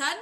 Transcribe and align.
están? 0.00 0.16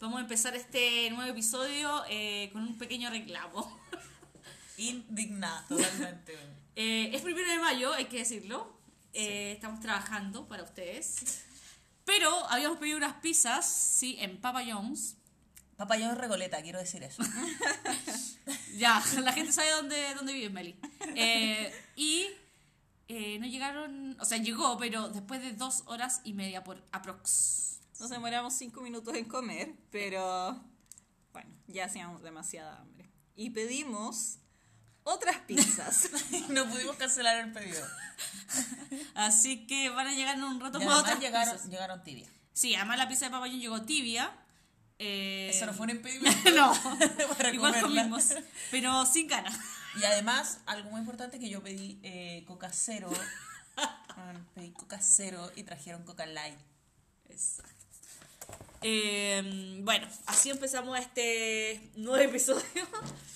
Vamos 0.00 0.18
a 0.18 0.20
empezar 0.20 0.54
este 0.54 1.10
nuevo 1.10 1.28
episodio 1.28 2.04
eh, 2.08 2.48
con 2.52 2.62
un 2.62 2.78
pequeño 2.78 3.10
reclamo. 3.10 3.80
Indignada, 4.76 5.66
totalmente. 5.68 6.38
Eh, 6.76 7.10
es 7.14 7.20
primero 7.22 7.50
de 7.50 7.58
mayo, 7.58 7.92
hay 7.92 8.04
que 8.04 8.18
decirlo. 8.18 8.72
Eh, 9.12 9.52
Estamos 9.52 9.80
trabajando 9.80 10.46
para 10.46 10.62
ustedes. 10.62 11.42
Pero 12.04 12.30
habíamos 12.46 12.78
pedido 12.78 12.96
unas 12.96 13.14
pizzas, 13.14 13.68
sí, 13.68 14.16
en 14.20 14.40
Papa 14.40 14.62
John's. 14.64 15.16
Papayón 15.76 16.16
Regoleta, 16.16 16.62
quiero 16.62 16.78
decir 16.78 17.02
eso. 17.02 17.22
Ya, 18.76 19.02
la 19.22 19.32
gente 19.32 19.52
sabe 19.52 19.70
dónde, 19.72 20.14
dónde 20.14 20.32
vive 20.32 20.48
Meli. 20.50 20.76
Y 21.96 22.28
no 23.08 23.46
llegaron, 23.46 24.16
o 24.20 24.24
sea, 24.24 24.38
llegó, 24.38 24.78
pero 24.78 25.08
después 25.08 25.42
de 25.42 25.52
dos 25.52 25.82
horas 25.86 26.20
y 26.22 26.32
media 26.32 26.62
por 26.62 26.80
aprox. 26.92 27.69
Nos 28.00 28.08
demoramos 28.08 28.54
cinco 28.54 28.80
minutos 28.80 29.14
en 29.14 29.26
comer, 29.26 29.74
pero 29.90 30.58
bueno, 31.34 31.50
ya 31.66 31.84
hacíamos 31.84 32.22
demasiada 32.22 32.78
hambre. 32.80 33.10
Y 33.36 33.50
pedimos 33.50 34.38
otras 35.02 35.36
pizzas. 35.40 36.08
no 36.48 36.66
pudimos 36.66 36.96
cancelar 36.96 37.44
el 37.44 37.52
pedido. 37.52 37.86
Así 39.14 39.66
que 39.66 39.90
van 39.90 40.06
a 40.06 40.14
llegar 40.14 40.36
en 40.36 40.44
un 40.44 40.60
rato 40.60 40.80
Y 40.80 40.86
más 40.86 41.00
otras 41.00 41.20
llegaron, 41.20 41.52
pizzas. 41.52 41.70
llegaron 41.70 42.02
tibia. 42.02 42.26
Sí, 42.54 42.74
además 42.74 42.96
la 42.96 43.06
pizza 43.06 43.26
de 43.26 43.32
Papa 43.32 43.46
John's 43.48 43.60
llegó 43.60 43.82
tibia. 43.82 44.34
Eh, 44.98 45.50
Eso 45.52 45.66
no 45.66 45.74
fue 45.74 45.84
un 45.84 45.90
impedimento. 45.90 46.50
no, 46.56 46.72
para 47.36 47.52
igual 47.52 47.78
comimos, 47.82 48.30
pero 48.70 49.04
sin 49.04 49.26
ganas. 49.28 49.58
Y 50.00 50.04
además, 50.04 50.60
algo 50.64 50.90
muy 50.90 51.00
importante 51.00 51.38
que 51.38 51.50
yo 51.50 51.62
pedí 51.62 52.00
eh, 52.02 52.44
coca 52.46 52.70
cero. 52.72 53.10
Pedí 54.54 54.70
coca 54.72 55.00
cero 55.02 55.50
y 55.54 55.64
trajeron 55.64 56.04
coca 56.04 56.24
light. 56.24 56.58
Exacto. 57.28 57.79
Eh, 58.82 59.80
bueno, 59.82 60.06
así 60.26 60.50
empezamos 60.50 60.98
este 60.98 61.90
nuevo 61.96 62.22
episodio. 62.22 62.62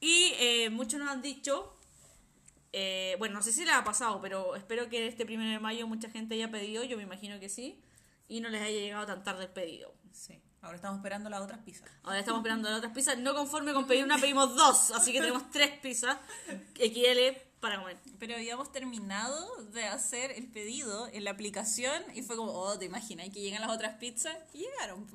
Y 0.00 0.34
eh, 0.38 0.68
muchos 0.68 1.00
nos 1.00 1.08
han 1.08 1.22
dicho, 1.22 1.74
eh, 2.72 3.16
bueno, 3.18 3.36
no 3.36 3.42
sé 3.42 3.52
si 3.52 3.64
les 3.64 3.72
ha 3.72 3.84
pasado, 3.84 4.20
pero 4.20 4.54
espero 4.54 4.90
que 4.90 5.06
este 5.06 5.24
primero 5.24 5.50
de 5.50 5.58
mayo 5.60 5.86
mucha 5.86 6.10
gente 6.10 6.34
haya 6.34 6.50
pedido, 6.50 6.84
yo 6.84 6.98
me 6.98 7.04
imagino 7.04 7.40
que 7.40 7.48
sí, 7.48 7.80
y 8.28 8.42
no 8.42 8.50
les 8.50 8.60
haya 8.60 8.78
llegado 8.78 9.06
tan 9.06 9.24
tarde 9.24 9.44
el 9.44 9.50
pedido. 9.50 9.94
Sí. 10.12 10.42
Ahora 10.60 10.76
estamos 10.76 10.98
esperando 10.98 11.30
las 11.30 11.40
otras 11.40 11.60
pizzas. 11.60 11.88
Ahora 12.02 12.18
estamos 12.18 12.40
esperando 12.40 12.68
las 12.68 12.80
otras 12.80 12.92
pizzas, 12.92 13.16
no 13.16 13.34
conforme 13.34 13.72
con 13.72 13.86
pedir 13.86 14.04
una, 14.04 14.18
pedimos 14.18 14.54
dos, 14.54 14.90
así 14.90 15.10
que 15.10 15.20
tenemos 15.20 15.50
tres 15.50 15.70
pizzas 15.78 16.18
XL 16.74 17.38
Pero 18.18 18.34
habíamos 18.34 18.72
terminado 18.72 19.64
de 19.72 19.84
hacer 19.84 20.30
el 20.32 20.46
pedido 20.48 21.08
en 21.12 21.24
la 21.24 21.30
aplicación 21.30 22.02
y 22.14 22.22
fue 22.22 22.36
como, 22.36 22.52
oh, 22.52 22.78
te 22.78 22.84
imaginas 22.84 23.28
que 23.30 23.40
llegan 23.40 23.62
las 23.62 23.70
otras 23.70 23.96
pizzas 23.96 24.36
y 24.52 24.58
llegaron. 24.58 25.06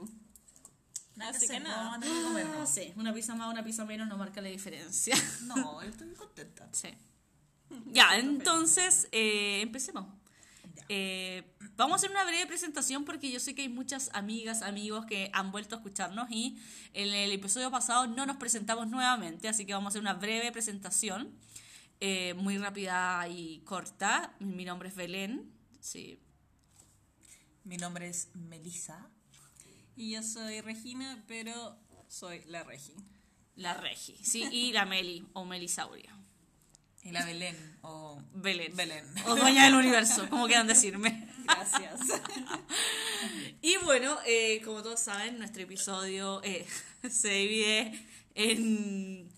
Nada 1.16 1.31
Así 1.31 1.47
que 1.47 1.53
que 1.53 1.59
nada. 1.59 1.94
Ah, 1.94 1.97
¿no? 1.97 2.66
sí, 2.66 2.94
una 2.95 3.14
pizza 3.14 3.36
más, 3.36 3.52
una 3.52 3.64
pizza 3.64 3.83
menos 3.83 4.08
no 4.08 4.17
marca 4.17 4.41
la 4.41 4.50
diferencia. 4.50 5.16
No, 5.44 5.83
yo 5.83 5.89
estoy 5.89 6.14
contenta. 6.14 6.69
Sí. 6.72 6.89
Ya, 7.88 8.17
entonces, 8.17 9.08
eh, 9.11 9.61
empecemos. 9.61 10.06
Eh, 10.91 11.44
vamos 11.75 11.94
a 11.94 11.95
hacer 11.97 12.09
una 12.09 12.23
breve 12.23 12.47
presentación 12.47 13.06
porque 13.06 13.31
yo 13.31 13.39
sé 13.39 13.53
que 13.53 13.61
hay 13.61 13.69
muchas 13.69 14.09
amigas, 14.13 14.63
amigos 14.63 15.06
que 15.06 15.30
han 15.34 15.52
vuelto 15.52 15.75
a 15.75 15.78
escucharnos 15.78 16.31
y 16.31 16.58
en 16.94 17.13
el 17.13 17.31
episodio 17.31 17.69
pasado 17.69 18.08
no 18.08 18.25
nos 18.25 18.38
presentamos 18.38 18.88
nuevamente, 18.88 19.47
así 19.47 19.66
que 19.66 19.73
vamos 19.73 19.88
a 19.88 19.89
hacer 19.89 20.02
una 20.02 20.16
breve 20.16 20.52
presentación, 20.52 21.31
eh, 22.00 22.33
muy 22.36 22.58
rápida 22.58 23.28
y 23.28 23.59
corta. 23.66 24.33
Mi 24.39 24.66
nombre 24.66 24.89
es 24.89 24.95
Belén, 24.95 25.52
sí. 25.80 26.19
Mi 27.64 27.78
nombre 27.78 28.09
es 28.09 28.30
Melissa. 28.33 29.09
Y 29.95 30.11
yo 30.11 30.24
soy 30.24 30.62
Regina, 30.62 31.24
pero 31.28 31.78
soy 32.07 32.41
la 32.46 32.63
Regi. 32.63 32.96
La 33.56 33.74
Regi, 33.74 34.18
sí, 34.24 34.47
y 34.51 34.72
la 34.72 34.85
Meli 34.85 35.28
o 35.34 35.44
Melisauria. 35.44 36.16
Y 37.03 37.12
la 37.12 37.25
Belén. 37.25 37.56
O 37.81 38.22
Belén. 38.34 38.75
Belén. 38.75 39.06
O 39.25 39.35
dueña 39.35 39.66
del 39.66 39.75
universo, 39.75 40.29
como 40.29 40.47
quieran 40.47 40.68
decirme. 40.68 41.29
Gracias. 41.44 42.00
Y 43.62 43.75
bueno, 43.84 44.18
eh, 44.25 44.62
como 44.63 44.81
todos 44.81 45.01
saben, 45.01 45.38
nuestro 45.38 45.63
episodio 45.63 46.41
eh, 46.44 46.66
se 47.09 47.29
divide 47.29 48.06
en 48.34 49.29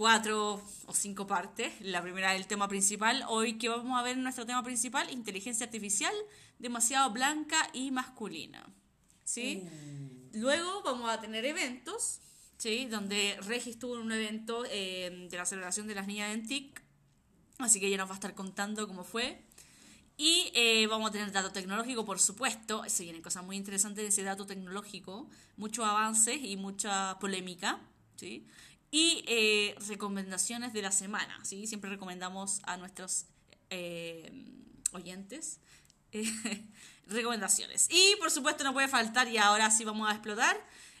cuatro 0.00 0.62
o 0.86 0.94
cinco 0.94 1.26
partes. 1.26 1.74
La 1.82 2.00
primera 2.00 2.34
el 2.34 2.46
tema 2.46 2.66
principal. 2.68 3.22
Hoy 3.28 3.58
que 3.58 3.68
vamos 3.68 4.00
a 4.00 4.02
ver 4.02 4.16
nuestro 4.16 4.46
tema 4.46 4.62
principal, 4.62 5.10
inteligencia 5.10 5.66
artificial, 5.66 6.14
demasiado 6.58 7.10
blanca 7.10 7.68
y 7.74 7.90
masculina. 7.90 8.64
¿Sí? 9.24 9.62
Luego 10.32 10.82
vamos 10.84 11.10
a 11.10 11.20
tener 11.20 11.44
eventos, 11.44 12.20
¿sí? 12.56 12.86
Donde 12.86 13.36
Regis 13.42 13.74
estuvo 13.74 13.96
en 13.96 14.00
un 14.00 14.12
evento 14.12 14.64
eh, 14.70 15.28
de 15.30 15.36
la 15.36 15.44
celebración 15.44 15.86
de 15.86 15.94
las 15.94 16.06
niñas 16.06 16.32
en 16.32 16.46
TIC. 16.46 16.82
Así 17.58 17.78
que 17.78 17.88
ella 17.88 17.98
nos 17.98 18.08
va 18.08 18.12
a 18.12 18.14
estar 18.14 18.34
contando 18.34 18.88
cómo 18.88 19.04
fue. 19.04 19.42
Y 20.16 20.50
eh, 20.54 20.86
vamos 20.86 21.10
a 21.10 21.12
tener 21.12 21.30
dato 21.30 21.52
tecnológico, 21.52 22.06
por 22.06 22.20
supuesto. 22.20 22.84
Se 22.86 23.02
vienen 23.02 23.20
cosas 23.20 23.44
muy 23.44 23.58
interesantes 23.58 24.02
de 24.02 24.08
ese 24.08 24.22
dato 24.22 24.46
tecnológico. 24.46 25.28
Muchos 25.58 25.84
avances 25.84 26.38
y 26.42 26.56
mucha 26.56 27.18
polémica. 27.18 27.80
¿sí? 28.16 28.46
Y 28.90 29.24
eh, 29.26 29.76
recomendaciones 29.86 30.72
de 30.72 30.82
la 30.82 30.90
semana. 30.90 31.38
¿sí? 31.44 31.66
Siempre 31.66 31.90
recomendamos 31.90 32.60
a 32.64 32.76
nuestros 32.76 33.26
eh, 33.70 34.32
oyentes 34.92 35.60
eh, 36.12 36.24
recomendaciones. 37.06 37.88
Y 37.90 38.16
por 38.18 38.30
supuesto 38.30 38.64
no 38.64 38.72
puede 38.72 38.88
faltar, 38.88 39.28
y 39.28 39.38
ahora 39.38 39.70
sí 39.70 39.84
vamos 39.84 40.08
a 40.08 40.12
explotar, 40.12 40.56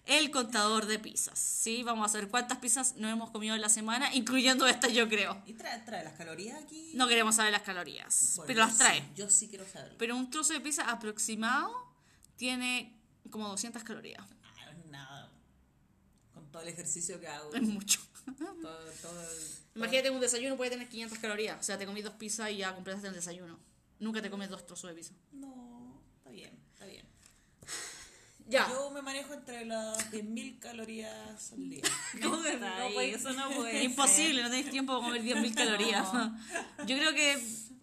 el 0.06 0.30
contador 0.30 0.86
de 0.86 0.98
pizzas. 0.98 1.38
¿sí? 1.38 1.82
Vamos 1.82 2.06
a 2.06 2.12
saber 2.12 2.28
cuántas 2.28 2.58
pizzas 2.58 2.96
nos 2.96 3.12
hemos 3.12 3.30
comido 3.30 3.54
en 3.54 3.60
la 3.60 3.68
semana, 3.68 4.14
incluyendo 4.14 4.66
estas 4.66 4.92
yo 4.92 5.08
creo. 5.08 5.40
¿Y 5.46 5.54
trae, 5.54 5.78
trae 5.80 6.04
las 6.04 6.14
calorías 6.14 6.62
aquí? 6.62 6.92
No 6.94 7.06
queremos 7.08 7.34
saber 7.36 7.52
las 7.52 7.62
calorías, 7.62 8.34
Bueno, 8.36 8.46
pero 8.46 8.60
las 8.60 8.78
trae. 8.78 9.00
sí, 9.00 9.06
yo 9.16 9.30
sí 9.30 9.48
quiero 9.48 9.66
saberlo. 9.68 9.98
Pero 9.98 10.16
un 10.16 10.30
trozo 10.30 10.52
de 10.52 10.60
pizza 10.60 10.88
aproximado 10.90 11.70
tiene 12.36 12.96
como 13.30 13.48
200 13.48 13.82
calorías. 13.84 14.24
Ah, 14.42 14.64
no 14.72 14.78
es 14.78 14.86
nada. 14.86 15.30
Con 16.32 16.39
todo 16.52 16.62
el 16.62 16.68
ejercicio 16.68 17.20
que 17.20 17.26
hago. 17.28 17.54
Es 17.54 17.62
mucho. 17.62 18.00
todo, 18.38 18.78
todo 19.02 19.20
el- 19.22 19.60
Imagínate 19.76 20.10
un 20.10 20.20
desayuno 20.20 20.56
puede 20.56 20.70
tener 20.72 20.88
500 20.88 21.18
calorías. 21.18 21.58
O 21.60 21.62
sea, 21.62 21.78
te 21.78 21.86
comí 21.86 22.02
dos 22.02 22.14
pizzas 22.14 22.50
y 22.50 22.56
ya 22.58 22.74
completaste 22.74 23.08
el 23.08 23.14
desayuno. 23.14 23.58
Nunca 23.98 24.20
te 24.22 24.30
comes 24.30 24.48
dos 24.50 24.66
trozos 24.66 24.90
de 24.90 24.96
pizza. 24.96 25.12
No, 25.32 26.00
está 26.18 26.30
bien, 26.30 26.58
está 26.72 26.86
bien. 26.86 27.06
Ya. 28.48 28.68
Yo 28.68 28.90
me 28.90 29.00
manejo 29.00 29.32
entre 29.32 29.64
las 29.64 30.10
10.000 30.10 30.58
calorías 30.58 31.52
al 31.52 31.68
día. 31.70 31.82
No, 32.20 32.42
ahí, 32.42 32.94
puede- 32.94 33.14
eso 33.14 33.32
no 33.32 33.48
puede 33.50 33.78
Es 33.78 33.84
imposible, 33.90 34.42
no 34.42 34.50
tenés 34.50 34.70
tiempo 34.70 34.92
para 34.98 35.04
comer 35.06 35.22
10.000 35.22 35.54
calorías. 35.54 36.08
Yo 36.86 36.96
creo 36.96 37.14
que 37.14 37.38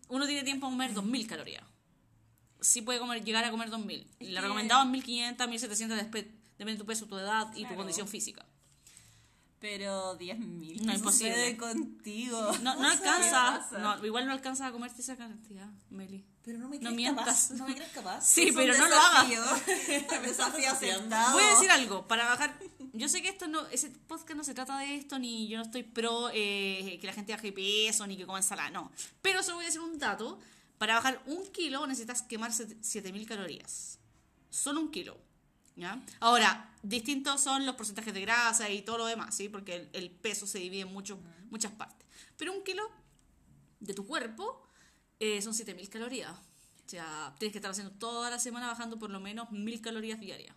uno 0.10 0.26
tiene 0.26 0.44
tiempo 0.44 0.68
para 0.68 0.72
comer 0.72 0.94
2.000 0.94 1.28
calorías. 1.28 1.64
Sí 2.60 2.82
puede 2.82 3.00
comer, 3.00 3.24
llegar 3.24 3.46
a 3.46 3.52
comer 3.52 3.70
2.000. 3.70 4.06
Es 4.20 4.28
Le 4.28 4.34
que- 4.36 4.42
recomendaba 4.42 4.84
1.500, 4.84 5.38
1.700, 5.38 5.96
después 5.96 6.26
depende 6.58 6.74
de 6.74 6.78
tu 6.80 6.86
peso, 6.86 7.06
tu 7.06 7.18
edad 7.18 7.48
y 7.56 7.66
tu 7.66 7.76
condición 7.76 8.08
física. 8.08 8.46
Pero 9.60 10.18
10.000. 10.20 10.82
No, 10.82 10.92
¿qué 10.92 10.98
imposible. 10.98 11.58
contigo? 11.58 12.52
No, 12.62 12.76
no 12.76 12.80
O 12.88 12.92
sea, 12.92 13.00
¿qué 13.02 13.08
alcanza. 13.10 13.78
No, 13.80 14.06
igual 14.06 14.26
no 14.28 14.32
alcanza 14.32 14.68
a 14.68 14.72
comerte 14.72 15.02
esa 15.02 15.18
cantidad, 15.18 15.68
Meli. 15.90 16.24
Pero 16.44 16.60
no 16.60 16.70
me 16.70 16.76
No 16.78 16.82
crees 16.82 16.96
mientas. 16.96 17.48
capaz. 17.48 17.52
No 17.58 17.68
me 17.68 17.76
crees 17.76 17.92
capaz. 17.92 18.22
Sí, 18.26 18.44
Es 18.44 18.50
un 18.52 18.56
pero 18.56 18.78
no 18.78 18.88
lo 18.88 18.96
hagas. 18.96 19.28
desafío. 19.30 20.72
aceptado. 20.72 21.34
Voy 21.34 21.44
a 21.44 21.50
decir 21.50 21.72
algo, 21.72 22.08
para 22.08 22.26
bajar. 22.26 22.58
Yo 22.94 23.10
sé 23.10 23.22
que 23.22 23.30
esto 23.30 23.48
no, 23.48 23.66
ese 23.68 23.90
podcast 23.90 24.38
no 24.38 24.44
se 24.44 24.54
trata 24.54 24.80
de 24.80 24.96
esto, 24.96 25.20
ni 25.20 25.48
yo 25.48 25.58
no 25.58 25.64
estoy 25.66 25.84
pro 25.84 26.30
eh, 26.34 26.98
que 27.02 27.08
la 27.08 27.14
gente 27.14 27.34
baje 27.34 27.52
peso, 27.52 28.06
ni 28.08 28.16
que 28.18 28.26
coma 28.26 28.40
ensalada, 28.40 28.70
no. 28.70 28.92
Pero 29.22 29.44
solo 29.44 29.56
voy 29.58 29.66
a 29.66 29.68
decir 29.68 29.82
un 29.82 29.98
dato. 30.00 30.40
Para 30.78 30.94
bajar 30.96 31.22
un 31.26 31.46
kilo 31.52 31.86
necesitas 31.88 32.22
quemar 32.22 32.54
set- 32.54 32.78
7000 32.84 33.28
calorías. 33.28 33.98
Solo 34.52 34.80
un 34.80 34.92
kilo. 34.92 35.18
¿Ya? 35.78 36.04
Ahora, 36.20 36.74
distintos 36.84 37.40
son 37.42 37.66
los 37.66 37.76
porcentajes 37.76 38.14
de 38.14 38.22
grasa 38.22 38.70
y 38.70 38.82
todo 38.82 38.98
lo 38.98 39.06
demás, 39.06 39.36
¿sí? 39.36 39.48
Porque 39.48 39.76
el, 39.76 39.90
el 39.94 40.10
peso 40.12 40.46
se 40.48 40.58
divide 40.60 40.82
en 40.82 40.92
muchos- 40.92 41.20
muchas 41.52 41.72
partes. 41.72 42.06
Pero 42.36 42.52
un 42.52 42.64
kilo 42.64 42.84
de 43.80 43.94
tu 43.94 44.06
cuerpo 44.08 44.64
eh, 45.20 45.42
son 45.42 45.54
7000 45.54 45.88
calorías. 45.90 46.32
O 46.32 46.90
sea, 46.90 47.36
tienes 47.38 47.52
que 47.54 47.60
estar 47.60 47.70
haciendo 47.72 47.94
toda 47.94 48.30
la 48.32 48.40
semana 48.40 48.68
bajando 48.68 48.98
por 48.98 49.10
lo 49.12 49.20
menos 49.20 49.52
1000 49.52 49.80
calorías 49.82 50.20
diarias. 50.20 50.56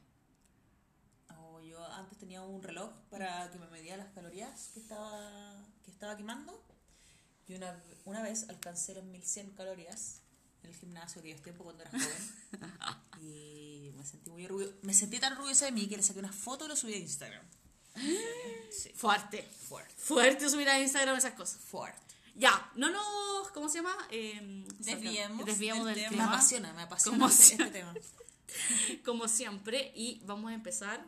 Oh, 1.36 1.60
yo 1.60 1.84
antes 1.92 2.18
tenía 2.18 2.42
un 2.42 2.62
reloj 2.62 2.90
para 3.10 3.50
que 3.50 3.58
me 3.58 3.66
medía 3.68 3.96
las 3.96 4.10
calorías 4.14 4.70
que 4.72 4.80
estaba, 4.80 5.66
que 5.84 5.90
estaba 5.90 6.16
quemando. 6.16 6.62
Y 7.46 7.54
una, 7.54 7.78
una 8.04 8.22
vez 8.22 8.48
alcancé 8.48 8.94
las 8.94 9.04
1100 9.04 9.50
calorías 9.50 10.22
en 10.62 10.70
el 10.70 10.76
gimnasio 10.76 11.22
que 11.22 11.30
yo 11.30 11.36
tiempo 11.42 11.64
cuando 11.64 11.82
era 11.82 11.90
joven. 11.90 12.74
y 13.22 13.92
me 13.96 14.04
sentí 14.04 14.30
muy 14.30 14.44
orgullo- 14.46 14.72
Me 14.82 14.94
sentí 14.94 15.18
tan 15.18 15.32
orgullosa 15.34 15.66
de 15.66 15.72
mí 15.72 15.86
que 15.88 15.96
le 15.96 16.02
saqué 16.02 16.18
una 16.18 16.32
foto 16.32 16.64
y 16.64 16.68
lo 16.68 16.76
subí 16.76 16.94
a 16.94 16.98
Instagram. 16.98 17.44
Sí, 18.70 18.90
Fuerte. 18.94 19.42
fuerte. 19.68 19.94
Fuerte 19.96 20.48
subir 20.48 20.68
a 20.68 20.80
Instagram 20.80 21.16
esas 21.16 21.34
cosas. 21.34 21.60
Fuerte. 21.60 21.98
Ya, 22.36 22.70
no 22.76 22.88
nos, 22.90 23.50
¿cómo 23.52 23.68
se 23.68 23.78
llama? 23.78 23.96
Eh, 24.10 24.64
Desviemos 24.78 25.44
desviemos 25.44 25.84
del 25.86 25.94
del 25.96 26.04
tema. 26.04 26.10
Me 26.10 26.16
tema. 26.22 26.32
apasiona, 26.34 26.72
me 26.72 26.82
apasiona 26.82 27.18
Como 27.18 27.28
este, 27.28 27.54
este 27.54 27.66
tema. 27.66 27.94
como 29.04 29.28
siempre, 29.28 29.92
y 29.94 30.20
vamos 30.24 30.50
a 30.50 30.54
empezar 30.54 31.04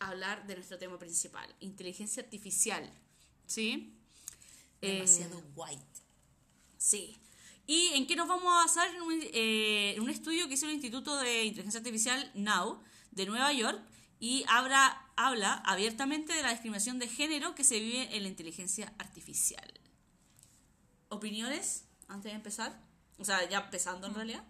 a 0.00 0.08
hablar 0.08 0.46
de 0.46 0.56
nuestro 0.56 0.78
tema 0.78 0.98
principal, 0.98 1.54
inteligencia 1.60 2.22
artificial. 2.22 2.90
¿Sí? 3.46 3.94
Eh, 4.82 4.94
Demasiado 4.94 5.42
white. 5.54 5.82
sí. 6.78 7.16
¿Y 7.70 7.92
en 7.94 8.04
qué 8.08 8.16
nos 8.16 8.26
vamos 8.26 8.52
a 8.52 8.64
basar? 8.64 8.92
En 8.92 9.00
un, 9.00 9.20
eh, 9.22 9.94
en 9.94 10.02
un 10.02 10.10
estudio 10.10 10.48
que 10.48 10.54
hizo 10.54 10.66
el 10.66 10.72
Instituto 10.72 11.16
de 11.16 11.44
Inteligencia 11.44 11.78
Artificial 11.78 12.28
Now 12.34 12.82
de 13.12 13.26
Nueva 13.26 13.52
York 13.52 13.80
y 14.18 14.44
habla, 14.48 15.06
habla 15.14 15.52
abiertamente 15.64 16.32
de 16.32 16.42
la 16.42 16.50
discriminación 16.50 16.98
de 16.98 17.06
género 17.06 17.54
que 17.54 17.62
se 17.62 17.78
vive 17.78 18.16
en 18.16 18.24
la 18.24 18.28
inteligencia 18.28 18.92
artificial. 18.98 19.72
¿Opiniones 21.10 21.84
antes 22.08 22.32
de 22.32 22.36
empezar? 22.36 22.76
O 23.18 23.24
sea, 23.24 23.48
ya 23.48 23.60
empezando 23.60 24.08
en 24.08 24.14
realidad. 24.16 24.44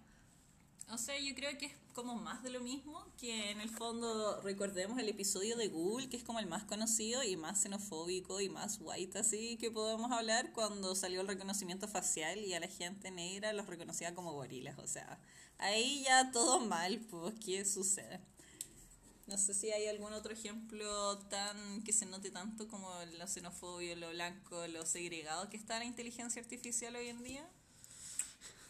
O 0.88 0.96
sea, 0.96 1.18
yo 1.18 1.34
creo 1.34 1.58
que 1.58 1.66
es 1.66 1.74
como 2.00 2.16
más 2.16 2.42
de 2.42 2.48
lo 2.48 2.60
mismo, 2.60 3.06
que 3.18 3.50
en 3.50 3.60
el 3.60 3.68
fondo 3.68 4.40
recordemos 4.40 4.98
el 4.98 5.10
episodio 5.10 5.56
de 5.56 5.68
Google, 5.68 6.08
que 6.08 6.16
es 6.16 6.24
como 6.24 6.38
el 6.38 6.46
más 6.46 6.64
conocido 6.64 7.22
y 7.22 7.36
más 7.36 7.60
xenofóbico 7.60 8.40
y 8.40 8.48
más 8.48 8.78
white 8.80 9.18
así 9.18 9.58
que 9.58 9.70
podemos 9.70 10.10
hablar 10.10 10.52
cuando 10.54 10.94
salió 10.94 11.20
el 11.20 11.28
reconocimiento 11.28 11.88
facial 11.88 12.38
y 12.38 12.54
a 12.54 12.60
la 12.60 12.68
gente 12.68 13.10
negra 13.10 13.52
los 13.52 13.66
reconocía 13.66 14.14
como 14.14 14.32
gorilas. 14.32 14.78
O 14.78 14.86
sea, 14.86 15.20
ahí 15.58 16.04
ya 16.04 16.30
todo 16.32 16.60
mal, 16.60 17.00
pues, 17.10 17.34
¿qué 17.44 17.64
sucede? 17.66 18.20
No 19.26 19.36
sé 19.36 19.52
si 19.52 19.70
hay 19.70 19.86
algún 19.86 20.14
otro 20.14 20.32
ejemplo 20.32 21.18
tan 21.28 21.82
que 21.82 21.92
se 21.92 22.06
note 22.06 22.30
tanto 22.30 22.66
como 22.66 22.90
la 23.18 23.26
xenofobia, 23.26 23.94
lo 23.94 24.08
blanco, 24.10 24.66
lo 24.68 24.86
segregado 24.86 25.50
que 25.50 25.58
está 25.58 25.78
la 25.78 25.84
inteligencia 25.84 26.40
artificial 26.40 26.96
hoy 26.96 27.08
en 27.08 27.22
día. 27.22 27.48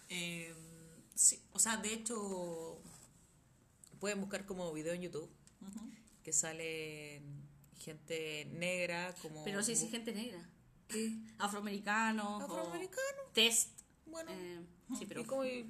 Eh, 0.08 0.52
sí, 1.14 1.40
o 1.52 1.58
sea, 1.58 1.76
de 1.76 1.94
hecho, 1.94 2.82
pueden 4.00 4.20
buscar 4.20 4.44
como 4.46 4.72
video 4.72 4.92
en 4.94 5.02
YouTube 5.02 5.30
que 6.24 6.32
sale 6.32 7.22
gente 7.78 8.46
negra 8.52 9.14
como... 9.22 9.42
Pero 9.44 9.62
sí, 9.62 9.74
sí, 9.76 9.88
gente 9.88 10.12
negra. 10.12 10.46
¿Qué? 10.88 11.12
Afroamericanos. 11.38 12.42
Test. 13.32 13.70
Bueno, 14.06 14.30
Eh, 14.32 14.60
sí, 14.98 15.06
pero. 15.06 15.26
como... 15.26 15.44
Ya. 15.44 15.60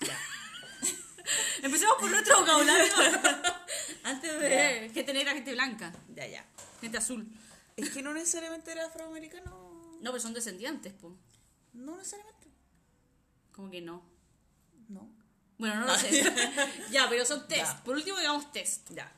Empecemos 1.62 1.96
por 1.98 2.10
nuestro 2.10 2.40
vocabulario. 2.40 2.92
Antes 4.04 4.40
de 4.40 4.90
gente 4.94 5.12
negra, 5.12 5.34
gente 5.34 5.52
blanca, 5.52 5.92
Ya, 6.14 6.26
ya. 6.26 6.46
gente 6.80 6.96
azul. 6.98 7.28
Es 7.76 7.90
que 7.90 8.02
no 8.02 8.14
necesariamente 8.14 8.72
era 8.72 8.86
afroamericano. 8.86 9.98
No, 10.00 10.10
pero 10.10 10.20
son 10.20 10.32
descendientes, 10.32 10.94
pues. 10.94 11.14
No 11.74 11.96
necesariamente. 11.98 12.48
Como 13.52 13.70
que 13.70 13.80
no. 13.82 14.02
No. 14.88 15.10
Bueno, 15.60 15.80
no 15.80 15.86
lo 15.88 15.96
sé. 15.98 16.24
ya, 16.90 17.06
pero 17.10 17.26
son 17.26 17.46
test. 17.46 17.60
Ya. 17.60 17.84
Por 17.84 17.94
último, 17.94 18.18
digamos 18.18 18.50
test. 18.50 18.90
Ya. 18.94 19.12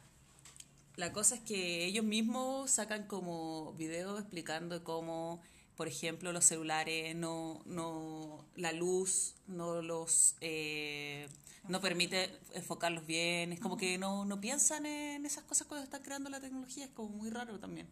La 0.96 1.12
cosa 1.12 1.36
es 1.36 1.40
que 1.40 1.84
ellos 1.84 2.04
mismos 2.04 2.68
sacan 2.72 3.06
como 3.06 3.72
videos 3.74 4.20
explicando 4.20 4.82
cómo, 4.82 5.40
por 5.76 5.86
ejemplo, 5.86 6.32
los 6.32 6.44
celulares 6.44 7.14
no, 7.14 7.62
no 7.64 8.44
la 8.56 8.72
luz 8.72 9.36
no 9.46 9.82
los 9.82 10.34
eh, 10.40 11.28
no 11.68 11.80
permite 11.80 12.36
enfocarlos 12.54 13.06
bien. 13.06 13.52
Es 13.52 13.60
como 13.60 13.76
que 13.76 13.96
no, 13.96 14.24
no 14.24 14.40
piensan 14.40 14.84
en 14.84 15.24
esas 15.24 15.44
cosas 15.44 15.68
cuando 15.68 15.84
están 15.84 16.02
creando 16.02 16.28
la 16.28 16.40
tecnología. 16.40 16.86
Es 16.86 16.90
como 16.90 17.10
muy 17.10 17.30
raro 17.30 17.60
también. 17.60 17.86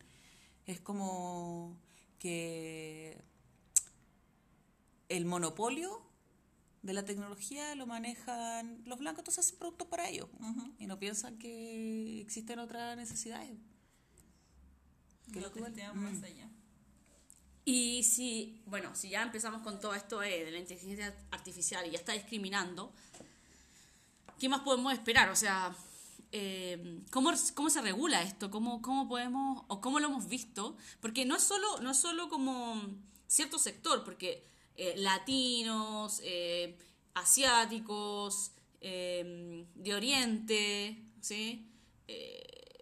Es 0.67 0.81
como 0.81 1.77
que 2.19 3.17
el 5.09 5.25
monopolio 5.25 6.10
de 6.83 6.93
la 6.95 7.05
tecnología 7.05 7.75
lo 7.75 7.87
manejan 7.87 8.83
los 8.87 8.99
blancos, 8.99 9.21
entonces 9.21 9.47
hacen 9.47 9.59
productos 9.59 9.89
para 9.89 10.09
ellos 10.09 10.29
y 10.79 10.87
no 10.87 10.99
piensan 10.99 11.39
que 11.39 12.21
existen 12.21 12.59
otras 12.59 12.97
necesidades. 12.97 13.59
Que 15.33 15.41
lo 15.41 15.53
plantean 15.53 15.97
más 15.99 16.23
allá. 16.23 16.51
Y 17.65 18.03
si, 18.03 18.63
bueno, 18.67 18.97
si 18.97 19.11
ya 19.11 19.23
empezamos 19.23 19.63
con 19.63 19.79
todo 19.79 19.95
esto 19.95 20.23
eh, 20.23 20.45
de 20.45 20.51
la 20.51 20.59
inteligencia 20.59 21.15
artificial 21.31 21.87
y 21.87 21.91
ya 21.91 21.99
está 21.99 22.13
discriminando, 22.13 22.93
¿qué 24.39 24.49
más 24.49 24.63
podemos 24.63 24.93
esperar? 24.93 25.29
O 25.29 25.37
sea, 25.37 25.77
eh, 26.33 27.03
¿cómo, 27.11 27.31
¿cómo 27.55 27.71
se 27.71 27.83
regula 27.83 28.23
esto? 28.23 28.51
¿Cómo, 28.51 28.83
¿Cómo 28.83 29.07
podemos, 29.07 29.65
o 29.69 29.81
cómo 29.81 30.01
lo 30.01 30.09
hemos 30.09 30.29
visto? 30.29 30.77
Porque 31.01 31.25
no 31.25 31.37
es 31.37 31.43
solo, 31.43 31.81
no 31.81 31.91
es 31.91 31.99
solo 31.99 32.29
como 32.29 32.83
cierto 33.29 33.59
sector, 33.59 34.03
porque 34.05 34.50
eh, 34.83 34.95
latinos, 34.97 36.23
eh, 36.25 36.75
asiáticos, 37.13 38.53
eh, 38.81 39.67
de 39.75 39.95
Oriente, 39.95 41.05
¿sí? 41.21 41.67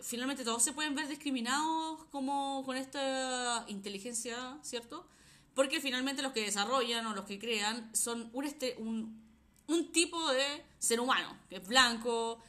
Finalmente 0.01 0.45
todos 0.45 0.63
se 0.63 0.73
pueden 0.73 0.95
ver 0.95 1.09
discriminados 1.09 2.05
como 2.13 2.63
con 2.65 2.77
esta 2.77 3.65
inteligencia, 3.67 4.59
¿cierto? 4.63 5.09
Porque 5.55 5.81
finalmente 5.81 6.23
los 6.23 6.33
que 6.33 6.43
desarrollan 6.43 7.05
o 7.05 7.17
los 7.17 7.25
que 7.25 7.41
crean 7.41 7.91
son 7.97 8.31
un, 8.33 8.45
este, 8.45 8.77
un, 8.79 9.21
un 9.67 9.91
tipo 9.91 10.31
de 10.31 10.65
ser 10.79 11.01
humano, 11.01 11.37
que 11.51 11.57
es 11.57 11.67
blanco, 11.67 12.41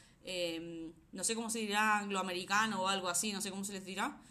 no 1.11 1.23
sé 1.23 1.33
cómo 1.33 1.49
se 1.49 1.57
dirá, 1.57 1.97
angloamericano 1.97 2.83
o 2.83 2.87
algo 2.87 3.09
así, 3.09 3.33
no 3.33 3.41
sé 3.41 3.49
cómo 3.49 3.63
se 3.63 3.73
les 3.73 3.83
dirá, 3.83 4.21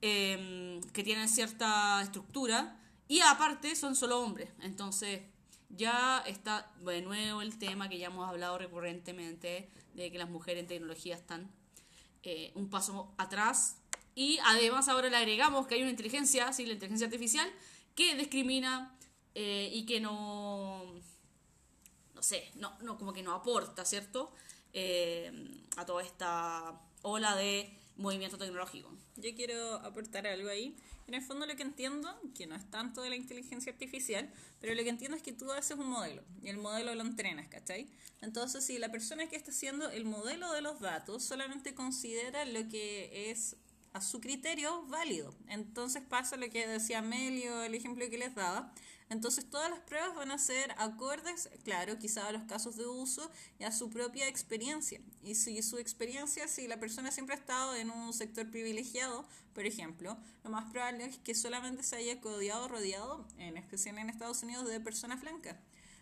que 0.00 1.02
tienen 1.04 1.28
cierta 1.28 2.02
estructura 2.02 2.80
y 3.08 3.20
aparte 3.20 3.76
son 3.76 3.96
solo 3.96 4.20
hombres. 4.20 4.50
Entonces 4.60 5.22
ya 5.68 6.22
está 6.26 6.72
de 6.80 7.02
nuevo 7.02 7.42
el 7.42 7.58
tema 7.58 7.88
que 7.88 7.98
ya 7.98 8.06
hemos 8.06 8.28
hablado 8.28 8.58
recurrentemente 8.58 9.68
de 9.94 10.12
que 10.12 10.18
las 10.18 10.28
mujeres 10.28 10.62
en 10.62 10.68
tecnología 10.68 11.14
están 11.14 11.50
eh, 12.22 12.52
un 12.54 12.70
paso 12.70 13.14
atrás. 13.18 13.76
Y 14.14 14.38
además 14.44 14.88
ahora 14.88 15.08
le 15.08 15.16
agregamos 15.16 15.66
que 15.66 15.74
hay 15.74 15.82
una 15.82 15.90
inteligencia, 15.90 16.52
sí, 16.52 16.64
la 16.66 16.74
inteligencia 16.74 17.06
artificial, 17.06 17.50
que 17.94 18.14
discrimina 18.14 18.96
eh, 19.34 19.70
y 19.72 19.84
que 19.86 20.00
no, 20.00 20.94
no 22.14 22.22
sé, 22.22 22.50
no, 22.54 22.78
no, 22.80 22.96
como 22.96 23.12
que 23.12 23.22
no 23.22 23.34
aporta, 23.34 23.84
¿cierto? 23.84 24.32
Eh, 24.72 25.30
a 25.76 25.84
toda 25.84 26.02
esta 26.02 26.80
ola 27.02 27.36
de 27.36 27.76
movimiento 27.96 28.38
tecnológico. 28.38 28.90
Yo 29.16 29.34
quiero 29.34 29.74
aportar 29.76 30.26
algo 30.26 30.48
ahí. 30.48 30.76
En 31.06 31.14
el 31.14 31.22
fondo 31.22 31.46
lo 31.46 31.54
que 31.54 31.62
entiendo, 31.62 32.08
que 32.34 32.46
no 32.46 32.54
es 32.54 32.68
tanto 32.70 33.02
de 33.02 33.10
la 33.10 33.16
inteligencia 33.16 33.72
artificial, 33.72 34.32
pero 34.60 34.74
lo 34.74 34.82
que 34.82 34.88
entiendo 34.88 35.16
es 35.16 35.22
que 35.22 35.32
tú 35.32 35.52
haces 35.52 35.76
un 35.76 35.88
modelo 35.88 36.22
y 36.42 36.48
el 36.48 36.56
modelo 36.56 36.94
lo 36.94 37.02
entrenas, 37.02 37.48
¿cachai? 37.48 37.88
Entonces, 38.22 38.64
si 38.64 38.78
la 38.78 38.90
persona 38.90 39.26
que 39.28 39.36
está 39.36 39.50
haciendo 39.50 39.90
el 39.90 40.06
modelo 40.06 40.50
de 40.52 40.62
los 40.62 40.80
datos 40.80 41.22
solamente 41.22 41.74
considera 41.74 42.44
lo 42.46 42.68
que 42.68 43.30
es 43.30 43.56
a 43.92 44.00
su 44.00 44.20
criterio 44.20 44.86
válido, 44.86 45.34
entonces 45.48 46.02
pasa 46.02 46.36
lo 46.36 46.48
que 46.48 46.66
decía 46.66 47.02
Melio, 47.02 47.62
el 47.62 47.74
ejemplo 47.74 48.08
que 48.08 48.18
les 48.18 48.34
daba, 48.34 48.72
entonces 49.10 49.48
todas 49.48 49.70
las 49.70 49.80
pruebas 49.80 50.14
van 50.14 50.30
a 50.30 50.38
ser 50.38 50.74
acordes, 50.78 51.50
claro, 51.62 51.98
quizá 51.98 52.26
a 52.26 52.32
los 52.32 52.44
casos 52.44 52.76
de 52.76 52.86
uso 52.86 53.30
y 53.58 53.64
a 53.64 53.72
su 53.72 53.90
propia 53.90 54.28
experiencia. 54.28 55.00
Y 55.22 55.34
si 55.34 55.62
su 55.62 55.78
experiencia, 55.78 56.48
si 56.48 56.66
la 56.66 56.80
persona 56.80 57.10
siempre 57.10 57.34
ha 57.34 57.38
estado 57.38 57.74
en 57.74 57.90
un 57.90 58.12
sector 58.12 58.50
privilegiado, 58.50 59.26
por 59.52 59.66
ejemplo, 59.66 60.16
lo 60.42 60.50
más 60.50 60.70
probable 60.70 61.04
es 61.04 61.18
que 61.18 61.34
solamente 61.34 61.82
se 61.82 61.96
haya 61.96 62.20
codiado 62.20 62.66
rodeado, 62.66 63.26
en 63.38 63.56
especial 63.56 63.98
en 63.98 64.08
Estados 64.08 64.42
Unidos, 64.42 64.66
de 64.68 64.80
personas 64.80 65.20
blancas. 65.20 65.56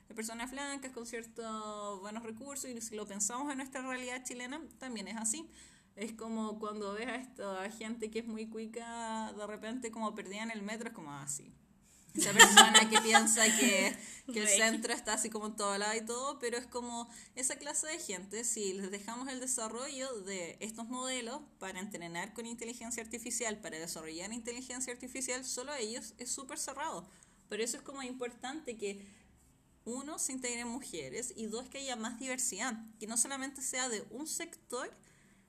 De 0.08 0.14
personas 0.14 0.50
blancas 0.50 0.92
con 0.92 1.04
ciertos 1.06 2.00
buenos 2.00 2.22
recursos 2.22 2.70
y 2.70 2.80
si 2.80 2.94
lo 2.94 3.06
pensamos 3.06 3.50
en 3.50 3.58
nuestra 3.58 3.82
realidad 3.82 4.22
chilena, 4.24 4.60
también 4.78 5.08
es 5.08 5.16
así. 5.16 5.50
Es 5.96 6.12
como 6.12 6.58
cuando 6.58 6.94
ves 6.94 7.08
a 7.08 7.16
esta 7.16 7.70
gente 7.70 8.10
que 8.10 8.20
es 8.20 8.26
muy 8.26 8.48
cuica, 8.48 9.32
de 9.36 9.46
repente 9.46 9.90
como 9.90 10.14
perdida 10.14 10.42
en 10.42 10.50
el 10.50 10.62
metro, 10.62 10.88
es 10.88 10.94
como 10.94 11.12
así. 11.12 11.52
Esa 12.14 12.32
persona 12.32 12.90
que 12.90 13.00
piensa 13.00 13.44
que, 13.58 13.96
que 14.32 14.40
el 14.40 14.48
centro 14.48 14.92
está 14.92 15.14
así 15.14 15.30
como 15.30 15.46
en 15.46 15.56
todo 15.56 15.78
lado 15.78 15.96
y 15.96 16.04
todo, 16.04 16.38
pero 16.38 16.58
es 16.58 16.66
como 16.66 17.08
esa 17.34 17.56
clase 17.56 17.86
de 17.86 17.98
gente, 17.98 18.44
si 18.44 18.74
les 18.74 18.90
dejamos 18.90 19.28
el 19.28 19.40
desarrollo 19.40 20.20
de 20.20 20.58
estos 20.60 20.88
modelos 20.88 21.40
para 21.58 21.80
entrenar 21.80 22.34
con 22.34 22.46
inteligencia 22.46 23.02
artificial, 23.02 23.60
para 23.60 23.78
desarrollar 23.78 24.32
inteligencia 24.32 24.92
artificial, 24.92 25.44
solo 25.44 25.72
a 25.72 25.78
ellos 25.78 26.14
es 26.18 26.30
súper 26.30 26.58
cerrado. 26.58 27.08
Por 27.48 27.60
eso 27.60 27.76
es 27.78 27.82
como 27.82 28.02
importante 28.02 28.76
que 28.76 29.06
uno, 29.84 30.18
se 30.18 30.32
integren 30.32 30.68
mujeres 30.68 31.32
y 31.36 31.46
dos, 31.46 31.68
que 31.68 31.78
haya 31.78 31.96
más 31.96 32.18
diversidad, 32.18 32.78
que 33.00 33.06
no 33.06 33.16
solamente 33.16 33.62
sea 33.62 33.88
de 33.88 34.04
un 34.10 34.26
sector 34.26 34.90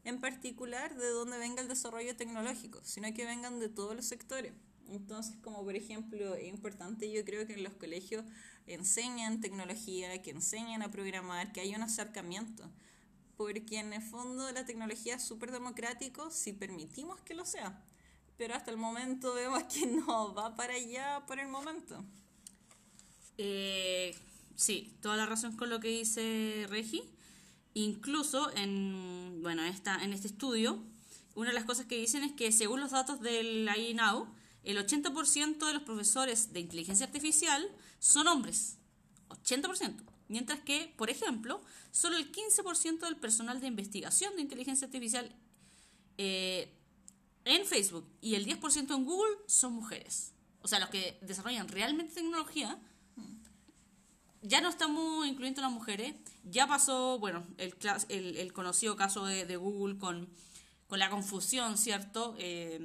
en 0.03 0.19
particular 0.19 0.95
de 0.95 1.09
donde 1.09 1.37
venga 1.37 1.61
el 1.61 1.67
desarrollo 1.67 2.15
tecnológico, 2.15 2.81
sino 2.83 3.13
que 3.13 3.25
vengan 3.25 3.59
de 3.59 3.69
todos 3.69 3.95
los 3.95 4.05
sectores. 4.05 4.53
Entonces, 4.89 5.35
como 5.41 5.63
por 5.63 5.75
ejemplo, 5.75 6.35
es 6.35 6.47
importante 6.47 7.11
yo 7.11 7.23
creo 7.25 7.47
que 7.47 7.53
en 7.53 7.63
los 7.63 7.73
colegios 7.73 8.25
enseñan 8.67 9.41
tecnología, 9.41 10.21
que 10.21 10.31
enseñan 10.31 10.81
a 10.81 10.91
programar, 10.91 11.51
que 11.51 11.61
haya 11.61 11.77
un 11.77 11.83
acercamiento, 11.83 12.69
porque 13.37 13.79
en 13.79 13.93
el 13.93 14.01
fondo 14.01 14.51
la 14.51 14.65
tecnología 14.65 15.15
es 15.15 15.23
súper 15.23 15.51
democrático 15.51 16.29
si 16.31 16.53
permitimos 16.53 17.19
que 17.21 17.33
lo 17.33 17.45
sea, 17.45 17.83
pero 18.37 18.55
hasta 18.55 18.71
el 18.71 18.77
momento 18.77 19.33
vemos 19.35 19.63
que 19.63 19.85
no 19.85 20.33
va 20.33 20.55
para 20.55 20.73
allá 20.73 21.23
por 21.27 21.39
el 21.39 21.47
momento. 21.47 22.03
Eh, 23.37 24.15
sí, 24.55 24.95
toda 25.01 25.17
la 25.17 25.25
razón 25.25 25.55
con 25.57 25.69
lo 25.69 25.79
que 25.79 25.89
dice 25.89 26.67
Regi. 26.69 27.03
Incluso 27.73 28.55
en, 28.55 29.39
bueno, 29.41 29.63
esta, 29.63 30.03
en 30.03 30.13
este 30.13 30.27
estudio, 30.27 30.83
una 31.33 31.49
de 31.49 31.55
las 31.55 31.65
cosas 31.65 31.87
que 31.87 31.97
dicen 31.97 32.23
es 32.23 32.31
que 32.33 32.51
según 32.51 32.79
los 32.79 32.91
datos 32.91 33.19
del 33.19 33.67
INAU, 33.75 34.27
el 34.63 34.77
80% 34.77 35.65
de 35.65 35.73
los 35.73 35.83
profesores 35.83 36.53
de 36.53 36.59
inteligencia 36.59 37.05
artificial 37.05 37.69
son 37.99 38.27
hombres. 38.27 38.77
80%. 39.29 39.95
Mientras 40.29 40.59
que, 40.61 40.93
por 40.97 41.09
ejemplo, 41.09 41.61
solo 41.91 42.17
el 42.17 42.31
15% 42.31 42.99
del 42.99 43.17
personal 43.17 43.59
de 43.59 43.67
investigación 43.67 44.35
de 44.35 44.41
inteligencia 44.41 44.85
artificial 44.85 45.35
eh, 46.17 46.73
en 47.45 47.65
Facebook 47.65 48.07
y 48.21 48.35
el 48.35 48.45
10% 48.45 48.95
en 48.95 49.05
Google 49.05 49.35
son 49.47 49.73
mujeres. 49.73 50.31
O 50.61 50.67
sea, 50.67 50.79
los 50.79 50.89
que 50.89 51.19
desarrollan 51.21 51.67
realmente 51.67 52.13
tecnología, 52.13 52.79
ya 54.41 54.61
no 54.61 54.69
estamos 54.69 55.27
incluyendo 55.27 55.61
a 55.61 55.65
las 55.65 55.73
mujeres. 55.73 56.15
Ya 56.45 56.67
pasó, 56.67 57.19
bueno, 57.19 57.45
el, 57.57 57.75
el, 58.09 58.53
conocido 58.53 58.95
caso 58.95 59.25
de 59.25 59.55
Google 59.57 59.97
con, 59.97 60.29
con 60.87 60.99
la 60.99 61.09
confusión, 61.09 61.77
¿cierto?, 61.77 62.35
Eh, 62.37 62.79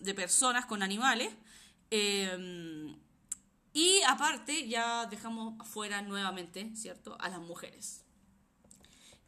de 0.00 0.14
personas 0.14 0.66
con 0.66 0.82
animales. 0.82 1.32
Eh, 1.90 2.94
y 3.72 4.02
aparte, 4.02 4.68
ya 4.68 5.06
dejamos 5.06 5.58
afuera 5.60 6.02
nuevamente, 6.02 6.70
¿cierto?, 6.76 7.16
a 7.20 7.28
las 7.28 7.40
mujeres. 7.40 8.02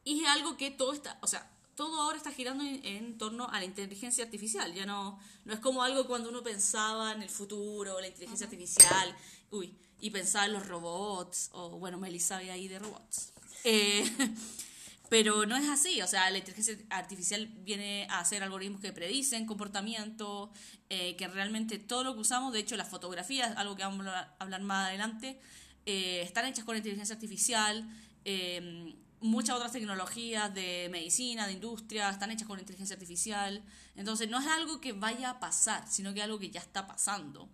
Y 0.04 0.22
es 0.22 0.28
algo 0.28 0.56
que 0.56 0.70
todo 0.70 0.92
está, 0.92 1.18
o 1.22 1.26
sea, 1.26 1.50
todo 1.76 2.02
ahora 2.02 2.18
está 2.18 2.30
girando 2.30 2.62
en, 2.62 2.84
en 2.84 3.18
torno 3.18 3.48
a 3.48 3.58
la 3.58 3.64
inteligencia 3.64 4.24
artificial. 4.24 4.72
Ya 4.74 4.84
no, 4.86 5.18
no 5.44 5.54
es 5.54 5.60
como 5.60 5.82
algo 5.82 6.06
cuando 6.06 6.28
uno 6.28 6.42
pensaba 6.42 7.12
en 7.12 7.22
el 7.22 7.30
futuro, 7.30 8.00
la 8.00 8.06
inteligencia 8.06 8.46
artificial, 8.46 9.16
uy, 9.50 9.74
y 10.00 10.10
pensaba 10.10 10.44
en 10.44 10.52
los 10.52 10.66
robots, 10.68 11.48
o 11.52 11.70
bueno, 11.78 11.98
Meli 11.98 12.20
sabe 12.20 12.50
ahí 12.50 12.68
de 12.68 12.78
robots. 12.78 13.32
Eh, 13.64 14.04
pero 15.14 15.46
no 15.46 15.54
es 15.54 15.68
así, 15.68 16.02
o 16.02 16.08
sea, 16.08 16.28
la 16.28 16.38
inteligencia 16.38 16.76
artificial 16.90 17.46
viene 17.46 18.04
a 18.10 18.18
hacer 18.18 18.42
algoritmos 18.42 18.80
que 18.80 18.92
predicen 18.92 19.46
comportamiento, 19.46 20.50
eh, 20.88 21.14
que 21.14 21.28
realmente 21.28 21.78
todo 21.78 22.02
lo 22.02 22.14
que 22.14 22.22
usamos, 22.22 22.52
de 22.52 22.58
hecho 22.58 22.76
las 22.76 22.88
fotografías, 22.88 23.56
algo 23.56 23.76
que 23.76 23.84
vamos 23.84 24.08
a 24.08 24.34
hablar 24.40 24.62
más 24.62 24.88
adelante, 24.88 25.38
eh, 25.86 26.22
están 26.22 26.46
hechas 26.46 26.64
con 26.64 26.76
inteligencia 26.76 27.14
artificial, 27.14 27.88
eh, 28.24 28.96
muchas 29.20 29.54
otras 29.54 29.70
tecnologías 29.70 30.52
de 30.52 30.88
medicina, 30.90 31.46
de 31.46 31.52
industria, 31.52 32.10
están 32.10 32.32
hechas 32.32 32.48
con 32.48 32.58
inteligencia 32.58 32.94
artificial, 32.94 33.62
entonces 33.94 34.28
no 34.28 34.40
es 34.40 34.48
algo 34.48 34.80
que 34.80 34.94
vaya 34.94 35.30
a 35.30 35.38
pasar, 35.38 35.86
sino 35.86 36.12
que 36.12 36.18
es 36.18 36.24
algo 36.24 36.40
que 36.40 36.50
ya 36.50 36.58
está 36.58 36.88
pasando. 36.88 37.48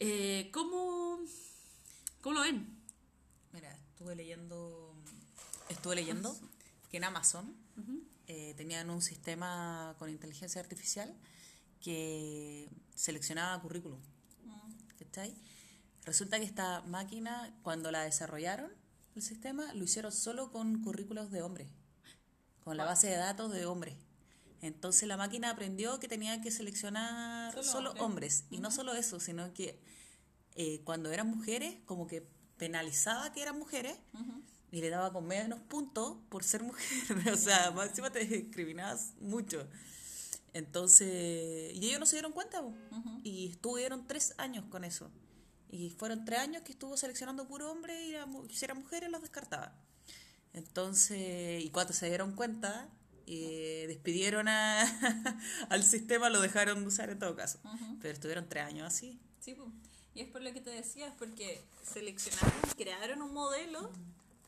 Eh, 0.00 0.50
¿cómo, 0.52 1.18
¿Cómo 2.20 2.34
lo 2.34 2.40
ven? 2.42 2.78
Mira, 3.52 3.74
estuve 3.74 4.14
leyendo, 4.14 4.94
estuve 5.68 5.96
leyendo 5.96 6.36
que 6.90 6.96
en 6.98 7.04
Amazon 7.04 7.54
eh, 8.26 8.54
tenían 8.56 8.90
un 8.90 9.02
sistema 9.02 9.94
con 9.98 10.10
inteligencia 10.10 10.60
artificial 10.60 11.14
que 11.80 12.68
seleccionaba 12.94 13.60
currículum. 13.60 14.00
¿Cachai? 14.98 15.34
Resulta 16.04 16.38
que 16.38 16.44
esta 16.44 16.82
máquina, 16.82 17.54
cuando 17.62 17.90
la 17.90 18.02
desarrollaron, 18.02 18.72
el 19.14 19.22
sistema, 19.22 19.72
lo 19.74 19.84
hicieron 19.84 20.12
solo 20.12 20.52
con 20.52 20.82
currículos 20.82 21.30
de 21.30 21.42
hombres, 21.42 21.68
con 22.64 22.76
la 22.76 22.84
base 22.84 23.08
de 23.08 23.16
datos 23.16 23.52
de 23.52 23.66
hombres. 23.66 23.96
Entonces 24.60 25.06
la 25.06 25.16
máquina 25.16 25.50
aprendió 25.50 26.00
que 26.00 26.08
tenía 26.08 26.40
que 26.40 26.50
seleccionar 26.50 27.62
Solo 27.62 27.92
hombres. 27.92 28.44
Y 28.50 28.58
no 28.58 28.70
solo 28.70 28.94
eso, 28.94 29.20
sino 29.20 29.52
que 29.52 29.80
eh, 30.54 30.80
cuando 30.84 31.10
eran 31.12 31.28
mujeres, 31.28 31.76
como 31.84 32.06
que 32.06 32.26
penalizaba 32.56 33.32
que 33.32 33.42
eran 33.42 33.58
mujeres 33.58 33.96
y 34.76 34.82
le 34.82 34.90
daba 34.90 35.10
con 35.10 35.26
menos 35.26 35.58
puntos 35.60 36.18
por 36.28 36.44
ser 36.44 36.62
mujer. 36.62 36.86
o 37.32 37.36
sea, 37.36 37.70
más 37.70 37.88
encima 37.88 38.10
te 38.10 38.26
discriminabas 38.26 39.14
mucho. 39.20 39.66
Entonces, 40.52 41.72
y 41.74 41.86
ellos 41.86 41.98
no 41.98 42.04
se 42.04 42.16
dieron 42.16 42.32
cuenta, 42.32 42.60
po. 42.60 42.74
y 43.22 43.48
estuvieron 43.48 44.06
tres 44.06 44.34
años 44.36 44.66
con 44.68 44.84
eso. 44.84 45.10
Y 45.70 45.88
fueron 45.88 46.26
tres 46.26 46.40
años 46.40 46.62
que 46.62 46.72
estuvo 46.72 46.94
seleccionando 46.98 47.48
puro 47.48 47.72
hombre 47.72 48.04
y 48.04 48.12
la 48.12 48.28
si 48.50 48.66
eran 48.66 48.78
mujeres 48.78 49.10
los 49.10 49.22
descartaba. 49.22 49.72
Entonces, 50.52 51.64
y 51.64 51.70
cuando 51.70 51.94
se 51.94 52.08
dieron 52.08 52.32
cuenta, 52.32 52.90
eh, 53.26 53.86
despidieron 53.88 54.46
a, 54.46 54.82
al 55.70 55.84
sistema, 55.84 56.28
lo 56.28 56.42
dejaron 56.42 56.82
de 56.82 56.86
usar 56.86 57.08
en 57.08 57.18
todo 57.18 57.34
caso. 57.34 57.60
Pero 58.02 58.12
estuvieron 58.12 58.46
tres 58.46 58.64
años 58.64 58.86
así. 58.86 59.18
Sí, 59.40 59.56
y 60.14 60.20
es 60.20 60.28
por 60.28 60.40
lo 60.42 60.52
que 60.52 60.60
te 60.62 60.70
decía, 60.70 61.08
es 61.08 61.14
porque 61.14 61.62
seleccionaron, 61.82 62.50
crearon 62.76 63.20
un 63.20 63.34
modelo, 63.34 63.90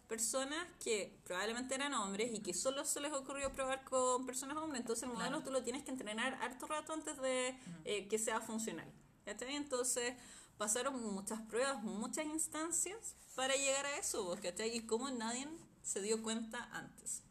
personas 0.09 0.67
que 0.83 1.21
probablemente 1.25 1.75
eran 1.75 1.93
hombres 1.95 2.31
y 2.35 2.41
que 2.41 2.55
solo 2.55 2.85
se 2.85 3.00
les 3.00 3.12
ocurrió 3.12 3.53
probar 3.53 3.85
con 3.85 4.25
personas 4.27 4.57
hombres, 4.57 4.81
entonces 4.81 5.03
el 5.05 5.11
modelo 5.11 5.37
Claro. 5.37 5.45
tú 5.45 5.50
lo 5.53 5.62
tienes 5.62 5.85
que 5.85 5.91
entrenar 5.91 6.35
harto 6.43 6.67
rato 6.67 6.93
antes 6.95 7.17
de 7.21 7.59
eh, 7.85 8.09
que 8.09 8.19
sea 8.19 8.41
funcional. 8.41 8.91
¿cachai? 9.25 9.55
Entonces 9.57 10.15
pasaron 10.57 11.00
muchas 11.15 11.41
pruebas, 11.43 11.83
muchas 11.83 12.25
instancias 12.25 13.15
para 13.35 13.55
llegar 13.55 13.85
a 13.85 13.99
eso, 13.99 14.25
vos, 14.25 14.41
¿cachai? 14.41 14.75
Y 14.75 14.87
como 14.87 15.11
nadie 15.11 15.47
se 15.83 16.00
dio 16.00 16.23
cuenta 16.23 16.65
antes. 16.73 17.23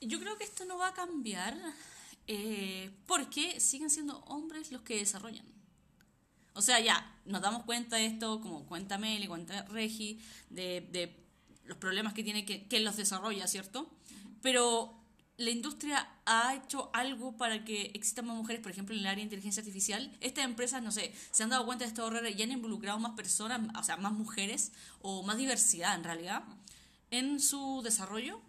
Yo 0.00 0.20
creo 0.20 0.36
que 0.36 0.44
esto 0.44 0.64
no 0.66 0.76
va 0.76 0.88
a 0.88 0.92
cambiar 0.94 1.56
eh, 2.26 2.94
porque 3.06 3.58
siguen 3.60 3.88
siendo 3.88 4.18
hombres 4.26 4.70
los 4.70 4.82
que 4.82 4.96
desarrollan. 4.98 5.46
O 6.52 6.60
sea, 6.60 6.80
ya, 6.80 7.15
nos 7.26 7.42
damos 7.42 7.64
cuenta 7.64 7.96
de 7.96 8.06
esto, 8.06 8.40
como 8.40 8.64
cuenta 8.66 8.98
Meli, 8.98 9.26
cuenta 9.26 9.64
Regi, 9.64 10.20
de, 10.50 10.88
de 10.92 11.16
los 11.64 11.78
problemas 11.78 12.14
que 12.14 12.22
tiene 12.22 12.44
que, 12.44 12.66
que 12.66 12.80
los 12.80 12.96
desarrolla, 12.96 13.46
¿cierto? 13.46 13.90
Pero 14.42 14.94
la 15.38 15.50
industria 15.50 16.08
ha 16.24 16.54
hecho 16.54 16.90
algo 16.94 17.36
para 17.36 17.64
que 17.64 17.90
existan 17.94 18.26
más 18.26 18.36
mujeres, 18.36 18.62
por 18.62 18.72
ejemplo, 18.72 18.94
en 18.94 19.00
el 19.00 19.06
área 19.06 19.16
de 19.16 19.24
inteligencia 19.24 19.60
artificial. 19.60 20.16
Estas 20.20 20.44
empresas, 20.44 20.82
no 20.82 20.92
sé, 20.92 21.12
se 21.30 21.42
han 21.42 21.50
dado 21.50 21.66
cuenta 21.66 21.84
de 21.84 21.88
estos 21.88 22.10
errores 22.10 22.34
y 22.36 22.42
han 22.42 22.52
involucrado 22.52 22.98
más 22.98 23.12
personas, 23.12 23.60
o 23.78 23.82
sea, 23.82 23.96
más 23.96 24.12
mujeres 24.12 24.72
o 25.02 25.22
más 25.22 25.36
diversidad 25.36 25.94
en 25.94 26.04
realidad 26.04 26.44
en 27.10 27.40
su 27.40 27.82
desarrollo. 27.82 28.40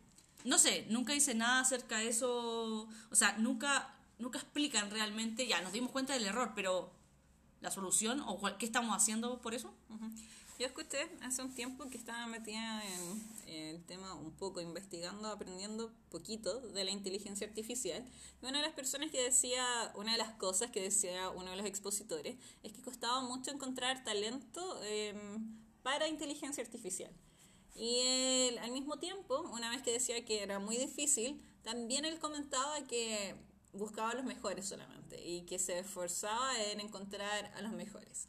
No 0.45 0.57
sé, 0.57 0.85
nunca 0.89 1.13
dice 1.13 1.35
nada 1.35 1.59
acerca 1.59 1.97
de 1.97 2.09
eso, 2.09 2.87
o 3.09 3.15
sea, 3.15 3.37
nunca, 3.37 3.93
nunca 4.17 4.39
explican 4.39 4.89
realmente, 4.89 5.45
ya 5.45 5.61
nos 5.61 5.73
dimos 5.73 5.91
cuenta 5.91 6.13
del 6.13 6.25
error, 6.25 6.53
pero 6.55 6.93
la 7.61 7.71
solución 7.71 8.19
o 8.21 8.37
cuál- 8.39 8.57
qué 8.57 8.65
estamos 8.65 8.95
haciendo 8.95 9.39
por 9.41 9.53
eso. 9.53 9.73
Ujú. 9.89 10.05
Yo 10.59 10.65
escuché 10.65 10.97
hace 11.21 11.43
un 11.43 11.53
tiempo 11.53 11.87
que 11.87 11.97
estaba 11.97 12.25
metida 12.25 12.81
en, 12.83 13.23
en 13.53 13.75
el 13.75 13.83
tema 13.83 14.15
un 14.15 14.31
poco, 14.31 14.59
investigando, 14.59 15.27
aprendiendo 15.27 15.91
poquito 16.09 16.59
de 16.59 16.83
la 16.83 16.89
inteligencia 16.89 17.45
artificial. 17.45 18.03
Y 18.41 18.45
una 18.47 18.57
de 18.59 18.65
las 18.65 18.73
personas 18.73 19.11
que 19.11 19.21
decía, 19.21 19.63
una 19.95 20.13
de 20.13 20.17
las 20.17 20.31
cosas 20.33 20.71
que 20.71 20.81
decía 20.81 21.29
uno 21.29 21.51
de 21.51 21.57
los 21.57 21.65
expositores, 21.67 22.37
es 22.63 22.73
que 22.73 22.81
costaba 22.81 23.21
mucho 23.21 23.51
encontrar 23.51 24.03
talento 24.03 24.81
em, 24.83 25.45
para 25.83 26.07
inteligencia 26.07 26.63
artificial. 26.63 27.11
Y 27.75 27.99
él, 27.99 28.57
al 28.57 28.71
mismo 28.71 28.97
tiempo, 28.97 29.39
una 29.53 29.69
vez 29.69 29.83
que 29.83 29.91
decía 29.91 30.25
que 30.25 30.41
era 30.41 30.57
muy 30.57 30.77
difícil, 30.77 31.39
también 31.61 32.03
él 32.03 32.17
comentaba 32.17 32.81
que 32.87 33.35
buscaba 33.73 34.11
a 34.11 34.15
los 34.15 34.25
mejores 34.25 34.67
solamente 34.67 35.23
y 35.23 35.41
que 35.41 35.59
se 35.59 35.79
esforzaba 35.79 36.61
en 36.63 36.79
encontrar 36.79 37.51
a 37.55 37.61
los 37.61 37.71
mejores. 37.73 38.27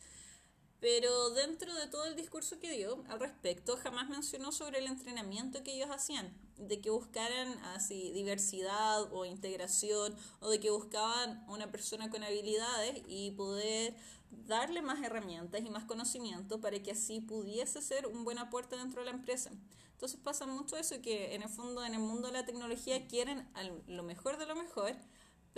Pero 0.81 1.31
dentro 1.31 1.75
de 1.75 1.89
todo 1.89 2.05
el 2.05 2.15
discurso 2.15 2.61
que 2.61 2.71
dio 2.71 3.03
al 3.09 3.19
respecto, 3.19 3.77
jamás 3.77 4.09
mencionó 4.09 4.53
sobre 4.53 4.79
el 4.79 4.87
entrenamiento 4.87 5.65
que 5.65 5.75
ellos 5.75 5.91
hacían, 5.91 6.33
de 6.57 6.81
que 6.81 6.91
buscaran 6.91 7.59
así 7.75 8.13
diversidad 8.13 9.13
o 9.13 9.25
integración, 9.25 10.15
o 10.41 10.49
de 10.49 10.61
que 10.61 10.71
buscaban 10.71 11.45
una 11.49 11.73
persona 11.73 12.11
con 12.11 12.23
habilidades 12.23 13.03
y 13.09 13.33
poder 13.33 13.97
darle 14.31 14.81
más 14.81 15.03
herramientas 15.03 15.63
y 15.65 15.71
más 15.71 15.85
conocimiento 15.85 16.61
para 16.61 16.81
que 16.81 16.93
así 16.93 17.21
pudiese 17.21 17.83
ser 17.83 18.07
un 18.07 18.23
buen 18.23 18.39
aporte 18.39 18.77
dentro 18.77 19.01
de 19.01 19.07
la 19.07 19.17
empresa. 19.17 19.51
Entonces 19.93 20.21
pasa 20.23 20.47
mucho 20.47 20.77
eso 20.77 21.03
que 21.03 21.35
en 21.35 21.43
el 21.43 21.49
fondo, 21.49 21.85
en 21.85 21.95
el 21.95 22.01
mundo 22.01 22.29
de 22.29 22.35
la 22.35 22.47
tecnología 22.47 23.09
quieren 23.09 23.49
lo 23.89 24.05
mejor 24.05 24.39
de 24.39 24.47
lo 24.47 24.55
mejor, 24.55 24.95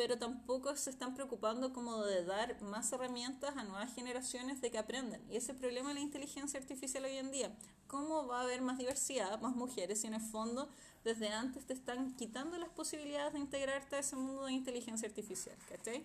pero 0.00 0.16
tampoco 0.16 0.74
se 0.76 0.88
están 0.88 1.12
preocupando 1.12 1.74
como 1.74 2.02
de 2.06 2.24
dar 2.24 2.58
más 2.62 2.90
herramientas 2.90 3.54
a 3.58 3.64
nuevas 3.64 3.94
generaciones 3.94 4.62
de 4.62 4.70
que 4.70 4.78
aprendan. 4.78 5.20
Y 5.30 5.36
ese 5.36 5.52
problema 5.52 5.90
de 5.90 5.96
la 5.96 6.00
inteligencia 6.00 6.58
artificial 6.58 7.04
hoy 7.04 7.18
en 7.18 7.30
día, 7.30 7.54
¿cómo 7.86 8.26
va 8.26 8.40
a 8.40 8.44
haber 8.44 8.62
más 8.62 8.78
diversidad, 8.78 9.38
más 9.42 9.54
mujeres 9.54 10.00
si 10.00 10.06
en 10.06 10.14
el 10.14 10.22
fondo 10.22 10.70
desde 11.04 11.28
antes 11.28 11.66
te 11.66 11.74
están 11.74 12.16
quitando 12.16 12.56
las 12.56 12.70
posibilidades 12.70 13.34
de 13.34 13.40
integrarte 13.40 13.96
a 13.96 13.98
ese 13.98 14.16
mundo 14.16 14.46
de 14.46 14.54
inteligencia 14.54 15.06
artificial? 15.06 15.54
¿Cachai? 15.68 16.02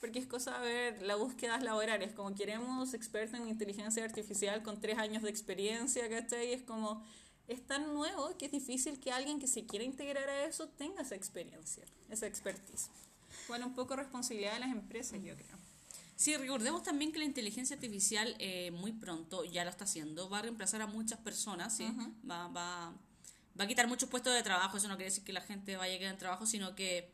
Porque 0.00 0.20
es 0.20 0.26
cosa 0.26 0.58
de 0.60 0.66
ver 0.66 1.02
las 1.02 1.18
búsquedas 1.18 1.62
laborales, 1.62 2.14
como 2.14 2.34
queremos 2.34 2.94
expertos 2.94 3.38
en 3.38 3.46
inteligencia 3.46 4.06
artificial 4.06 4.62
con 4.62 4.80
tres 4.80 4.96
años 4.96 5.22
de 5.22 5.28
experiencia, 5.28 6.08
¿cachai? 6.08 6.54
Es 6.54 6.62
como, 6.62 7.04
es 7.46 7.60
tan 7.66 7.92
nuevo 7.92 8.38
que 8.38 8.46
es 8.46 8.52
difícil 8.52 8.98
que 9.00 9.12
alguien 9.12 9.38
que 9.38 9.48
se 9.48 9.66
quiera 9.66 9.84
integrar 9.84 10.30
a 10.30 10.46
eso 10.46 10.66
tenga 10.78 11.02
esa 11.02 11.14
experiencia, 11.14 11.84
esa 12.08 12.26
expertise. 12.26 12.88
Bueno, 13.48 13.66
un 13.66 13.74
poco 13.74 13.96
responsabilidad 13.96 14.54
de 14.54 14.60
las 14.60 14.70
empresas, 14.70 15.20
yo 15.22 15.34
creo. 15.34 15.56
Sí, 16.16 16.36
recordemos 16.36 16.82
también 16.82 17.12
que 17.12 17.18
la 17.18 17.24
inteligencia 17.24 17.74
artificial 17.74 18.36
eh, 18.38 18.70
muy 18.70 18.92
pronto, 18.92 19.44
ya 19.44 19.64
lo 19.64 19.70
está 19.70 19.84
haciendo, 19.84 20.28
va 20.30 20.38
a 20.38 20.42
reemplazar 20.42 20.80
a 20.80 20.86
muchas 20.86 21.18
personas, 21.18 21.76
¿sí? 21.76 21.86
va, 22.28 22.48
va, 22.48 22.92
va 23.58 23.64
a 23.64 23.66
quitar 23.66 23.88
muchos 23.88 24.08
puestos 24.08 24.32
de 24.32 24.42
trabajo, 24.42 24.76
eso 24.76 24.86
no 24.86 24.94
quiere 24.94 25.10
decir 25.10 25.24
que 25.24 25.32
la 25.32 25.40
gente 25.40 25.76
vaya 25.76 25.96
a 25.96 25.98
quedar 25.98 26.12
en 26.12 26.18
trabajo, 26.18 26.46
sino 26.46 26.76
que 26.76 27.10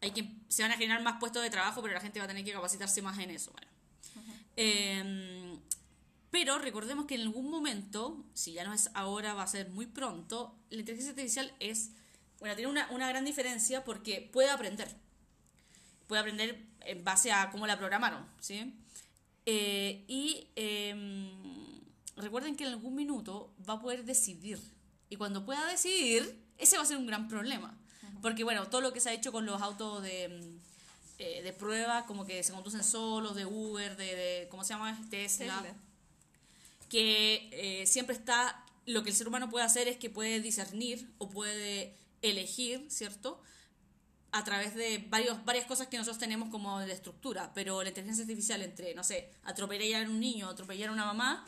hay 0.00 0.10
que 0.10 0.28
se 0.48 0.62
van 0.62 0.72
a 0.72 0.76
generar 0.76 1.02
más 1.02 1.20
puestos 1.20 1.42
de 1.42 1.50
trabajo, 1.50 1.80
pero 1.80 1.94
la 1.94 2.00
gente 2.00 2.18
va 2.18 2.24
a 2.24 2.28
tener 2.28 2.44
que 2.44 2.52
capacitarse 2.52 3.00
más 3.02 3.18
en 3.18 3.30
eso. 3.30 3.52
Bueno. 3.52 3.70
Eh, 4.56 5.58
pero 6.34 6.58
recordemos 6.58 7.06
que 7.06 7.14
en 7.14 7.20
algún 7.20 7.48
momento, 7.48 8.24
si 8.34 8.54
ya 8.54 8.64
no 8.64 8.74
es 8.74 8.90
ahora, 8.94 9.34
va 9.34 9.44
a 9.44 9.46
ser 9.46 9.70
muy 9.70 9.86
pronto, 9.86 10.58
la 10.68 10.80
inteligencia 10.80 11.10
artificial 11.10 11.54
es, 11.60 11.92
bueno, 12.40 12.56
tiene 12.56 12.68
una, 12.72 12.90
una 12.90 13.08
gran 13.08 13.24
diferencia 13.24 13.84
porque 13.84 14.28
puede 14.32 14.50
aprender. 14.50 14.96
Puede 16.06 16.20
aprender 16.20 16.64
en 16.80 17.04
base 17.04 17.32
a 17.32 17.50
cómo 17.50 17.66
la 17.66 17.78
programaron, 17.78 18.24
¿sí? 18.40 18.74
Eh, 19.46 20.04
y 20.08 20.48
eh, 20.56 20.94
recuerden 22.16 22.56
que 22.56 22.64
en 22.64 22.70
algún 22.70 22.94
minuto 22.94 23.52
va 23.68 23.74
a 23.74 23.80
poder 23.80 24.04
decidir. 24.04 24.60
Y 25.10 25.16
cuando 25.16 25.44
pueda 25.44 25.66
decidir, 25.66 26.42
ese 26.58 26.76
va 26.76 26.82
a 26.82 26.86
ser 26.86 26.96
un 26.96 27.06
gran 27.06 27.28
problema. 27.28 27.78
Porque, 28.22 28.44
bueno, 28.44 28.68
todo 28.68 28.80
lo 28.80 28.92
que 28.92 29.00
se 29.00 29.10
ha 29.10 29.12
hecho 29.12 29.32
con 29.32 29.44
los 29.44 29.60
autos 29.60 30.02
de, 30.02 30.58
eh, 31.18 31.42
de 31.42 31.52
prueba, 31.52 32.06
como 32.06 32.24
que 32.24 32.42
se 32.42 32.52
conducen 32.52 32.82
solos, 32.82 33.36
de 33.36 33.44
Uber, 33.44 33.96
de, 33.96 34.16
de 34.16 34.48
¿cómo 34.50 34.64
se 34.64 34.72
llama? 34.72 34.98
Tesla. 35.10 35.62
Tesla. 35.62 35.74
Que 36.88 37.50
eh, 37.52 37.86
siempre 37.86 38.16
está, 38.16 38.64
lo 38.86 39.02
que 39.02 39.10
el 39.10 39.16
ser 39.16 39.28
humano 39.28 39.50
puede 39.50 39.64
hacer 39.64 39.88
es 39.88 39.98
que 39.98 40.10
puede 40.10 40.40
discernir 40.40 41.08
o 41.18 41.28
puede 41.28 41.94
elegir, 42.22 42.86
¿cierto? 42.88 43.40
A 44.36 44.42
través 44.42 44.74
de 44.74 44.98
varios, 45.08 45.44
varias 45.44 45.64
cosas 45.64 45.86
que 45.86 45.96
nosotros 45.96 46.18
tenemos 46.18 46.48
como 46.48 46.80
de 46.80 46.92
estructura, 46.92 47.52
pero 47.54 47.80
la 47.84 47.90
inteligencia 47.90 48.24
artificial 48.24 48.60
entre, 48.62 48.92
no 48.92 49.04
sé, 49.04 49.30
atropellar 49.44 50.04
a 50.04 50.10
un 50.10 50.18
niño, 50.18 50.48
atropellar 50.48 50.88
a 50.88 50.92
una 50.92 51.06
mamá, 51.06 51.46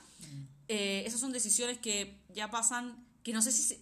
eh, 0.68 1.02
esas 1.04 1.18
son 1.18 1.32
decisiones 1.32 1.78
que 1.78 2.16
ya 2.32 2.48
pasan, 2.48 3.04
que 3.24 3.32
no 3.32 3.42
sé 3.42 3.50
si 3.50 3.62
se- 3.62 3.80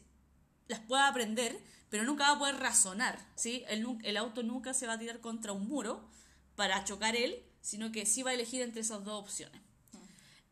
las 0.69 0.81
pueda 0.81 1.07
aprender, 1.07 1.55
pero 1.91 2.05
nunca 2.05 2.25
va 2.25 2.37
a 2.37 2.39
poder 2.39 2.57
razonar, 2.57 3.19
¿sí? 3.37 3.63
El, 3.69 4.17
auto 4.17 4.43
nunca 4.43 4.73
se 4.73 4.87
va 4.87 4.95
a 4.95 4.99
tirar 4.99 5.21
contra 5.21 5.53
un 5.53 5.69
muro 5.69 6.09
para 6.57 6.83
chocar 6.85 7.15
él, 7.15 7.43
sino 7.61 7.93
que 7.93 8.07
sí 8.07 8.23
va 8.23 8.31
a 8.31 8.35
elegir 8.35 8.63
entre 8.63 8.81
esas 8.81 9.05
dos 9.05 9.23
opciones. 9.23 9.61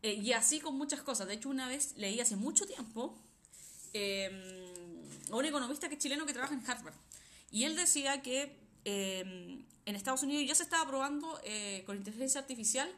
Eh, 0.02 0.12
y 0.12 0.32
así 0.34 0.60
con 0.60 0.76
muchas 0.76 1.00
cosas. 1.00 1.26
De 1.26 1.34
hecho, 1.34 1.48
una 1.48 1.68
vez 1.68 1.94
leí 1.96 2.20
hace 2.20 2.36
mucho 2.36 2.66
tiempo 2.66 3.18
eh, 3.94 4.28
a 5.30 5.36
un 5.36 5.44
economista 5.46 5.88
que 5.88 5.94
es 5.94 6.00
chileno 6.00 6.26
que 6.26 6.34
trabaja 6.34 6.52
en 6.54 6.62
Harvard. 6.68 6.94
Y 7.52 7.64
él 7.64 7.76
decía 7.76 8.20
que 8.22 8.56
eh, 8.84 9.64
en 9.84 9.96
Estados 9.96 10.22
Unidos 10.24 10.44
ya 10.46 10.54
se 10.54 10.64
estaba 10.64 10.88
probando 10.88 11.40
eh, 11.44 11.84
con 11.86 11.96
inteligencia 11.96 12.40
artificial 12.40 12.90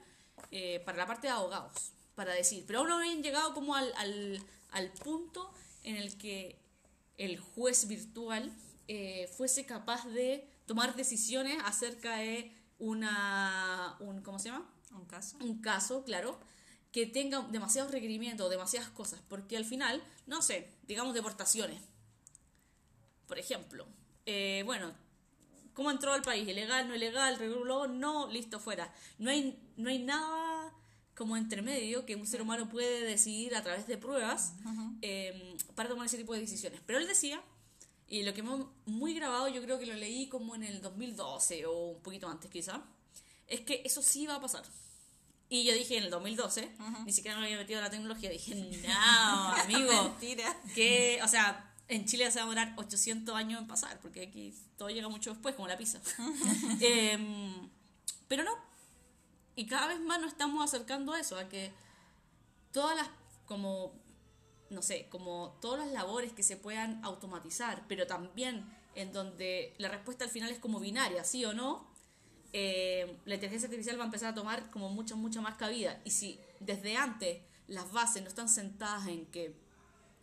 eh, 0.50 0.80
para 0.84 0.96
la 0.99 1.06
parte 1.06 1.26
de 1.26 1.32
abogados, 1.32 1.92
para 2.14 2.32
decir, 2.32 2.64
pero 2.66 2.78
aún 2.80 2.88
no 2.88 2.96
habían 2.96 3.23
llegado 3.23 3.52
como 3.52 3.75
al, 3.75 3.92
al, 3.96 4.42
al 4.70 4.90
punto 4.92 5.52
en 5.82 5.96
el 5.96 6.16
que 6.16 6.56
el 7.18 7.38
juez 7.38 7.87
virtual 7.88 8.52
eh, 8.88 9.28
fuese 9.37 9.66
capaz 9.66 10.06
de 10.06 10.49
tomar 10.66 10.94
decisiones 10.96 11.58
acerca 11.64 12.16
de 12.16 12.52
una, 12.78 13.96
un, 14.00 14.20
¿cómo 14.23 14.38
se 14.38 14.50
llama? 14.50 14.70
Un 14.92 15.06
caso. 15.06 15.37
un 15.40 15.61
caso, 15.61 16.04
claro, 16.04 16.38
que 16.92 17.06
tenga 17.06 17.40
demasiados 17.50 17.90
requerimientos, 17.90 18.49
demasiadas 18.50 18.90
cosas, 18.90 19.20
porque 19.28 19.56
al 19.56 19.64
final, 19.64 20.02
no 20.26 20.42
sé, 20.42 20.70
digamos 20.87 21.14
deportaciones. 21.14 21.82
Por 23.26 23.38
ejemplo, 23.38 23.87
eh, 24.26 24.62
bueno, 24.64 24.93
¿cómo 25.75 25.90
entró 25.90 26.12
al 26.12 26.23
país? 26.23 26.49
¿Ilegal, 26.49 26.88
no 26.88 26.95
ilegal? 26.95 27.38
¿Reguló? 27.38 27.87
No, 27.87 28.28
listo, 28.31 28.61
fuera. 28.61 28.93
No 29.19 29.31
hay, 29.31 29.59
no 29.76 29.90
hay 29.90 29.99
nada 29.99 30.73
como 31.14 31.37
entre 31.37 31.62
medio 31.62 32.04
que 32.04 32.16
un 32.16 32.26
ser 32.26 32.43
humano 32.43 32.69
puede 32.69 33.02
decidir 33.04 33.54
a 33.54 33.62
través 33.62 33.87
de 33.87 33.97
pruebas 33.97 34.54
eh, 35.02 35.57
para 35.75 35.88
tomar 35.88 36.07
ese 36.07 36.16
tipo 36.16 36.35
de 36.35 36.40
decisiones. 36.40 36.81
Pero 36.87 36.98
él 36.98 37.07
decía, 37.07 37.40
y 38.09 38.22
lo 38.25 38.35
que 38.35 38.40
hemos 38.40 38.66
muy 38.87 39.14
grabado, 39.14 39.48
yo 39.48 39.62
creo 39.62 39.79
que 39.79 39.87
lo 39.87 39.94
leí 39.94 40.29
como 40.29 40.55
en 40.55 40.64
el 40.64 40.81
2012 40.83 41.66
o 41.66 41.90
un 41.90 42.03
poquito 42.03 42.29
antes 42.29 42.51
quizá, 42.51 42.83
es 43.46 43.61
que 43.61 43.83
eso 43.85 44.03
sí 44.03 44.27
va 44.27 44.37
a 44.37 44.40
pasar. 44.40 44.64
Y 45.48 45.64
yo 45.64 45.75
dije 45.75 45.98
en 45.98 46.05
el 46.05 46.11
2012, 46.11 46.68
ni 47.05 47.12
siquiera 47.12 47.38
me 47.38 47.44
había 47.44 47.59
metido 47.59 47.79
en 47.79 47.85
la 47.85 47.90
tecnología, 47.90 48.31
dije, 48.31 48.55
no, 48.55 49.48
amigo, 49.62 50.03
Mentira. 50.05 50.57
que, 50.75 51.20
o 51.22 51.29
sea, 51.29 51.72
en 51.88 52.07
Chile 52.07 52.31
se 52.31 52.38
va 52.38 52.44
a 52.44 52.49
demorar 52.49 52.75
800 52.77 53.35
años 53.35 53.61
en 53.61 53.66
pasar, 53.66 54.01
porque 54.01 54.23
aquí 54.23 54.55
todo 54.77 54.88
llega 54.88 55.09
mucho 55.09 55.31
después, 55.33 55.55
como 55.55 55.68
la 55.68 55.77
pizza. 55.77 56.01
Em, 56.81 57.68
pero 58.29 58.42
no. 58.44 58.53
Y 59.57 59.66
cada 59.66 59.88
vez 59.88 60.01
más 60.01 60.20
nos 60.20 60.33
estamos 60.33 60.64
acercando 60.64 61.12
a 61.12 61.20
eso, 61.20 61.38
a 61.38 61.49
que 61.49 61.73
todas 62.73 62.97
las, 62.97 63.09
como, 63.47 63.92
no 64.70 64.83
sé, 64.83 65.09
como 65.11 65.57
todas 65.61 65.85
las 65.85 65.92
labores 65.92 66.33
que 66.33 66.42
se 66.42 66.57
puedan 66.57 67.05
automatizar, 67.05 67.85
pero 67.87 68.07
también 68.07 68.64
en 68.94 69.12
donde 69.12 69.75
la 69.79 69.88
respuesta 69.88 70.25
al 70.25 70.31
final 70.31 70.51
es 70.51 70.59
como 70.59 70.81
binaria, 70.81 71.23
sí 71.25 71.44
o 71.44 71.53
no, 71.53 71.87
eh, 72.53 73.18
la 73.25 73.35
inteligencia 73.35 73.66
artificial 73.66 73.99
va 73.99 74.05
a 74.05 74.07
empezar 74.07 74.31
a 74.31 74.35
tomar 74.35 74.70
como 74.70 74.88
mucha, 74.88 75.16
mucha 75.16 75.40
más 75.40 75.57
cabida. 75.57 76.01
Y 76.05 76.11
si 76.11 76.40
desde 76.61 76.97
antes 76.97 77.42
las 77.66 77.92
bases 77.92 78.23
no 78.23 78.29
están 78.29 78.49
sentadas 78.49 79.07
en 79.09 79.27
que 79.27 79.55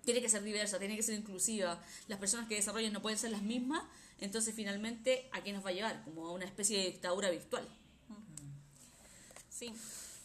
tiene 0.04 0.22
que 0.22 0.30
ser 0.30 0.44
diversa, 0.44 0.80
tiene 0.80 0.96
que 0.96 1.04
ser 1.04 1.16
inclusiva, 1.16 1.82
las 2.08 2.20
personas 2.20 2.48
que 2.48 2.56
desarrollen 2.56 2.94
no 2.94 3.02
pueden 3.02 3.20
ser 3.20 3.32
las 3.32 3.44
mismas, 3.44 3.84
entonces 4.20 4.54
finalmente 4.56 5.30
a 5.32 5.44
qué 5.44 5.54
nos 5.54 5.66
va 5.66 5.70
a 5.70 5.74
llevar, 5.74 6.04
como 6.04 6.28
a 6.28 6.32
una 6.32 6.46
especie 6.46 6.78
de 6.78 6.86
dictadura 6.86 7.30
virtual. 7.30 7.68
Sí, 9.50 9.74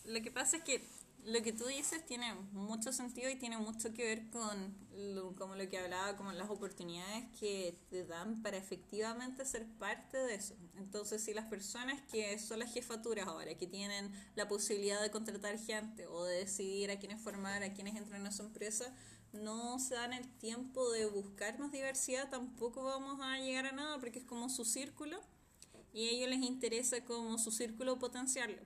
lo 0.04 0.22
que 0.22 0.30
pasa 0.30 0.58
es 0.58 0.62
que 0.62 0.82
lo 1.26 1.42
que 1.42 1.52
tú 1.52 1.66
dices 1.66 2.06
tiene 2.06 2.32
mucho 2.52 2.92
sentido 2.92 3.28
y 3.28 3.34
tiene 3.34 3.58
mucho 3.58 3.92
que 3.92 4.04
ver 4.04 4.30
con 4.30 4.74
lo, 4.94 5.34
como 5.34 5.56
lo 5.56 5.68
que 5.68 5.76
hablaba, 5.76 6.16
como 6.16 6.30
las 6.30 6.48
oportunidades 6.48 7.24
que 7.40 7.76
te 7.90 8.04
dan 8.04 8.40
para 8.42 8.56
efectivamente 8.56 9.44
ser 9.44 9.66
parte 9.66 10.18
de 10.18 10.36
eso. 10.36 10.54
Entonces, 10.76 11.24
si 11.24 11.34
las 11.34 11.46
personas 11.46 12.00
que 12.12 12.38
son 12.38 12.60
las 12.60 12.72
jefaturas 12.72 13.26
ahora, 13.26 13.56
que 13.56 13.66
tienen 13.66 14.12
la 14.36 14.46
posibilidad 14.46 15.02
de 15.02 15.10
contratar 15.10 15.58
gente 15.58 16.06
o 16.06 16.24
de 16.24 16.38
decidir 16.38 16.92
a 16.92 16.98
quiénes 17.00 17.20
formar, 17.20 17.64
a 17.64 17.74
quiénes 17.74 17.96
entran 17.96 18.24
a 18.24 18.30
su 18.30 18.42
empresa, 18.42 18.94
no 19.32 19.78
se 19.78 19.94
dan 19.94 20.12
el 20.12 20.28
tiempo 20.38 20.90
de 20.90 21.06
buscar 21.06 21.58
más 21.58 21.72
diversidad, 21.72 22.30
tampoco 22.30 22.84
vamos 22.84 23.20
a 23.20 23.38
llegar 23.38 23.66
a 23.66 23.72
nada 23.72 23.98
porque 23.98 24.18
es 24.18 24.24
como 24.24 24.48
su 24.48 24.64
círculo 24.64 25.20
y 25.92 26.08
a 26.08 26.10
ellos 26.10 26.30
les 26.30 26.42
interesa 26.42 27.04
como 27.04 27.38
su 27.38 27.50
círculo 27.50 27.98
potenciarlo 27.98 28.62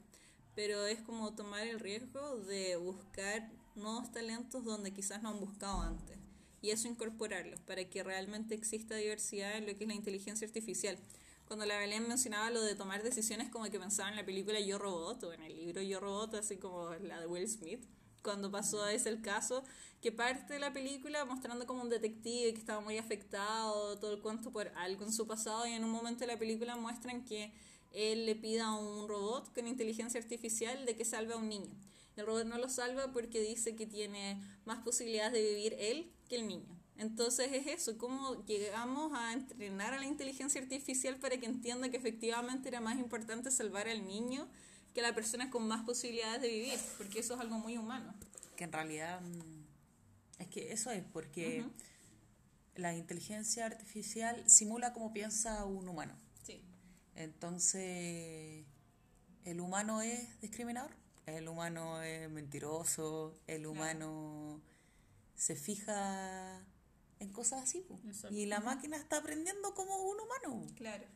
pero 0.55 0.87
es 0.87 1.01
como 1.01 1.35
tomar 1.35 1.67
el 1.67 1.81
riesgo 1.81 2.37
de 2.39 2.77
buscar 2.77 3.51
nuevos 3.77 4.11
talentos 4.13 4.65
donde 4.65 4.93
quizás 4.93 5.23
no 5.23 5.31
han 5.31 5.41
buscado 5.41 5.81
antes 5.81 6.19
y 6.61 6.71
eso 6.71 6.89
incorporarlos 6.89 7.61
para 7.61 7.85
que 7.89 8.03
realmente 8.03 8.55
exista 8.55 8.95
diversidad 8.97 9.57
en 9.57 9.67
lo 9.67 9.75
que 9.77 9.85
es 9.85 9.89
la 9.89 9.95
inteligencia 9.95 10.47
artificial. 10.47 10.99
Cuando 11.47 11.65
la 11.65 11.79
Belén 11.79 12.07
mencionaba 12.07 12.51
lo 12.51 12.63
de 12.63 12.75
tomar 12.75 13.03
decisiones 13.03 13.49
como 13.49 13.65
que 13.71 13.81
pensaba 13.81 14.11
en 14.11 14.17
la 14.17 14.27
película 14.27 14.61
Yo 14.61 14.79
Robot 14.79 15.23
o 15.25 15.33
en 15.33 15.43
el 15.43 15.57
libro 15.57 15.81
Yo 15.81 15.99
Robot, 15.99 16.35
así 16.35 16.59
como 16.59 16.91
la 16.97 17.19
de 17.21 17.27
Will 17.27 17.49
Smith, 17.49 17.83
cuando 18.23 18.51
pasó 18.51 18.87
ese 18.87 19.09
el 19.09 19.23
caso, 19.23 19.65
que 20.01 20.13
parte 20.13 20.55
de 20.55 20.59
la 20.59 20.73
película 20.73 21.25
mostrando 21.25 21.67
como 21.67 21.83
un 21.83 21.91
detective 21.91 22.53
que 22.53 22.59
estaba 22.59 22.81
muy 22.81 22.99
afectado, 22.99 23.99
todo 23.99 24.15
el 24.15 24.21
cuento 24.21 24.51
por 24.51 24.69
algo 24.77 25.05
en 25.05 25.13
su 25.13 25.27
pasado 25.27 25.67
y 25.67 25.73
en 25.73 25.85
un 25.85 25.91
momento 25.91 26.21
de 26.21 26.29
la 26.29 26.39
película 26.39 26.77
muestran 26.77 27.25
que 27.25 27.53
él 27.93 28.27
le 28.27 28.37
pide 28.37 28.61
a 28.61 28.73
un 28.73 29.09
robot 29.09 29.53
con 29.55 29.67
inteligencia 29.67 30.21
artificial 30.21 30.87
de 30.87 30.97
que 30.97 31.05
salve 31.05 31.35
a 31.35 31.37
un 31.37 31.49
niño. 31.49 31.71
El 32.17 32.27
robot 32.27 32.45
no 32.45 32.59
lo 32.59 32.69
salva 32.69 33.13
porque 33.13 33.41
dice 33.41 33.77
que 33.77 33.87
tiene 33.87 34.41
más 34.65 34.83
posibilidades 34.83 35.33
de 35.33 35.43
vivir 35.43 35.77
él 35.79 36.11
que 36.29 36.37
el 36.37 36.47
niño. 36.47 36.81
Entonces 36.97 37.51
es 37.53 37.67
eso, 37.67 37.97
cómo 37.97 38.45
llegamos 38.45 39.13
a 39.15 39.33
entrenar 39.33 39.95
a 39.95 39.99
la 39.99 40.05
inteligencia 40.05 40.61
artificial 40.61 41.17
para 41.17 41.39
que 41.39 41.47
entienda 41.47 41.89
que 41.89 41.97
efectivamente 41.97 42.69
era 42.69 42.81
más 42.81 42.99
importante 42.99 43.51
salvar 43.51 43.89
al 43.89 44.07
niño 44.07 44.47
que 45.01 45.07
la 45.07 45.15
persona 45.15 45.51
con 45.51 45.67
más 45.67 45.85
posibilidades 45.85 46.43
de 46.43 46.49
vivir, 46.49 46.79
porque 46.99 47.21
eso 47.21 47.35
es 47.35 47.41
algo 47.41 47.59
muy 47.59 47.79
humano. 47.79 48.15
Que 48.57 48.65
en 48.65 48.73
realidad 48.73 49.21
mm, 49.23 50.43
es 50.43 50.49
que 50.49 50.73
eso 50.73 50.91
es 50.91 51.03
porque 51.11 51.65
la 52.77 52.95
inteligencia 52.95 53.65
artificial 53.65 54.43
simula 54.49 54.93
como 54.93 55.13
piensa 55.13 55.65
un 55.65 55.89
humano. 55.89 56.15
Sí. 56.43 56.63
Entonces, 57.15 58.67
¿el 59.45 59.61
humano 59.61 60.03
es 60.03 60.39
discriminador? 60.43 60.91
¿El 61.25 61.49
humano 61.49 62.03
es 62.03 62.29
mentiroso? 62.29 63.39
¿El 63.47 63.67
humano 63.67 64.61
se 65.35 65.57
fija 65.57 66.61
en 67.21 67.33
cosas 67.33 67.63
así? 67.63 67.87
Y 68.31 68.47
la 68.47 68.61
máquina 68.61 68.99
está 68.99 69.19
aprendiendo 69.19 69.75
como 69.75 69.97
un 69.97 70.19
humano. 70.21 70.67
Claro. 70.75 71.07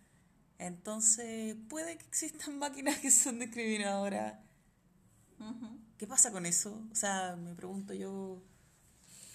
Entonces, 0.58 1.56
puede 1.68 1.98
que 1.98 2.04
existan 2.06 2.58
máquinas 2.58 2.98
que 2.98 3.10
son 3.10 3.38
discriminadoras. 3.38 4.38
¿Qué 5.98 6.06
pasa 6.06 6.32
con 6.32 6.46
eso? 6.46 6.82
O 6.90 6.94
sea, 6.94 7.36
me 7.36 7.54
pregunto 7.54 7.92
yo, 7.92 8.42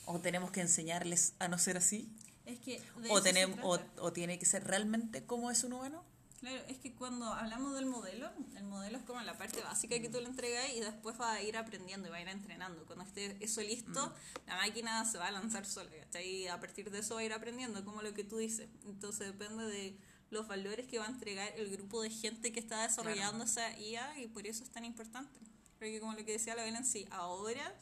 ¿o 0.05 0.19
tenemos 0.19 0.51
que 0.51 0.61
enseñarles 0.61 1.33
a 1.39 1.47
no 1.47 1.57
ser 1.57 1.77
así? 1.77 2.11
Es 2.45 2.59
que 2.59 2.81
de 2.97 3.09
¿O, 3.11 3.21
tenemos, 3.21 3.79
o, 3.97 4.11
tiene 4.11 4.39
que 4.39 4.45
ser 4.45 4.65
realmente 4.65 5.23
como 5.25 5.51
es 5.51 5.63
un 5.63 5.73
humano? 5.73 6.03
Claro, 6.39 6.57
es 6.67 6.77
que 6.77 6.95
cuando 6.95 7.25
hablamos 7.33 7.75
del 7.75 7.85
modelo, 7.85 8.31
el 8.55 8.63
modelo 8.63 8.97
es 8.97 9.03
como 9.03 9.21
la 9.21 9.37
parte 9.37 9.61
básica 9.61 9.99
que 9.99 10.09
tú 10.09 10.19
le 10.19 10.27
entregas 10.27 10.69
y 10.73 10.79
después 10.79 11.19
va 11.19 11.33
a 11.33 11.41
ir 11.43 11.57
aprendiendo 11.57 12.07
y 12.07 12.11
va 12.11 12.17
a 12.17 12.21
ir 12.21 12.29
entrenando. 12.29 12.85
Cuando 12.85 13.03
esté 13.03 13.37
eso 13.43 13.61
listo, 13.61 14.13
la 14.47 14.55
máquina 14.55 15.03
se 15.05 15.17
va 15.17 15.27
a 15.27 15.31
lanzar 15.31 15.65
sola, 15.65 15.91
¿cachai? 15.91 16.27
Y 16.27 16.47
a 16.47 16.59
partir 16.59 16.89
de 16.91 16.99
eso 16.99 17.15
va 17.15 17.21
a 17.21 17.23
ir 17.25 17.33
aprendiendo, 17.33 17.83
como 17.83 18.01
lo 18.01 18.13
que 18.13 18.23
tú 18.23 18.37
dices. 18.37 18.69
Entonces 18.85 19.27
depende 19.27 19.65
de 19.65 19.97
los 20.29 20.47
valores 20.47 20.87
que 20.87 20.99
va 20.99 21.05
a 21.05 21.09
entregar 21.09 21.51
el 21.57 21.69
grupo 21.69 22.01
de 22.01 22.09
gente 22.09 22.51
que 22.51 22.59
está 22.59 22.83
desarrollando 22.83 23.43
esa 23.45 23.77
IA 23.79 24.19
y 24.19 24.27
por 24.27 24.45
eso 24.45 24.63
es 24.63 24.69
tan 24.69 24.85
importante. 24.85 25.39
Porque 25.77 25.99
como 25.99 26.13
lo 26.13 26.25
que 26.25 26.33
decía 26.33 26.55
la 26.55 26.63
Belén, 26.63 26.85
si 26.85 27.07
ahora 27.11 27.73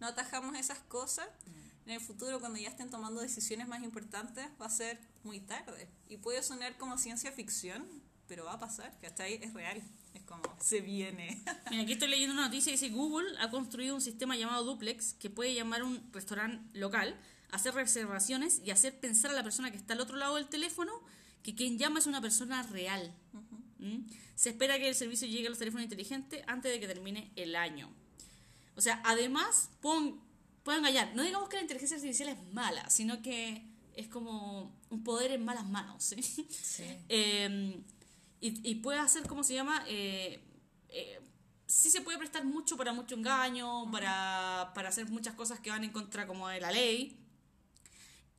no 0.00 0.06
atajamos 0.06 0.56
esas 0.56 0.78
cosas, 0.80 1.26
en 1.86 1.92
el 1.92 2.00
futuro 2.00 2.40
cuando 2.40 2.58
ya 2.58 2.68
estén 2.68 2.90
tomando 2.90 3.20
decisiones 3.20 3.68
más 3.68 3.82
importantes 3.82 4.46
va 4.60 4.66
a 4.66 4.70
ser 4.70 4.98
muy 5.24 5.40
tarde. 5.40 5.88
Y 6.08 6.18
puede 6.18 6.42
sonar 6.42 6.76
como 6.76 6.98
ciencia 6.98 7.32
ficción, 7.32 7.86
pero 8.28 8.44
va 8.44 8.54
a 8.54 8.58
pasar, 8.58 8.96
¿cachai? 9.00 9.34
Es 9.34 9.54
real. 9.54 9.82
Es 10.14 10.22
como, 10.24 10.42
se 10.60 10.80
viene. 10.80 11.42
Mira, 11.70 11.82
aquí 11.82 11.92
estoy 11.92 12.08
leyendo 12.08 12.34
una 12.34 12.46
noticia 12.46 12.72
que 12.72 12.78
dice 12.78 12.94
Google 12.94 13.28
ha 13.38 13.50
construido 13.50 13.94
un 13.94 14.00
sistema 14.00 14.36
llamado 14.36 14.64
Duplex 14.64 15.14
que 15.14 15.30
puede 15.30 15.54
llamar 15.54 15.82
a 15.82 15.84
un 15.84 16.12
restaurante 16.12 16.78
local, 16.78 17.18
hacer 17.50 17.74
reservaciones 17.74 18.60
y 18.64 18.70
hacer 18.70 18.98
pensar 18.98 19.30
a 19.30 19.34
la 19.34 19.42
persona 19.42 19.70
que 19.70 19.76
está 19.76 19.94
al 19.94 20.00
otro 20.00 20.16
lado 20.16 20.36
del 20.36 20.48
teléfono 20.48 20.92
que 21.46 21.54
quien 21.54 21.78
llama 21.78 22.00
es 22.00 22.06
una 22.08 22.20
persona 22.20 22.64
real. 22.64 23.14
¿Mm? 23.78 24.00
Se 24.34 24.50
espera 24.50 24.78
que 24.78 24.88
el 24.88 24.96
servicio 24.96 25.28
llegue 25.28 25.46
a 25.46 25.50
los 25.50 25.60
teléfonos 25.60 25.84
inteligentes 25.84 26.42
antes 26.48 26.72
de 26.72 26.80
que 26.80 26.88
termine 26.88 27.30
el 27.36 27.54
año. 27.54 27.88
O 28.74 28.80
sea, 28.80 29.00
además, 29.04 29.70
pueden, 29.80 30.16
pueden 30.64 30.80
engañar. 30.80 31.14
No 31.14 31.22
digamos 31.22 31.48
que 31.48 31.54
la 31.54 31.62
inteligencia 31.62 31.96
artificial 31.96 32.30
es 32.30 32.52
mala, 32.52 32.90
sino 32.90 33.22
que 33.22 33.64
es 33.94 34.08
como 34.08 34.74
un 34.90 35.04
poder 35.04 35.30
en 35.30 35.44
malas 35.44 35.68
manos. 35.68 36.02
¿sí? 36.02 36.20
Sí. 36.22 36.84
Eh, 37.08 37.80
y, 38.40 38.70
y 38.70 38.74
puede 38.76 38.98
hacer, 38.98 39.26
¿cómo 39.28 39.44
se 39.44 39.54
llama? 39.54 39.84
Eh, 39.86 40.40
eh, 40.88 41.20
sí 41.66 41.90
se 41.90 42.00
puede 42.00 42.18
prestar 42.18 42.44
mucho 42.44 42.76
para 42.76 42.92
mucho 42.92 43.14
engaño, 43.14 43.88
para, 43.92 44.72
para 44.74 44.88
hacer 44.88 45.08
muchas 45.08 45.34
cosas 45.34 45.60
que 45.60 45.70
van 45.70 45.84
en 45.84 45.90
contra 45.90 46.26
como 46.26 46.48
de 46.48 46.60
la 46.60 46.72
ley. 46.72 47.16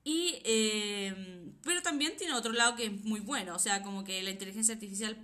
Y, 0.10 0.40
eh, 0.46 1.52
pero 1.64 1.82
también 1.82 2.16
tiene 2.16 2.34
otro 2.34 2.54
lado 2.54 2.76
que 2.78 2.86
es 2.86 3.04
muy 3.04 3.20
bueno, 3.20 3.56
o 3.56 3.60
sea, 3.60 3.84
como 3.84 4.06
que 4.06 4.24
la 4.24 4.30
inteligencia 4.32 4.74
artificial 4.76 5.18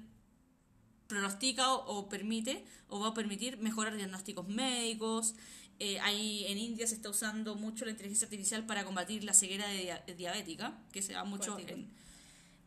pronostica 1.07 1.73
o, 1.73 1.99
o 1.99 2.09
permite 2.09 2.65
o 2.89 2.99
va 2.99 3.09
a 3.09 3.13
permitir 3.13 3.57
mejorar 3.57 3.95
diagnósticos 3.95 4.47
médicos. 4.47 5.35
Eh, 5.79 5.99
ahí 6.01 6.45
en 6.47 6.57
India 6.57 6.85
se 6.85 6.95
está 6.95 7.09
usando 7.09 7.55
mucho 7.55 7.85
la 7.85 7.91
inteligencia 7.91 8.25
artificial 8.25 8.65
para 8.65 8.83
combatir 8.83 9.23
la 9.23 9.33
ceguera 9.33 9.67
de 9.67 9.77
dia- 9.83 10.03
diabética, 10.17 10.77
que 10.91 11.01
se 11.01 11.13
da 11.13 11.23
mucho 11.23 11.57
en, 11.59 11.89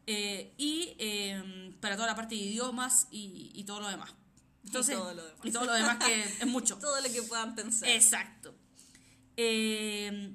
eh, 0.07 0.53
y 0.57 0.95
eh, 0.99 1.75
para 1.81 1.97
toda 1.97 2.09
la 2.09 2.15
parte 2.17 2.35
de 2.35 2.41
idiomas 2.41 3.09
y, 3.11 3.51
y 3.55 3.65
todo 3.65 3.81
lo 3.81 3.89
demás. 3.89 4.11
Entonces, 4.65 4.97
todo 4.97 5.13
lo 5.15 5.23
demás. 5.25 5.41
y 5.45 5.51
todo 5.51 5.65
lo 5.67 5.73
demás 5.75 5.99
que 6.05 6.23
es 6.23 6.47
mucho. 6.57 6.79
Todo 6.79 6.99
lo 7.01 7.13
que 7.13 7.23
puedan 7.23 7.55
pensar. 7.55 7.89
Exacto. 7.91 8.55
Eh, 9.37 10.33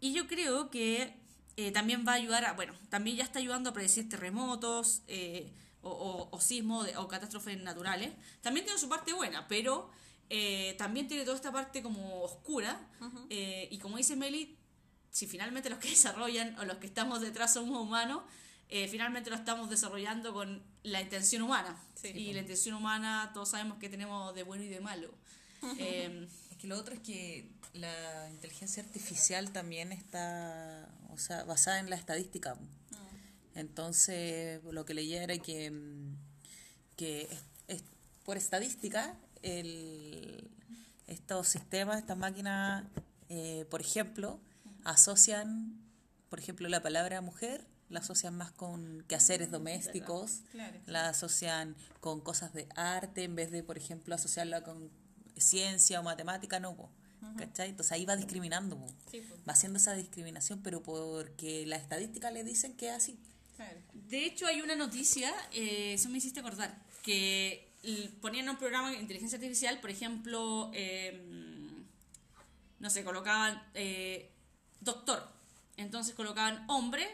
y 0.00 0.12
yo 0.12 0.26
creo 0.26 0.70
que 0.70 1.14
eh, 1.56 1.72
también 1.72 2.04
va 2.06 2.12
a 2.12 2.16
ayudar 2.16 2.44
a, 2.44 2.52
bueno, 2.52 2.74
también 2.90 3.16
ya 3.16 3.24
está 3.24 3.38
ayudando 3.38 3.70
a 3.70 3.72
predecir 3.72 4.08
terremotos 4.08 5.02
eh, 5.08 5.52
o, 5.82 5.90
o- 5.90 6.28
o 6.36 6.40
sismos 6.40 6.88
o 6.96 7.08
catástrofes 7.08 7.60
naturales. 7.62 8.12
También 8.42 8.66
tiene 8.66 8.78
su 8.78 8.88
parte 8.88 9.12
buena, 9.12 9.46
pero 9.48 9.90
eh, 10.28 10.74
también 10.78 11.06
tiene 11.08 11.24
toda 11.24 11.36
esta 11.36 11.52
parte 11.52 11.82
como 11.82 12.22
oscura. 12.22 12.78
Eh, 13.30 13.68
y 13.70 13.78
como 13.78 13.96
dice 13.96 14.16
Meli, 14.16 14.58
si 15.10 15.26
finalmente 15.26 15.70
los 15.70 15.78
que 15.78 15.88
desarrollan 15.96 16.58
o 16.58 16.64
los 16.64 16.76
que 16.78 16.86
estamos 16.86 17.20
detrás 17.20 17.54
somos 17.54 17.80
humanos, 17.80 18.22
eh, 18.68 18.88
finalmente 18.88 19.30
lo 19.30 19.36
estamos 19.36 19.70
desarrollando 19.70 20.32
con 20.34 20.62
la 20.82 21.00
intención 21.00 21.42
humana. 21.42 21.80
Sí. 21.94 22.08
y 22.08 22.32
la 22.34 22.40
intención 22.40 22.74
humana 22.76 23.30
todos 23.32 23.48
sabemos 23.48 23.78
que 23.78 23.88
tenemos 23.88 24.34
de 24.34 24.42
bueno 24.42 24.62
y 24.64 24.68
de 24.68 24.80
malo. 24.80 25.10
Eh, 25.78 26.28
Es 26.50 26.56
que 26.58 26.66
lo 26.68 26.76
otro 26.78 26.94
es 26.94 27.00
que 27.00 27.50
la 27.76 28.28
inteligencia 28.30 28.82
artificial 28.82 29.50
también 29.52 29.92
está, 29.92 30.88
o 31.10 31.18
sea, 31.18 31.44
basada 31.44 31.78
en 31.80 31.90
la 31.90 31.96
estadística. 31.96 32.56
Entonces, 33.54 34.62
lo 34.64 34.84
que 34.84 34.94
leía 34.94 35.22
era 35.22 35.36
que, 35.38 35.70
mm, 35.70 36.16
que 36.96 37.22
es- 37.22 37.42
es- 37.68 37.84
por 38.24 38.36
estadística, 38.36 39.16
el, 39.42 40.50
estos 41.06 41.48
sistemas, 41.48 41.98
estas 41.98 42.18
máquinas, 42.18 42.84
eh, 43.28 43.64
por 43.70 43.80
ejemplo, 43.80 44.40
asocian, 44.84 45.80
por 46.28 46.38
ejemplo, 46.38 46.68
la 46.68 46.82
palabra 46.82 47.20
mujer, 47.20 47.66
la 47.88 48.00
asocian 48.00 48.36
más 48.36 48.50
con 48.50 49.04
quehaceres 49.08 49.50
domésticos, 49.50 50.40
Claro. 50.50 50.78
la 50.86 51.08
asocian 51.08 51.76
con 52.00 52.20
cosas 52.20 52.52
de 52.52 52.68
arte 52.74 53.22
en 53.24 53.36
vez 53.36 53.50
de, 53.52 53.62
por 53.62 53.78
ejemplo, 53.78 54.14
asociarla 54.14 54.62
con 54.64 54.90
ciencia 55.36 56.00
o 56.00 56.02
matemática, 56.02 56.58
no, 56.60 56.90
¿cachai? 57.36 57.70
Entonces 57.70 57.92
ahí 57.92 58.04
va 58.04 58.16
discriminando, 58.16 58.78
po. 58.78 58.86
Sí, 59.10 59.20
va 59.48 59.52
haciendo 59.52 59.78
esa 59.78 59.94
discriminación, 59.94 60.60
pero 60.62 60.82
porque 60.82 61.64
la 61.66 61.76
estadística 61.76 62.30
le 62.30 62.44
dicen 62.44 62.76
que 62.76 62.88
es 62.88 62.94
así. 62.94 63.18
claro. 63.56 63.80
De 63.92 64.24
hecho, 64.24 64.46
hay 64.46 64.60
una 64.60 64.76
noticia, 64.76 65.32
eh, 65.52 65.94
eso 65.94 66.08
me 66.08 66.18
hiciste 66.18 66.40
acordar, 66.40 66.76
que 67.02 67.70
ponían 68.20 68.48
un 68.48 68.56
programa 68.56 68.90
de 68.90 68.98
inteligencia 68.98 69.36
artificial, 69.36 69.80
por 69.80 69.90
ejemplo, 69.90 70.70
eh, 70.74 71.20
no 72.78 72.90
sé, 72.90 73.04
colocaban 73.04 73.62
eh, 73.74 74.30
doctor. 74.80 75.26
Entonces 75.76 76.14
colocaban 76.14 76.64
hombre, 76.68 77.06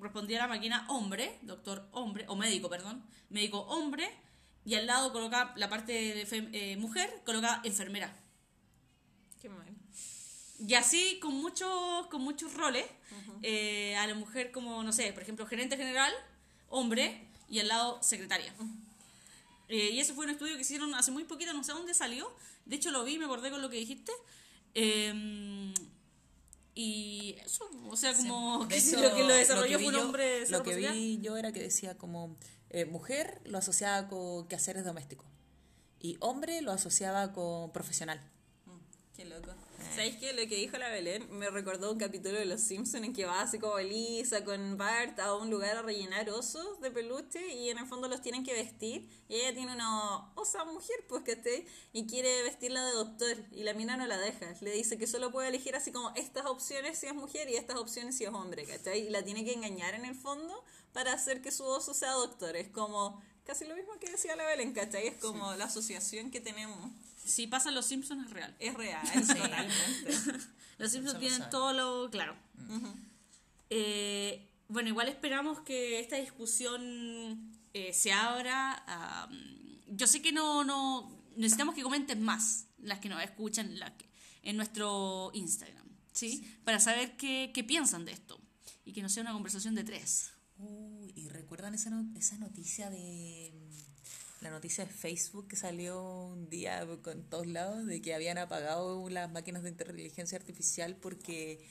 respondía 0.00 0.38
la 0.38 0.46
máquina 0.48 0.86
hombre, 0.88 1.38
doctor 1.42 1.86
hombre, 1.92 2.24
o 2.28 2.36
médico, 2.36 2.68
perdón, 2.70 3.02
médico 3.28 3.60
hombre, 3.62 4.08
y 4.64 4.74
al 4.74 4.86
lado 4.86 5.12
colocaba 5.12 5.52
la 5.56 5.68
parte 5.68 5.92
de 5.92 6.26
fem- 6.26 6.50
eh, 6.52 6.76
mujer, 6.76 7.10
colocaba 7.24 7.60
enfermera. 7.64 8.14
Y 10.66 10.74
así 10.74 11.18
con 11.20 11.34
muchos, 11.34 12.06
con 12.08 12.22
muchos 12.22 12.54
roles, 12.54 12.84
eh, 13.42 13.96
a 13.96 14.06
la 14.06 14.14
mujer 14.14 14.52
como, 14.52 14.82
no 14.82 14.92
sé, 14.92 15.12
por 15.12 15.22
ejemplo, 15.22 15.46
gerente 15.46 15.76
general, 15.76 16.12
hombre, 16.68 17.26
y 17.48 17.58
al 17.60 17.68
lado 17.68 17.98
secretaria. 18.02 18.54
Eh, 19.68 19.90
y 19.92 20.00
ese 20.00 20.12
fue 20.14 20.24
un 20.24 20.30
estudio 20.32 20.56
que 20.56 20.62
hicieron 20.62 20.94
hace 20.94 21.10
muy 21.12 21.24
poquito, 21.24 21.52
no 21.54 21.64
sé 21.64 21.72
dónde 21.72 21.94
salió. 21.94 22.30
De 22.66 22.76
hecho 22.76 22.90
lo 22.90 23.04
vi, 23.04 23.18
me 23.18 23.24
acordé 23.24 23.50
con 23.50 23.62
lo 23.62 23.70
que 23.70 23.76
dijiste. 23.76 24.12
Eh, 24.74 25.72
y 26.74 27.36
eso, 27.44 27.68
o 27.88 27.96
sea, 27.96 28.14
como 28.14 28.66
que 28.68 28.80
lo 28.80 29.14
que 29.14 29.22
lo 29.24 29.34
desarrolló 29.34 29.78
vi 29.78 29.84
fue 29.84 29.92
un 29.94 29.98
yo- 30.00 30.04
hombre 30.06 30.48
Lo 30.48 30.62
que 30.62 30.76
vi 30.76 31.20
yo 31.20 31.36
era 31.36 31.52
que 31.52 31.60
decía 31.60 31.96
como 31.98 32.36
eh, 32.70 32.84
mujer 32.84 33.40
lo 33.44 33.58
asociaba 33.58 34.08
con 34.08 34.46
quehaceres 34.46 34.84
domésticos 34.84 35.26
y 35.98 36.16
hombre 36.20 36.62
lo 36.62 36.70
asociaba 36.72 37.32
con 37.32 37.72
profesional. 37.72 38.20
Qué 39.16 39.24
loco. 39.24 39.52
¿Sabéis 39.94 40.16
qué? 40.18 40.32
Lo 40.32 40.48
que 40.48 40.54
dijo 40.54 40.78
la 40.78 40.88
Belén 40.88 41.26
me 41.36 41.50
recordó 41.50 41.90
un 41.90 41.98
capítulo 41.98 42.38
de 42.38 42.44
Los 42.44 42.60
Simpsons 42.60 43.04
en 43.04 43.12
que 43.12 43.24
va 43.24 43.40
así 43.40 43.58
como 43.58 43.76
Lisa 43.80 44.44
con 44.44 44.76
Bart 44.78 45.18
a 45.18 45.34
un 45.34 45.50
lugar 45.50 45.76
a 45.76 45.82
rellenar 45.82 46.30
osos 46.30 46.80
de 46.80 46.92
peluche 46.92 47.52
y 47.52 47.70
en 47.70 47.78
el 47.78 47.86
fondo 47.86 48.06
los 48.06 48.22
tienen 48.22 48.44
que 48.44 48.52
vestir. 48.52 49.08
Y 49.28 49.34
ella 49.34 49.52
tiene 49.52 49.74
una 49.74 50.32
osa 50.36 50.64
mujer, 50.64 51.04
pues 51.08 51.24
que 51.24 51.32
esté, 51.32 51.66
y 51.92 52.06
quiere 52.06 52.44
vestirla 52.44 52.86
de 52.86 52.92
doctor. 52.92 53.36
Y 53.50 53.64
la 53.64 53.74
mina 53.74 53.96
no 53.96 54.06
la 54.06 54.16
deja. 54.16 54.54
Le 54.60 54.70
dice 54.70 54.96
que 54.96 55.08
solo 55.08 55.32
puede 55.32 55.48
elegir 55.48 55.74
así 55.74 55.90
como 55.90 56.10
estas 56.14 56.46
opciones 56.46 56.96
si 56.96 57.08
es 57.08 57.14
mujer 57.14 57.50
y 57.50 57.56
estas 57.56 57.76
opciones 57.76 58.16
si 58.16 58.24
es 58.24 58.30
hombre, 58.30 58.64
¿cachai? 58.66 59.08
Y 59.08 59.10
la 59.10 59.24
tiene 59.24 59.44
que 59.44 59.54
engañar 59.54 59.94
en 59.94 60.04
el 60.04 60.14
fondo 60.14 60.64
para 60.92 61.12
hacer 61.12 61.42
que 61.42 61.50
su 61.50 61.64
oso 61.64 61.94
sea 61.94 62.12
doctor. 62.12 62.54
Es 62.54 62.68
como 62.68 63.20
casi 63.44 63.64
lo 63.64 63.74
mismo 63.74 63.98
que 63.98 64.08
decía 64.08 64.36
la 64.36 64.46
Belén, 64.46 64.72
¿cachai? 64.72 65.08
Es 65.08 65.16
como 65.16 65.52
la 65.56 65.64
asociación 65.64 66.30
que 66.30 66.40
tenemos. 66.40 66.92
Si 67.30 67.46
pasan 67.46 67.74
los 67.74 67.86
Simpsons 67.86 68.26
es 68.26 68.32
real. 68.32 68.56
Es 68.58 68.74
real, 68.74 69.06
totalmente. 69.26 70.12
Los 70.78 70.92
Simpsons 70.92 71.18
tienen 71.18 71.50
todo 71.50 71.72
lo 71.74 72.10
claro. 72.10 72.34
Eh, 73.68 74.48
bueno, 74.68 74.88
igual 74.88 75.08
esperamos 75.08 75.60
que 75.60 76.00
esta 76.00 76.16
discusión 76.16 77.52
eh, 77.74 77.92
se 77.92 78.12
abra. 78.12 78.82
a, 78.86 79.26
mm, 79.28 79.96
yo 79.96 80.06
sé 80.06 80.22
que 80.22 80.32
no, 80.32 80.64
no 80.64 81.24
necesitamos 81.36 81.74
que 81.74 81.82
comenten 81.82 82.22
más 82.22 82.66
las 82.78 82.98
que 83.00 83.08
nos 83.08 83.22
escuchan 83.22 83.78
la 83.78 83.94
que- 83.96 84.08
en 84.42 84.56
nuestro 84.56 85.30
Instagram, 85.34 85.86
¿sí? 86.12 86.56
Para 86.64 86.80
saber 86.80 87.16
qué, 87.16 87.50
qué 87.52 87.62
piensan 87.62 88.04
de 88.06 88.12
esto 88.12 88.40
y 88.84 88.92
que 88.92 89.02
no 89.02 89.08
sea 89.08 89.22
una 89.22 89.32
conversación 89.32 89.74
de 89.74 89.84
tres. 89.84 90.30
Uy, 90.56 91.12
¿y 91.14 91.28
recuerdan 91.28 91.74
esa, 91.74 91.90
no- 91.90 92.10
esa 92.18 92.38
noticia 92.38 92.88
de 92.90 93.52
la 94.40 94.50
noticia 94.50 94.84
de 94.86 94.90
Facebook 94.90 95.48
que 95.48 95.56
salió 95.56 96.02
un 96.02 96.48
día 96.48 96.86
con 97.02 97.22
todos 97.24 97.46
lados 97.46 97.84
de 97.86 98.00
que 98.00 98.14
habían 98.14 98.38
apagado 98.38 99.08
las 99.10 99.30
máquinas 99.30 99.62
de 99.62 99.68
inteligencia 99.70 100.38
artificial 100.38 100.96
porque 100.96 101.62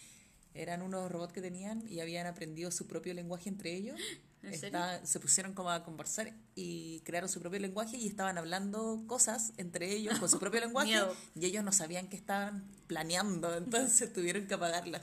eran 0.53 0.82
unos 0.82 1.12
robots 1.12 1.34
que 1.34 1.41
tenían 1.41 1.84
y 1.89 1.99
habían 1.99 2.27
aprendido 2.27 2.69
su 2.71 2.86
propio 2.88 3.13
lenguaje 3.13 3.49
entre 3.49 3.73
ellos. 3.73 3.99
¿En 4.43 4.51
serio? 4.53 4.67
Estaban- 4.67 5.05
se 5.08 5.19
pusieron 5.19 5.53
como 5.53 5.69
a 5.71 5.84
conversar 5.84 6.34
y 6.55 7.01
crearon 7.01 7.27
su 7.27 7.39
propio 7.39 7.60
lenguaje 7.60 7.97
y 7.97 8.08
estaban 8.08 8.38
hablando 8.38 9.03
cosas 9.08 9.51
entre 9.58 9.91
ellos 9.91 10.17
con 10.19 10.29
su 10.29 10.39
propio 10.39 10.60
lenguaje 10.62 10.89
Miedo. 10.91 11.15
y 11.36 11.45
ellos 11.45 11.63
no 11.63 11.71
sabían 11.71 12.08
que 12.08 12.15
estaban 12.17 12.69
planeando, 12.88 13.55
entonces 13.58 14.13
tuvieron 14.13 14.47
que 14.47 14.53
apagarla 14.53 15.01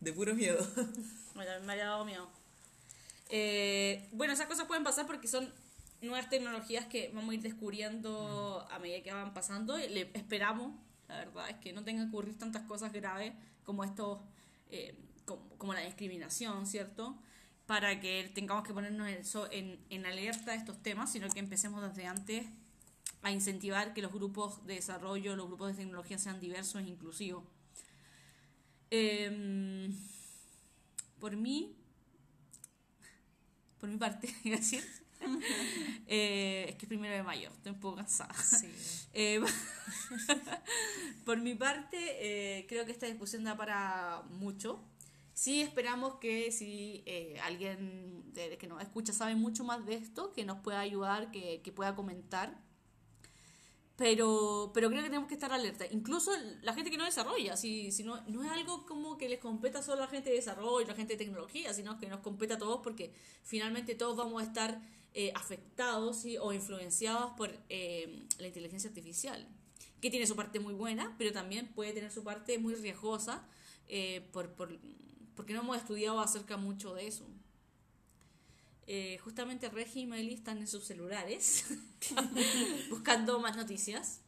de 0.00 0.12
puro 0.12 0.34
miedo. 0.34 0.66
Bueno, 1.34 1.50
me 1.64 1.72
había 1.72 1.86
dado 1.86 2.04
miedo. 2.04 2.28
Eh, 3.30 4.08
bueno, 4.12 4.32
esas 4.34 4.46
cosas 4.46 4.66
pueden 4.66 4.84
pasar 4.84 5.06
porque 5.06 5.28
son 5.28 5.50
nuevas 6.02 6.28
tecnologías 6.28 6.86
que 6.86 7.10
vamos 7.14 7.30
a 7.30 7.34
ir 7.34 7.42
descubriendo 7.42 8.66
a 8.70 8.78
medida 8.78 9.02
que 9.02 9.12
van 9.12 9.32
pasando. 9.32 9.76
Le 9.76 10.10
esperamos, 10.14 10.74
la 11.08 11.18
verdad, 11.18 11.50
es 11.50 11.56
que 11.56 11.72
no 11.72 11.84
tengan 11.84 12.06
que 12.06 12.16
ocurrir 12.16 12.38
tantas 12.38 12.62
cosas 12.62 12.92
graves 12.92 13.32
como 13.64 13.84
estos, 13.84 14.20
eh, 14.70 14.94
como, 15.58 15.74
la 15.74 15.80
discriminación, 15.80 16.66
¿cierto? 16.66 17.16
Para 17.66 18.00
que 18.00 18.30
tengamos 18.34 18.66
que 18.66 18.74
ponernos 18.74 19.08
en, 19.08 19.22
en, 19.50 19.80
en 19.90 20.06
alerta 20.06 20.52
de 20.52 20.58
estos 20.58 20.82
temas, 20.82 21.12
sino 21.12 21.28
que 21.28 21.38
empecemos 21.38 21.82
desde 21.82 22.06
antes 22.06 22.46
a 23.22 23.30
incentivar 23.30 23.94
que 23.94 24.02
los 24.02 24.12
grupos 24.12 24.64
de 24.66 24.74
desarrollo, 24.74 25.36
los 25.36 25.46
grupos 25.46 25.68
de 25.68 25.84
tecnología 25.84 26.18
sean 26.18 26.40
diversos 26.40 26.82
e 26.82 26.88
inclusivos. 26.88 27.44
Em, 28.90 29.96
por 31.20 31.36
mí, 31.36 31.76
por 33.78 33.88
mi 33.88 33.96
parte, 33.96 34.28
decir, 34.44 34.84
eh, 36.06 36.66
es 36.70 36.76
que 36.76 36.86
es 36.86 36.88
primero 36.88 37.14
de 37.14 37.22
mayo, 37.22 37.50
estoy 37.50 37.72
un 37.72 37.80
poco 37.80 37.96
cansada. 37.96 38.34
Sí. 38.34 38.68
Eh, 39.14 39.40
por 41.24 41.38
mi 41.40 41.54
parte, 41.54 41.98
eh, 42.20 42.66
creo 42.68 42.84
que 42.86 42.92
esta 42.92 43.06
discusión 43.06 43.44
da 43.44 43.56
para 43.56 44.22
mucho. 44.30 44.80
Sí 45.34 45.60
esperamos 45.62 46.14
que 46.20 46.52
si 46.52 47.02
eh, 47.06 47.38
alguien 47.42 48.32
de- 48.34 48.56
que 48.58 48.66
nos 48.66 48.82
escucha 48.82 49.12
sabe 49.12 49.34
mucho 49.34 49.64
más 49.64 49.84
de 49.86 49.94
esto, 49.94 50.32
que 50.32 50.44
nos 50.44 50.58
pueda 50.60 50.80
ayudar, 50.80 51.30
que, 51.30 51.60
que 51.62 51.72
pueda 51.72 51.94
comentar. 51.94 52.58
Pero, 53.96 54.70
pero 54.74 54.88
creo 54.88 55.00
que 55.02 55.08
tenemos 55.08 55.28
que 55.28 55.34
estar 55.34 55.52
alerta. 55.52 55.84
Incluso 55.90 56.32
la 56.62 56.72
gente 56.74 56.90
que 56.90 56.96
no 56.96 57.04
desarrolla, 57.04 57.56
si, 57.56 57.92
si 57.92 58.02
no, 58.02 58.20
no 58.26 58.42
es 58.42 58.50
algo 58.50 58.86
como 58.86 59.16
que 59.18 59.28
les 59.28 59.38
competa 59.38 59.82
solo 59.82 60.02
a 60.02 60.06
la 60.06 60.10
gente 60.10 60.30
de 60.30 60.36
desarrollo, 60.36 60.86
la 60.88 60.94
gente 60.94 61.12
de 61.14 61.18
tecnología, 61.24 61.72
sino 61.74 61.98
que 61.98 62.08
nos 62.08 62.20
compete 62.20 62.54
a 62.54 62.58
todos 62.58 62.80
porque 62.82 63.12
finalmente 63.44 63.94
todos 63.94 64.16
vamos 64.16 64.42
a 64.42 64.46
estar 64.46 64.80
eh, 65.14 65.32
afectados 65.34 66.18
¿sí? 66.22 66.36
o 66.38 66.52
influenciados 66.52 67.32
por 67.36 67.50
eh, 67.68 68.26
la 68.38 68.46
inteligencia 68.46 68.88
artificial, 68.88 69.46
que 70.00 70.10
tiene 70.10 70.26
su 70.26 70.36
parte 70.36 70.58
muy 70.60 70.74
buena, 70.74 71.14
pero 71.18 71.32
también 71.32 71.68
puede 71.74 71.92
tener 71.92 72.10
su 72.10 72.24
parte 72.24 72.58
muy 72.58 72.74
riesgosa 72.74 73.46
eh, 73.88 74.28
por, 74.32 74.50
por- 74.54 74.78
porque 75.36 75.54
no 75.54 75.60
hemos 75.60 75.76
estudiado 75.78 76.20
acerca 76.20 76.56
mucho 76.56 76.94
de 76.94 77.06
eso. 77.06 77.26
Justamente 79.24 79.70
Regi 79.70 80.00
y 80.00 80.06
Meli 80.06 80.34
están 80.34 80.58
en 80.58 80.66
sus 80.66 80.84
celulares 80.84 81.64
buscando 82.90 83.38
más 83.40 83.56
noticias. 83.56 84.20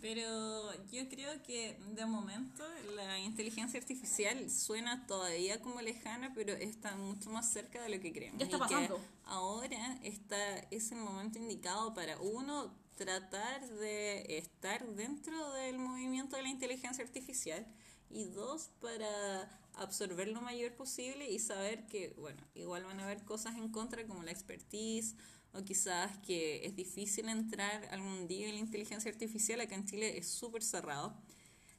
Pero 0.00 0.72
yo 0.92 1.08
creo 1.08 1.42
que 1.42 1.78
de 1.94 2.06
momento 2.06 2.64
la 2.94 3.18
inteligencia 3.18 3.80
artificial 3.80 4.50
suena 4.50 5.06
todavía 5.06 5.60
como 5.60 5.80
lejana, 5.80 6.32
pero 6.34 6.52
está 6.52 6.94
mucho 6.96 7.30
más 7.30 7.50
cerca 7.50 7.82
de 7.82 7.88
lo 7.88 8.00
que 8.00 8.12
creemos. 8.12 8.38
Ya 8.38 8.44
está 8.46 8.56
Y 8.56 8.60
que 8.60 8.74
pasando. 8.74 9.00
ahora 9.24 9.98
está, 10.02 10.58
es 10.70 10.92
el 10.92 10.98
momento 10.98 11.38
indicado 11.38 11.94
para 11.94 12.18
uno 12.18 12.72
tratar 12.96 13.66
de 13.68 14.38
estar 14.38 14.86
dentro 14.94 15.52
del 15.54 15.78
movimiento 15.78 16.36
de 16.36 16.42
la 16.42 16.48
inteligencia 16.48 17.04
artificial 17.04 17.66
y 18.10 18.24
dos 18.26 18.70
para 18.80 19.60
absorber 19.74 20.28
lo 20.28 20.40
mayor 20.40 20.72
posible 20.74 21.30
y 21.30 21.38
saber 21.38 21.86
que, 21.86 22.14
bueno, 22.18 22.42
igual 22.54 22.84
van 22.84 23.00
a 23.00 23.04
haber 23.04 23.24
cosas 23.24 23.56
en 23.56 23.68
contra 23.70 24.06
como 24.06 24.22
la 24.22 24.30
expertise 24.30 25.14
o 25.52 25.64
quizás 25.64 26.16
que 26.18 26.64
es 26.66 26.76
difícil 26.76 27.28
entrar 27.28 27.86
algún 27.90 28.26
día 28.28 28.48
en 28.48 28.54
la 28.54 28.60
inteligencia 28.60 29.10
artificial. 29.10 29.60
Acá 29.60 29.74
en 29.74 29.86
Chile 29.86 30.18
es 30.18 30.28
súper 30.28 30.62
cerrado. 30.62 31.14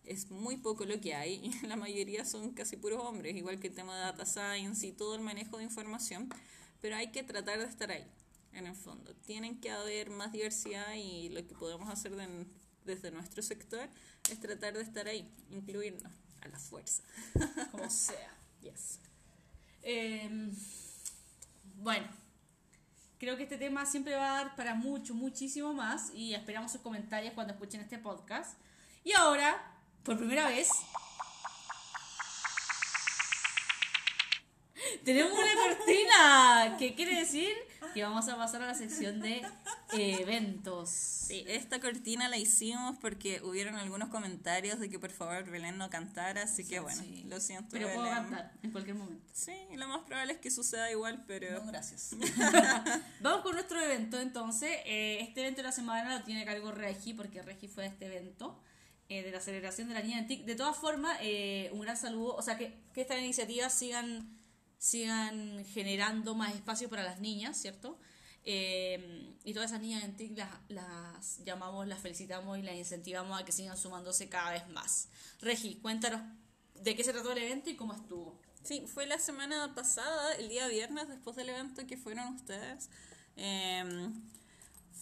Es 0.04 0.32
muy 0.32 0.58
poco 0.58 0.86
lo 0.86 1.00
que 1.02 1.14
hay 1.14 1.36
y 1.62 1.66
la 1.68 1.76
mayoría 1.76 2.26
son 2.26 2.54
casi 2.54 2.78
puros 2.78 3.02
hombres, 3.04 3.36
igual 3.36 3.60
que 3.60 3.68
el 3.68 3.76
tema 3.76 3.96
de 3.96 4.02
data 4.02 4.26
science 4.26 4.86
y 4.88 4.92
todo 4.92 5.16
el 5.16 5.22
manejo 5.22 5.58
de 5.58 5.64
información. 5.64 6.30
Pero 6.82 6.96
hay 6.96 7.12
que 7.12 7.24
tratar 7.24 7.60
de 7.60 7.66
estar 7.66 7.92
ahí, 7.92 8.06
en 8.54 8.68
el 8.68 8.76
fondo. 8.76 9.14
Tienen 9.26 9.60
que 9.60 9.72
haber 9.72 10.10
más 10.10 10.32
diversidad 10.32 10.94
y 10.96 11.30
lo 11.30 11.46
que 11.46 11.56
podemos 11.56 11.90
hacer 11.90 12.16
de- 12.16 12.46
desde 12.86 13.12
nuestro 13.12 13.42
sector 13.44 13.90
es 14.30 14.40
tratar 14.40 14.74
de 14.74 14.82
estar 14.82 15.08
ahí, 15.08 15.32
incluirnos 15.50 16.12
a 16.42 16.48
la 16.48 16.60
fuerza. 16.60 17.04
como 17.72 17.90
sea. 17.90 18.34
Yes. 18.62 19.00
Em, 19.82 20.54
bueno, 21.76 22.08
creo 23.20 23.38
que 23.38 23.44
este 23.44 23.58
tema 23.58 23.86
siempre 23.86 24.16
va 24.16 24.32
a 24.32 24.44
dar 24.44 24.56
para 24.56 24.76
mucho, 24.76 25.14
muchísimo 25.14 25.74
más 25.74 26.12
y 26.14 26.34
esperamos 26.34 26.72
sus 26.72 26.82
comentarios 26.82 27.34
cuando 27.34 27.54
escuchen 27.54 27.82
este 27.82 27.98
podcast. 27.98 28.60
Y 29.04 29.14
ahora, 29.14 29.76
por 30.04 30.18
primera 30.18 30.48
vez, 30.48 30.70
tenemos 35.04 35.34
una 35.34 35.54
cortina, 35.56 36.76
que 36.78 36.96
quiere 36.96 37.20
decir 37.20 37.50
que 37.94 38.04
vamos 38.04 38.28
a 38.28 38.38
pasar 38.38 38.62
a 38.62 38.68
la 38.68 38.76
sección 38.76 39.22
de 39.22 39.44
eventos. 39.94 40.90
Sí, 40.90 41.44
esta 41.48 41.80
cortina 41.80 42.30
la 42.30 42.38
hicimos 42.38 42.98
porque 43.00 43.42
hubieron 43.42 43.76
algunos 43.76 44.10
comentarios 44.10 44.80
de 44.80 44.90
que 44.90 44.98
por 45.00 45.12
favor 45.12 45.50
Belén 45.50 45.78
no 45.78 45.90
cantara, 45.90 46.44
así 46.44 46.64
que 46.64 46.80
bueno, 46.80 47.02
sí. 47.02 47.26
lo 47.28 47.40
siento. 47.40 47.70
Pero 47.72 47.88
puedo 47.88 48.04
Belén. 48.04 48.16
cantar 48.16 48.54
en 48.64 48.72
cualquier 48.72 48.96
momento. 48.96 49.26
Sí, 49.34 49.54
lo 49.76 49.88
más 49.88 50.06
probable 50.06 50.34
es 50.34 50.40
que 50.40 50.52
suceda 50.52 50.90
igual, 50.92 51.24
pero 51.28 51.64
No, 51.64 51.72
gracias. 51.72 52.16
Vamos 53.22 53.42
con 53.42 53.54
nuestro 53.54 53.82
evento 53.82 54.20
entonces. 54.20 54.70
Eh, 54.86 55.20
este 55.22 55.42
evento 55.42 55.58
de 55.58 55.64
la 55.64 55.72
semana 55.72 56.18
lo 56.18 56.24
tiene 56.24 56.44
a 56.44 56.46
cargo 56.46 56.72
Regi, 56.72 57.14
porque 57.14 57.42
Regi 57.42 57.68
fue 57.68 57.84
a 57.84 57.88
este 57.88 58.06
evento 58.06 58.62
eh, 59.10 59.24
de 59.24 59.32
la 59.32 59.40
celebración 59.40 59.88
de 59.88 59.94
la 59.96 60.02
niña 60.02 60.20
en 60.20 60.28
TIC. 60.28 60.46
De 60.46 60.56
todas 60.56 60.76
formas, 60.78 61.18
eh, 61.22 61.70
un 61.74 61.82
gran 61.82 61.98
saludo. 61.98 62.36
O 62.36 62.42
sea, 62.42 62.58
que, 62.58 62.74
que 62.94 63.02
estas 63.02 63.20
iniciativas 63.20 63.74
sigan, 63.74 64.37
sigan 64.78 65.66
generando 65.66 66.36
más 66.36 66.54
espacio 66.54 66.90
para 66.90 67.04
las 67.04 67.20
niñas, 67.20 67.58
¿cierto? 67.58 68.00
Eh, 68.44 69.36
y 69.44 69.54
todas 69.54 69.72
esas 69.72 69.82
niñas 69.82 70.04
en 70.04 70.16
TIC 70.16 70.38
las, 70.38 70.50
las 70.70 71.44
llamamos, 71.44 71.88
las 71.88 72.00
felicitamos 72.00 72.58
y 72.58 72.62
las 72.62 72.76
incentivamos 72.76 73.40
a 73.40 73.44
que 73.44 73.52
sigan 73.52 73.78
sumándose 73.78 74.30
cada 74.30 74.52
vez 74.52 74.68
más. 74.70 75.10
Regi, 75.42 75.76
cuéntanos 75.82 76.22
de 76.76 76.96
qué 76.96 77.04
se 77.04 77.12
trató 77.12 77.32
el 77.32 77.40
evento 77.40 77.70
y 77.70 77.76
cómo 77.76 77.94
estuvo. 77.94 78.40
Sí, 78.64 78.86
fue 78.86 79.06
la 79.06 79.20
semana 79.20 79.74
pasada, 79.76 80.34
el 80.36 80.50
día 80.50 80.68
viernes, 80.68 81.08
después 81.08 81.36
del 81.36 81.50
evento 81.50 81.86
que 81.88 81.98
fueron 81.98 82.36
ustedes. 82.36 82.90
Em, 83.36 84.14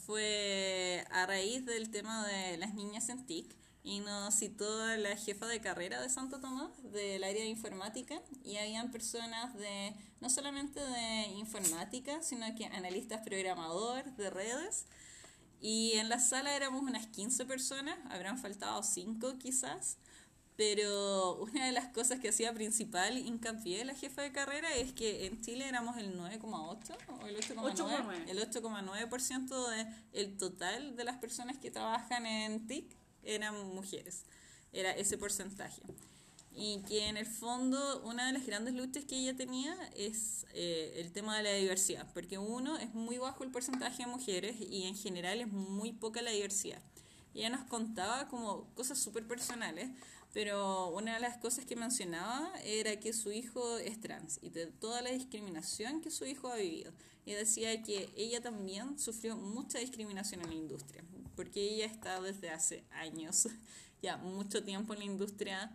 fue 0.06 1.06
a 1.10 1.26
raíz 1.26 1.66
del 1.66 1.90
tema 1.90 2.28
de 2.28 2.58
las 2.58 2.74
niñas 2.74 3.10
en 3.10 3.26
TIC 3.26 3.56
y 3.86 4.00
nos 4.00 4.34
citó 4.34 4.66
la 4.98 5.16
jefa 5.16 5.46
de 5.46 5.62
carrera 5.62 6.02
de 6.02 6.10
Santo 6.10 6.40
Tomás 6.40 6.72
del 6.92 7.24
área 7.24 7.44
de 7.44 7.50
informática 7.50 8.20
y 8.44 8.58
habían 8.58 8.92
personas 8.92 9.56
de 9.56 9.94
no 10.22 10.30
solamente 10.32 10.80
de 10.80 11.28
informática, 11.36 12.24
sino 12.24 12.48
que 12.56 12.66
analistas 12.66 13.22
programador 13.22 14.04
de 14.16 14.32
redes 14.32 14.88
y 15.62 15.94
en 15.94 16.10
la 16.10 16.20
sala 16.20 16.56
éramos 16.56 16.82
unas 16.82 17.06
15 17.06 17.46
personas, 17.46 17.96
habrán 18.10 18.40
faltado 18.40 18.82
5 18.82 19.38
quizás, 19.38 19.98
pero 20.58 21.36
una 21.44 21.68
de 21.68 21.72
las 21.72 21.88
cosas 21.90 22.20
que 22.20 22.30
hacía 22.30 22.54
principal 22.56 23.20
hincapié 23.20 23.86
la 23.86 23.94
jefa 23.94 24.24
de 24.24 24.32
carrera 24.32 24.74
es 24.74 24.94
que 24.94 25.28
en 25.28 25.40
Chile 25.42 25.68
éramos 25.68 25.98
el 25.98 26.18
9,8 26.18 26.98
o 27.22 27.28
el 27.28 27.38
8,9, 27.38 27.76
8,9. 27.76 28.30
el 28.30 28.40
8,9% 28.40 29.70
del 29.70 29.88
el 30.14 30.38
total 30.38 30.96
de 30.96 31.04
las 31.04 31.18
personas 31.18 31.60
que 31.60 31.70
trabajan 31.70 32.26
en 32.26 32.66
TIC 32.66 33.05
eran 33.26 33.56
mujeres, 33.74 34.24
era 34.74 34.92
ese 34.92 35.18
porcentaje. 35.18 35.82
Y 36.58 36.80
que 36.88 37.08
en 37.08 37.18
el 37.18 37.26
fondo 37.26 38.02
una 38.04 38.28
de 38.28 38.34
las 38.34 38.46
grandes 38.46 38.74
luchas 38.74 39.04
que 39.04 39.18
ella 39.18 39.36
tenía 39.36 39.76
es 39.96 40.46
eh, 40.54 40.94
el 40.98 41.12
tema 41.12 41.36
de 41.36 41.44
la 41.44 41.54
diversidad, 41.54 42.08
porque 42.14 42.38
uno 42.38 42.78
es 42.78 42.94
muy 42.94 43.18
bajo 43.18 43.44
el 43.44 43.52
porcentaje 43.52 44.04
de 44.04 44.10
mujeres 44.10 44.56
y 44.60 44.84
en 44.84 44.96
general 44.96 45.42
es 45.42 45.52
muy 45.52 45.92
poca 45.92 46.22
la 46.22 46.32
diversidad. 46.32 46.82
Ella 47.34 47.50
nos 47.50 47.66
contaba 47.66 48.30
como 48.30 48.74
cosas 48.76 48.98
súper 48.98 49.28
personales, 49.28 49.90
pero 50.34 50.90
una 50.90 51.16
de 51.16 51.20
las 51.20 51.38
cosas 51.38 51.66
que 51.66 51.76
mencionaba 51.76 52.52
era 52.64 52.98
que 53.00 53.12
su 53.12 53.32
hijo 53.32 53.78
es 53.78 54.00
trans 54.00 54.40
y 54.42 54.50
de 54.50 54.68
toda 54.68 55.02
la 55.02 55.12
discriminación 55.12 56.02
que 56.02 56.12
su 56.12 56.26
hijo 56.26 56.48
ha 56.48 56.56
vivido. 56.56 56.94
Y 57.26 57.34
decía 57.34 57.82
que 57.84 58.10
ella 58.16 58.42
también 58.42 58.98
sufrió 59.00 59.36
mucha 59.36 59.80
discriminación 59.80 60.42
en 60.42 60.50
la 60.50 60.56
industria, 60.56 61.04
porque 61.36 61.62
ella 61.62 61.86
está 61.86 62.22
desde 62.22 62.50
hace 62.50 62.84
años, 62.92 63.48
ya 64.02 64.18
mucho 64.18 64.64
tiempo 64.64 64.94
en 64.94 65.00
la 65.00 65.06
industria 65.06 65.72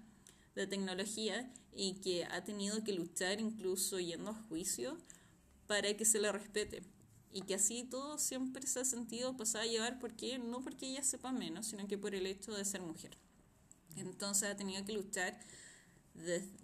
de 0.55 0.67
tecnología 0.67 1.51
y 1.73 1.95
que 1.95 2.25
ha 2.25 2.43
tenido 2.45 2.83
que 2.85 2.93
luchar 2.93 3.41
incluso 3.41 3.99
yendo 4.01 4.31
a 4.31 4.35
juicio 4.49 4.99
para 5.67 5.95
que 5.97 6.05
se 6.05 6.19
le 6.19 6.33
respete. 6.33 6.83
Y 7.33 7.43
que 7.43 7.55
así 7.55 7.85
todo 7.85 8.19
siempre 8.19 8.67
se 8.67 8.81
ha 8.81 8.85
sentido 8.85 9.37
pasada 9.37 9.65
a 9.65 9.69
llevar 9.69 10.01
porque 10.01 10.39
no 10.39 10.63
porque 10.63 10.89
ella 10.89 11.05
sepa 11.05 11.31
menos 11.31 11.67
sino 11.67 11.87
que 11.87 11.97
por 11.97 12.15
el 12.15 12.27
hecho 12.27 12.53
de 12.53 12.65
ser 12.65 12.81
mujer. 12.81 13.17
Entonces 13.97 14.51
ha 14.51 14.57
tenido 14.57 14.85
que 14.85 14.93
luchar 14.93 15.39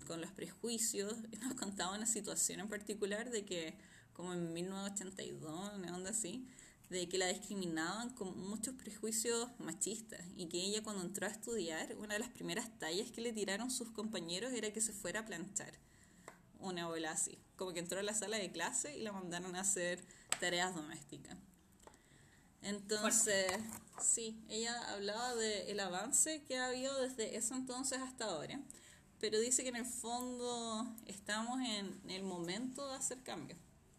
con 0.06 0.20
los 0.20 0.32
prejuicios. 0.32 1.14
Nos 1.40 1.54
contaba 1.54 1.96
una 1.96 2.06
situación 2.06 2.60
en 2.60 2.68
particular 2.68 3.30
de 3.30 3.44
que 3.44 3.74
como 4.12 4.32
en 4.32 4.52
1982 4.52 5.74
una 5.74 5.94
onda 5.94 6.10
así 6.10 6.48
de 6.90 7.08
que 7.08 7.18
la 7.18 7.26
discriminaban 7.26 8.10
con 8.10 8.38
muchos 8.38 8.74
prejuicios 8.74 9.48
machistas 9.58 10.20
y 10.36 10.46
que 10.46 10.58
ella 10.58 10.82
cuando 10.82 11.02
entró 11.02 11.26
a 11.26 11.30
estudiar, 11.30 11.96
una 11.96 12.14
de 12.14 12.20
las 12.20 12.30
primeras 12.30 12.78
tallas 12.78 13.10
que 13.10 13.20
le 13.20 13.32
tiraron 13.32 13.70
sus 13.70 13.90
compañeros 13.90 14.52
era 14.52 14.72
que 14.72 14.80
se 14.80 14.92
fuera 14.92 15.20
a 15.20 15.24
planchar. 15.24 15.72
una 16.60 16.86
bola 16.86 17.12
así. 17.12 17.38
Como 17.56 17.72
que 17.72 17.80
entró 17.80 18.00
a 18.00 18.02
la 18.02 18.14
sala 18.14 18.38
de 18.38 18.50
clase 18.50 18.96
y 18.96 19.02
la 19.02 19.12
mandaron 19.12 19.56
a 19.56 19.60
hacer 19.60 20.02
tareas 20.40 20.74
domésticas. 20.74 21.36
Entonces, 22.62 23.52
sí, 24.02 24.42
ella 24.48 24.92
hablaba 24.92 25.34
del 25.34 25.78
avance 25.78 26.42
que 26.44 26.58
ha 26.58 26.66
habido 26.66 27.00
desde 27.00 27.36
ese 27.36 27.54
entonces 27.54 27.98
hasta 27.98 28.24
ahora, 28.24 28.60
pero 29.20 29.38
dice 29.38 29.62
que 29.62 29.68
en 29.68 29.76
el 29.76 29.86
fondo 29.86 30.84
estamos 31.06 31.60
en 31.60 32.10
el 32.10 32.24
momento 32.24 32.88
de 32.88 32.96
hacer 32.96 33.22
cambios, 33.22 33.58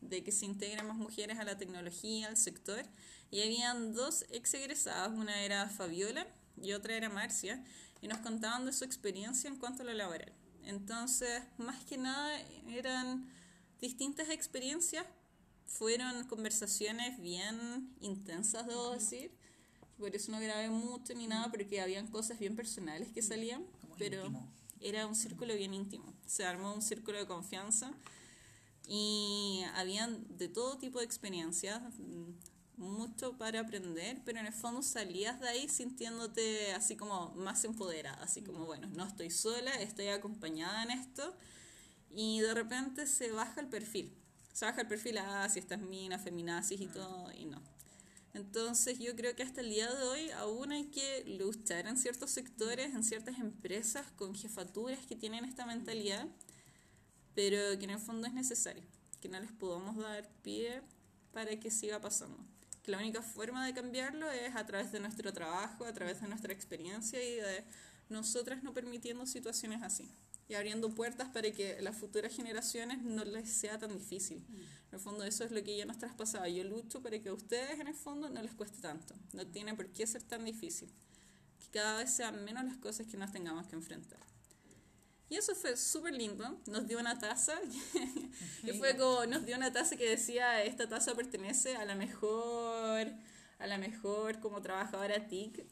de 0.10 0.24
que 0.24 0.32
se 0.32 0.46
integren 0.46 0.88
más 0.88 0.98
mujeres 0.98 1.40
a 1.40 1.44
la 1.44 1.58
tecnología, 1.58 2.28
al 2.28 2.38
sector, 2.38 2.84
y 3.32 3.42
habían 3.42 3.94
dos 3.94 4.26
ex 4.32 4.54
egresadas, 4.54 5.12
una 5.12 5.42
era 5.42 5.70
Fabiola 5.70 6.28
y 6.62 6.74
otra 6.74 6.96
era 6.96 7.10
Marcia, 7.10 7.64
y 8.02 8.08
nos 8.08 8.20
contaban 8.20 8.66
de 8.66 8.74
su 8.74 8.84
experiencia 8.84 9.50
en 9.50 9.58
cuanto 9.58 9.84
a 9.84 9.86
lo 9.86 9.94
laboral. 9.94 10.32
Entonces, 10.64 11.44
más 11.58 11.84
que 11.86 11.98
nada, 11.98 12.40
eran 12.70 13.30
distintas 13.80 14.30
experiencias, 14.30 15.06
fueron 15.66 16.26
conversaciones 16.28 17.20
bien 17.22 17.94
intensas, 18.02 18.66
debo 18.68 18.92
decir. 18.94 19.32
Por 19.98 20.16
eso 20.16 20.32
no 20.32 20.40
grabé 20.40 20.70
mucho 20.70 21.14
ni 21.14 21.28
nada, 21.28 21.50
porque 21.50 21.82
habían 21.82 22.08
cosas 22.08 22.40
bien 22.40 22.56
personales 22.56 23.12
que 23.12 23.22
salían, 23.22 23.66
pero 23.98 24.32
era 24.80 25.08
un 25.08 25.16
círculo 25.16 25.56
bien 25.56 25.74
íntimo. 25.74 26.14
Se 26.26 26.46
armó 26.46 26.74
un 26.74 26.82
círculo 26.82 27.18
de 27.18 27.26
confianza 27.26 27.92
y 28.88 29.64
habían 29.76 30.26
de 30.38 30.48
todo 30.48 30.78
tipo 30.78 31.00
de 31.00 31.06
experiencias, 31.06 31.82
mm, 32.00 32.32
mucho 32.78 33.38
para 33.38 33.62
aprender, 33.62 34.22
pero 34.24 34.40
en 34.40 34.46
el 34.46 34.54
fondo 34.54 34.82
salías 34.82 35.40
de 35.42 35.50
ahí 35.50 35.68
sintiéndote 35.68 36.74
así 36.74 36.96
como 36.96 37.32
más 37.36 37.64
empoderada, 37.66 38.24
así 38.24 38.44
como, 38.44 38.66
bueno, 38.66 38.88
no 38.96 39.06
estoy 39.06 39.32
sola, 39.32 39.72
estoy 39.82 40.08
acompañada 40.10 40.84
en 40.84 40.92
esto 40.92 41.36
y 42.12 42.40
de 42.40 42.54
repente 42.54 43.08
se 43.08 43.32
baja 43.32 43.62
el 43.62 43.68
perfil. 43.68 44.16
Se 44.54 44.66
baja 44.66 44.82
el 44.82 44.88
perfil, 44.88 45.18
ah, 45.18 45.48
si 45.50 45.60
estás 45.60 45.82
mina, 45.82 46.18
feminazis 46.18 46.80
y 46.82 46.88
todo, 46.88 47.32
y 47.32 47.46
no. 47.46 47.62
Entonces 48.34 49.00
yo 49.00 49.16
creo 49.16 49.36
que 49.36 49.44
hasta 49.44 49.62
el 49.62 49.70
día 49.70 49.92
de 49.92 50.04
hoy 50.04 50.30
aún 50.32 50.72
hay 50.72 50.86
que 50.86 51.24
luchar 51.40 51.88
en 51.88 51.98
ciertos 51.98 52.30
sectores, 52.32 52.94
en 52.94 53.04
ciertas 53.04 53.40
empresas 53.40 54.06
con 54.16 54.36
jefaturas 54.36 55.06
que 55.08 55.16
tienen 55.16 55.46
esta 55.46 55.66
mentalidad, 55.66 56.28
pero 57.38 57.78
que 57.78 57.86
en 57.86 57.92
el 57.92 58.00
fondo 58.00 58.26
es 58.26 58.34
necesario, 58.34 58.84
que 59.22 59.30
no 59.30 59.40
les 59.40 59.52
podamos 59.52 59.96
dar 59.96 60.28
pie 60.42 60.82
para 61.32 61.56
que 61.60 61.70
siga 61.70 62.02
pasando. 62.02 62.44
Que 62.82 62.90
la 62.90 62.98
única 62.98 63.22
forma 63.22 63.64
de 63.64 63.76
cambiarlo 63.76 64.32
es 64.32 64.56
a 64.56 64.66
través 64.66 64.92
de 64.92 65.00
nuestro 65.00 65.32
trabajo, 65.32 65.86
a 65.86 65.94
través 65.94 66.20
de 66.20 66.28
nuestra 66.28 66.52
experiencia 66.52 67.24
y 67.24 67.36
de 67.36 67.64
nosotras 68.10 68.64
no 68.64 68.74
permitiendo 68.74 69.28
situaciones 69.28 69.84
así 69.84 70.10
y 70.50 70.56
abriendo 70.56 70.90
puertas 70.96 71.30
para 71.30 71.52
que 71.52 71.80
las 71.80 71.96
futuras 71.96 72.36
generaciones 72.36 73.04
no 73.04 73.24
les 73.24 73.48
sea 73.48 73.78
tan 73.78 73.94
difícil. 73.94 74.38
En 74.38 74.94
el 74.94 75.00
fondo 75.00 75.24
eso 75.24 75.44
es 75.44 75.52
lo 75.52 75.64
que 75.64 75.78
ya 75.78 75.86
nos 75.86 76.00
traspasaba. 76.00 76.50
Yo 76.50 76.64
lucho 76.64 77.04
para 77.04 77.20
que 77.20 77.30
a 77.30 77.34
ustedes 77.36 77.80
en 77.80 77.88
el 77.88 77.94
fondo 77.94 78.32
no 78.32 78.42
les 78.42 78.56
cueste 78.56 78.82
tanto. 78.82 79.14
No 79.34 79.46
tiene 79.46 79.76
por 79.76 79.90
qué 79.90 80.08
ser 80.08 80.24
tan 80.24 80.44
difícil. 80.44 80.90
Que 81.60 81.70
cada 81.70 82.00
vez 82.00 82.10
sean 82.10 82.44
menos 82.44 82.66
las 82.66 82.78
cosas 82.78 83.06
que 83.06 83.16
nos 83.16 83.32
tengamos 83.32 83.68
que 83.68 83.76
enfrentar. 83.76 84.26
Y 85.30 85.36
eso 85.36 85.56
fue 85.56 85.76
súper 85.76 86.14
lindo. 86.14 86.58
Nos 86.68 86.88
dio 86.88 87.00
una 87.00 87.20
taza. 87.20 87.54
que 88.66 88.74
fue 88.74 88.96
como, 88.96 89.26
nos 89.26 89.46
dio 89.46 89.58
una 89.58 89.72
taza 89.72 89.98
que 89.98 90.10
decía, 90.10 90.64
esta 90.64 90.88
taza 90.88 91.16
pertenece 91.16 91.76
a 91.76 91.86
la 91.86 91.96
mejor, 91.96 93.12
a 93.60 93.68
la 93.68 93.78
mejor 93.78 94.40
como 94.40 94.62
trabajadora 94.62 95.28
TIC. 95.28 95.66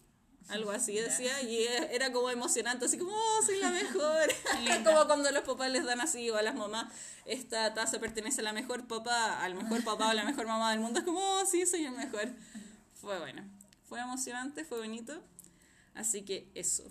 Algo 0.47 0.69
así 0.69 0.93
decía, 0.93 1.41
y 1.41 1.65
era 1.89 2.11
como 2.11 2.29
emocionante, 2.29 2.85
así 2.85 2.99
como, 2.99 3.11
oh, 3.11 3.41
soy 3.43 3.59
la 3.59 3.71
mejor. 3.71 4.29
como 4.83 5.07
cuando 5.07 5.31
los 5.31 5.43
papás 5.43 5.71
les 5.71 5.83
dan 5.85 6.01
así, 6.01 6.29
o 6.29 6.35
a 6.35 6.43
las 6.43 6.53
mamás, 6.53 6.93
esta 7.25 7.73
taza 7.73 7.99
pertenece 7.99 8.41
a 8.41 8.43
la 8.43 8.53
mejor 8.53 8.87
papá, 8.87 9.41
al 9.43 9.55
mejor 9.55 9.83
papá 9.83 10.09
o 10.09 10.13
la 10.13 10.23
mejor 10.23 10.45
mamá 10.45 10.69
del 10.69 10.81
mundo. 10.81 10.99
Es 10.99 11.05
como, 11.05 11.19
oh, 11.19 11.45
sí, 11.47 11.65
soy 11.65 11.85
el 11.85 11.93
mejor. 11.93 12.27
Fue 12.93 13.17
bueno, 13.17 13.43
fue 13.85 13.99
emocionante, 13.99 14.65
fue 14.65 14.79
bonito. 14.79 15.19
Así 15.95 16.23
que 16.23 16.51
eso. 16.53 16.83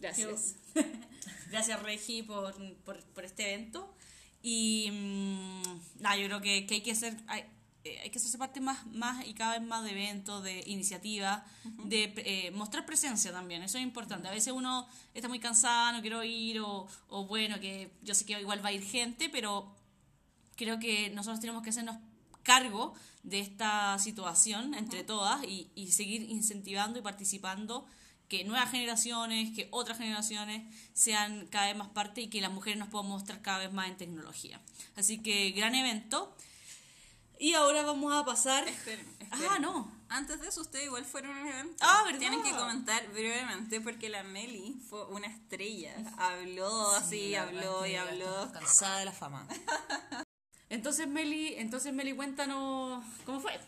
Gracias. 0.00 0.56
Gracias, 1.50 1.82
Regi, 1.82 2.22
por, 2.22 2.54
por, 2.84 3.02
por 3.04 3.24
este 3.24 3.54
evento. 3.54 3.94
Y 4.42 4.90
mm, 4.90 6.02
nada, 6.02 6.16
yo 6.16 6.26
creo 6.26 6.40
que, 6.40 6.66
que 6.66 6.74
hay 6.74 6.80
que 6.82 6.92
hacer. 6.92 7.16
Hay, 7.26 7.44
eh, 7.84 8.00
hay 8.02 8.08
que 8.08 8.18
hacerse 8.18 8.38
parte 8.38 8.60
más, 8.60 8.86
más 8.86 9.26
y 9.26 9.34
cada 9.34 9.58
vez 9.58 9.68
más 9.68 9.84
de 9.84 9.90
eventos, 9.90 10.42
de 10.42 10.62
iniciativas, 10.66 11.42
de 11.84 12.14
eh, 12.16 12.50
mostrar 12.50 12.86
presencia 12.86 13.30
también, 13.30 13.62
eso 13.62 13.76
es 13.76 13.84
importante. 13.84 14.26
A 14.26 14.30
veces 14.30 14.54
uno 14.54 14.88
está 15.12 15.28
muy 15.28 15.38
cansado, 15.38 15.92
no 15.92 16.00
quiero 16.00 16.24
ir, 16.24 16.60
o, 16.60 16.88
o 17.08 17.26
bueno, 17.26 17.60
que 17.60 17.90
yo 18.02 18.14
sé 18.14 18.24
que 18.24 18.40
igual 18.40 18.64
va 18.64 18.70
a 18.70 18.72
ir 18.72 18.82
gente, 18.82 19.28
pero 19.28 19.70
creo 20.56 20.78
que 20.78 21.10
nosotros 21.10 21.40
tenemos 21.40 21.62
que 21.62 21.70
hacernos 21.70 21.98
cargo 22.42 22.94
de 23.22 23.40
esta 23.40 23.98
situación 23.98 24.72
entre 24.72 25.04
todas 25.04 25.44
y, 25.44 25.70
y 25.74 25.92
seguir 25.92 26.22
incentivando 26.30 26.98
y 26.98 27.02
participando 27.02 27.86
que 28.36 28.44
nuevas 28.44 28.70
generaciones, 28.70 29.54
que 29.54 29.68
otras 29.70 29.98
generaciones 29.98 30.62
sean 30.92 31.46
cada 31.46 31.66
vez 31.66 31.76
más 31.76 31.88
parte 31.88 32.22
y 32.22 32.28
que 32.28 32.40
las 32.40 32.50
mujeres 32.50 32.78
nos 32.78 32.88
puedan 32.88 33.08
mostrar 33.08 33.40
cada 33.42 33.58
vez 33.58 33.72
más 33.72 33.88
en 33.88 33.96
tecnología. 33.96 34.60
Así 34.96 35.22
que 35.22 35.52
gran 35.52 35.74
evento. 35.76 36.34
Y 37.38 37.54
ahora 37.54 37.82
vamos 37.82 38.12
a 38.12 38.24
pasar... 38.24 38.66
Esperen, 38.66 39.06
Ah, 39.30 39.58
no. 39.60 39.90
Antes 40.08 40.40
de 40.40 40.48
eso, 40.48 40.60
ustedes 40.60 40.86
igual 40.86 41.04
fueron 41.04 41.36
a 41.36 41.40
un 41.40 41.48
evento. 41.48 41.76
Ah, 41.80 42.02
¿verdad? 42.04 42.18
Tienen 42.18 42.42
que 42.42 42.52
comentar 42.52 43.08
brevemente 43.12 43.80
porque 43.80 44.08
la 44.08 44.22
Meli 44.22 44.80
fue 44.88 45.04
una 45.06 45.26
estrella. 45.26 45.94
Habló 46.18 46.92
así, 46.92 47.32
verdad 47.32 47.48
habló 47.48 47.86
y 47.86 47.96
habló. 47.96 48.52
Cansada 48.52 48.98
de 49.00 49.04
la 49.06 49.12
fama. 49.12 49.46
Entonces, 50.70 51.06
Meli, 51.06 51.54
entonces, 51.56 51.92
Meli, 51.92 52.14
cuéntanos 52.14 53.04
cómo 53.24 53.38
fue. 53.38 53.60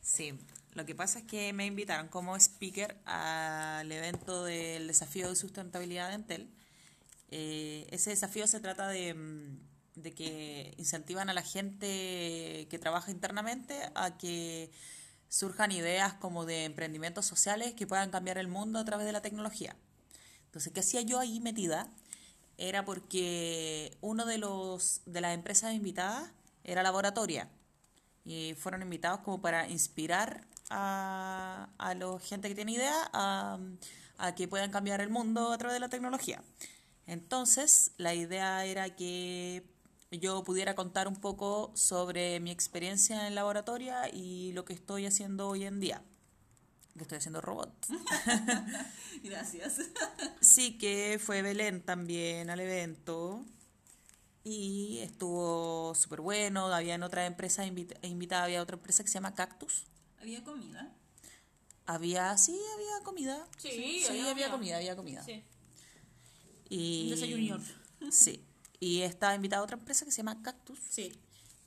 Sí, 0.00 0.38
lo 0.72 0.86
que 0.86 0.94
pasa 0.94 1.20
es 1.20 1.24
que 1.24 1.52
me 1.52 1.66
invitaron 1.66 2.08
como 2.08 2.36
speaker 2.36 2.96
al 3.04 3.90
evento 3.90 4.44
del 4.44 4.86
desafío 4.86 5.28
de 5.28 5.36
sustentabilidad 5.36 6.08
de 6.08 6.14
Entel. 6.14 6.50
Eh, 7.30 7.86
ese 7.90 8.10
desafío 8.10 8.46
se 8.46 8.60
trata 8.60 8.88
de, 8.88 9.14
mm, 9.14 9.58
de 9.96 10.12
que 10.12 10.74
incentivan 10.78 11.30
a 11.30 11.34
la 11.34 11.42
gente 11.42 12.66
que 12.70 12.78
trabaja 12.80 13.10
internamente 13.10 13.78
a 13.94 14.16
que 14.16 14.70
surjan 15.28 15.72
ideas 15.72 16.14
como 16.14 16.46
de 16.46 16.64
emprendimientos 16.64 17.26
sociales 17.26 17.74
que 17.74 17.86
puedan 17.86 18.10
cambiar 18.10 18.38
el 18.38 18.48
mundo 18.48 18.78
a 18.78 18.84
través 18.84 19.06
de 19.06 19.12
la 19.12 19.20
tecnología. 19.22 19.76
Entonces, 20.46 20.72
¿qué 20.72 20.80
hacía 20.80 21.02
yo 21.02 21.18
ahí 21.18 21.40
metida? 21.40 21.90
Era 22.56 22.84
porque 22.84 23.96
uno 24.00 24.24
de 24.26 24.38
los 24.38 25.02
de 25.06 25.20
las 25.20 25.34
empresas 25.34 25.74
invitadas 25.74 26.30
era 26.64 26.82
Laboratoria 26.82 27.48
y 28.24 28.54
fueron 28.54 28.82
invitados 28.82 29.20
como 29.20 29.40
para 29.40 29.68
inspirar 29.68 30.46
a, 30.70 31.68
a 31.78 31.94
la 31.94 32.18
gente 32.20 32.48
que 32.48 32.54
tiene 32.54 32.72
idea 32.72 33.10
a, 33.12 33.58
a 34.18 34.34
que 34.34 34.48
puedan 34.48 34.70
cambiar 34.70 35.00
el 35.00 35.10
mundo 35.10 35.52
a 35.52 35.58
través 35.58 35.74
de 35.74 35.80
la 35.80 35.88
tecnología. 35.88 36.42
Entonces, 37.06 37.92
la 37.96 38.14
idea 38.14 38.64
era 38.64 38.94
que 38.94 39.64
yo 40.10 40.44
pudiera 40.44 40.74
contar 40.74 41.08
un 41.08 41.16
poco 41.16 41.72
sobre 41.74 42.40
mi 42.40 42.50
experiencia 42.50 43.26
en 43.26 43.34
laboratoria 43.34 44.08
y 44.12 44.52
lo 44.52 44.64
que 44.64 44.72
estoy 44.74 45.06
haciendo 45.06 45.48
hoy 45.48 45.64
en 45.64 45.80
día. 45.80 46.02
Que 46.96 47.02
estoy 47.02 47.18
haciendo 47.18 47.40
robots. 47.40 47.88
Gracias. 49.22 49.76
Sí, 50.40 50.76
que 50.78 51.20
fue 51.22 51.42
Belén 51.42 51.80
también 51.82 52.50
al 52.50 52.60
evento 52.60 53.44
y 54.44 54.98
estuvo 55.00 55.94
súper 55.94 56.20
bueno. 56.20 56.66
Había 56.74 56.94
en 56.94 57.02
otra 57.02 57.26
empresa 57.26 57.64
invita- 57.66 57.98
invitada, 58.06 58.44
había 58.44 58.62
otra 58.62 58.76
empresa 58.76 59.02
que 59.02 59.08
se 59.08 59.14
llama 59.14 59.34
Cactus. 59.34 59.84
Había 60.20 60.42
comida. 60.44 60.92
Había, 61.86 62.36
sí, 62.36 62.58
había 62.74 63.02
comida. 63.04 63.46
Sí, 63.56 63.70
sí, 63.70 64.06
había 64.08 64.30
había, 64.30 64.50
comida. 64.50 64.76
había 64.76 64.94
comida. 64.96 65.22
Sí. 65.24 65.42
Y, 66.68 67.04
Un 67.04 67.10
desayuno. 67.10 67.64
Sí. 68.10 68.44
Y 68.80 69.00
estaba 69.02 69.34
invitada 69.34 69.62
otra 69.62 69.76
empresa 69.78 70.04
que 70.04 70.10
se 70.10 70.18
llama 70.18 70.42
Cactus 70.42 70.78
Sí. 70.90 71.12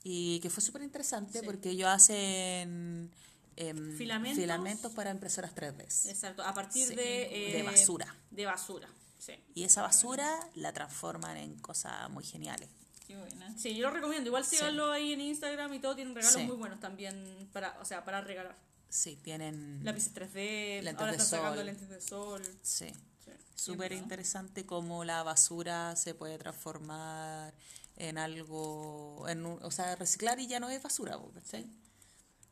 y 0.04 0.40
que 0.42 0.50
fue 0.50 0.62
súper 0.62 0.84
interesante 0.84 1.40
Sí. 1.40 1.46
porque 1.46 1.72
ellos 1.72 1.90
hacen 1.90 3.12
em, 3.58 3.98
Filamentos. 3.98 4.40
filamentos 4.42 4.92
para 4.94 5.12
impresoras 5.12 5.54
3D. 5.54 5.84
Exacto, 6.10 6.44
a 6.44 6.54
partir 6.54 6.88
Sí, 6.88 6.96
de... 6.96 7.04
de 7.04 7.60
eh, 7.60 7.64
basura. 7.64 8.16
De 8.30 8.46
basura, 8.46 8.90
sí. 9.20 9.34
Y 9.56 9.64
esa 9.66 9.82
basura 9.82 10.40
la 10.56 10.72
transforman 10.72 11.36
en 11.38 11.60
cosas 11.60 12.10
muy 12.12 12.24
geniales. 12.24 12.70
Qué 13.08 13.18
buena. 13.18 13.58
Sí, 13.58 13.76
yo 13.76 13.88
lo 13.88 13.92
recomiendo. 13.94 14.28
Igual 14.28 14.46
síganlo 14.46 14.92
ahí 14.92 15.14
en 15.14 15.22
Instagram 15.22 15.74
y 15.74 15.80
todo. 15.80 15.96
Tienen 15.96 16.16
regalos 16.16 16.40
Sí. 16.40 16.46
muy 16.48 16.56
buenos 16.56 16.80
también 16.80 17.50
para, 17.52 17.78
o 17.82 17.86
sea, 17.86 18.06
para 18.06 18.22
regalar. 18.22 18.56
Sí, 18.90 19.16
tienen... 19.24 19.80
Lápices 19.84 20.14
3D, 20.14 20.82
Lentes 20.82 21.00
ahora 21.00 21.12
de 21.12 21.18
están 21.18 21.28
sacando 21.40 21.58
sol. 21.58 21.66
lentes 21.66 21.90
de 21.90 22.02
sol. 22.02 22.42
Sí. 22.62 22.88
Sí. 23.24 23.32
Súper 23.56 23.90
bueno. 23.92 24.04
interesante 24.04 24.66
cómo 24.66 25.04
la 25.06 25.24
basura 25.24 25.96
se 25.96 26.14
puede 26.14 26.38
transformar 26.38 27.54
en 27.98 28.18
algo, 28.18 29.26
en 29.30 29.46
un- 29.46 29.64
o 29.64 29.72
sea, 29.72 29.96
reciclar 29.96 30.40
y 30.40 30.48
ya 30.48 30.60
no 30.60 30.70
es 30.70 30.82
basura, 30.82 31.18
¿cachai? 31.34 31.66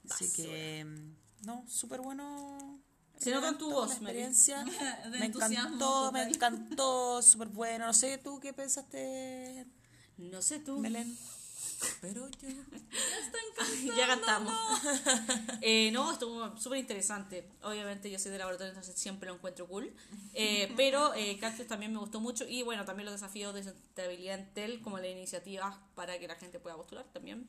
Así 0.10 0.26
Basura. 0.28 0.34
que, 0.36 0.86
mm, 0.86 1.46
no, 1.46 1.66
súper 1.68 2.02
bueno 2.02 2.80
Se 3.18 3.32
nota 3.32 3.50
en 3.50 3.58
tu 3.58 3.70
voz, 3.72 3.92
experiencia. 3.92 4.64
Me 5.12 5.26
encantó, 5.26 6.12
me 6.14 6.24
encantó, 6.24 7.22
súper 7.22 7.50
bueno. 7.50 7.88
No 7.88 7.94
sé, 7.94 8.18
¿tú 8.18 8.40
qué 8.40 8.54
pensaste, 8.54 9.66
No 10.20 10.42
sé 10.42 10.60
tú. 10.60 10.82
Belén? 10.82 11.18
Pero 12.02 12.30
yo... 12.30 12.50
ya 13.98 14.08
cantamos. 14.08 14.54
Eh, 15.62 15.92
no, 15.92 16.12
estuvo 16.12 16.58
súper 16.58 16.80
interesante. 16.80 17.50
Obviamente 17.64 18.10
yo 18.10 18.18
soy 18.18 18.32
de 18.32 18.38
laboratorio, 18.38 18.70
entonces 18.70 18.96
siempre 18.96 19.28
lo 19.28 19.36
encuentro 19.36 19.68
cool. 19.68 19.94
Eh, 20.34 20.72
pero 20.78 21.14
eh, 21.16 21.38
Cactus 21.40 21.68
también 21.68 21.92
me 21.92 22.00
gustó 22.00 22.20
mucho. 22.20 22.48
Y 22.48 22.64
bueno, 22.64 22.86
también 22.86 23.06
los 23.06 23.14
desafíos 23.14 23.54
de 23.54 23.64
sustentabilidad 23.64 24.40
en 24.40 24.54
TEL, 24.54 24.82
como 24.82 25.00
la 25.00 25.08
iniciativa 25.08 25.82
para 25.96 26.20
que 26.20 26.28
la 26.28 26.36
gente 26.36 26.60
pueda 26.60 26.76
postular 26.76 27.06
también. 27.12 27.48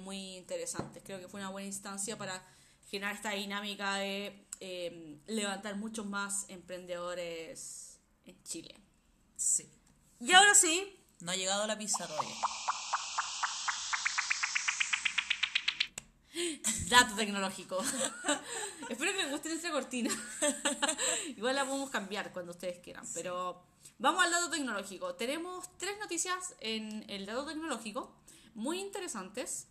muy 0.00 0.36
interesantes. 0.36 1.02
Creo 1.04 1.20
que 1.20 1.28
fue 1.28 1.40
una 1.40 1.50
buena 1.50 1.66
instancia 1.66 2.16
para 2.16 2.42
generar 2.90 3.14
esta 3.14 3.30
dinámica 3.30 3.96
de 3.96 4.46
eh, 4.60 5.18
levantar 5.26 5.76
muchos 5.76 6.06
más 6.06 6.46
emprendedores 6.48 7.98
en 8.24 8.42
Chile. 8.42 8.74
Sí. 9.36 9.70
Y 10.20 10.32
ahora 10.32 10.54
sí, 10.54 10.97
No 11.20 11.32
ha 11.32 11.36
llegado 11.36 11.66
la 11.66 11.76
pizza 11.76 12.06
todavía. 12.06 12.34
Dato 16.88 17.16
tecnológico. 17.16 17.82
Espero 18.88 19.12
que 19.12 19.18
les 19.18 19.30
guste 19.30 19.48
nuestra 19.48 19.70
cortina. 19.72 20.10
Igual 21.36 21.56
la 21.56 21.66
podemos 21.66 21.90
cambiar 21.90 22.32
cuando 22.32 22.52
ustedes 22.52 22.78
quieran. 22.78 23.04
Pero 23.14 23.62
vamos 23.98 24.24
al 24.24 24.30
dato 24.30 24.50
tecnológico. 24.50 25.14
Tenemos 25.16 25.68
tres 25.76 25.98
noticias 25.98 26.54
en 26.60 27.04
el 27.10 27.26
dato 27.26 27.44
tecnológico 27.46 28.14
muy 28.54 28.80
interesantes. 28.80 29.66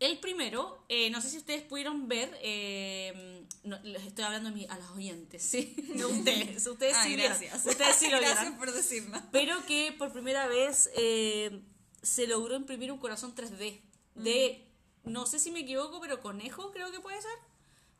El 0.00 0.18
primero, 0.18 0.84
eh, 0.88 1.08
no 1.10 1.20
sé 1.20 1.30
si 1.30 1.38
ustedes 1.38 1.62
pudieron 1.62 2.08
ver, 2.08 2.36
eh, 2.42 3.44
no, 3.62 3.78
les 3.82 4.02
estoy 4.04 4.24
hablando 4.24 4.48
a, 4.50 4.52
mi- 4.52 4.66
a 4.68 4.76
los 4.78 4.90
oyentes, 4.90 5.42
¿sí? 5.42 5.74
No 5.94 6.08
ustedes, 6.08 6.66
ustedes 6.66 6.94
Ah, 6.96 7.04
sí 7.04 7.16
gracias. 7.16 7.64
Ustedes 7.64 7.96
sí 7.96 8.10
lo 8.10 8.18
Gracias 8.20 8.40
vieron. 8.40 8.58
por 8.58 8.72
decirnos. 8.72 9.22
Pero 9.32 9.64
que 9.66 9.92
por 9.96 10.12
primera 10.12 10.46
vez 10.46 10.90
eh, 10.96 11.60
se 12.02 12.26
logró 12.26 12.56
imprimir 12.56 12.90
un 12.92 12.98
corazón 12.98 13.34
3D. 13.34 13.80
De, 14.16 14.64
no 15.04 15.26
sé 15.26 15.38
si 15.38 15.50
me 15.50 15.60
equivoco, 15.60 16.00
pero 16.00 16.20
conejo 16.20 16.70
creo 16.72 16.90
que 16.90 17.00
puede 17.00 17.20
ser. 17.22 17.38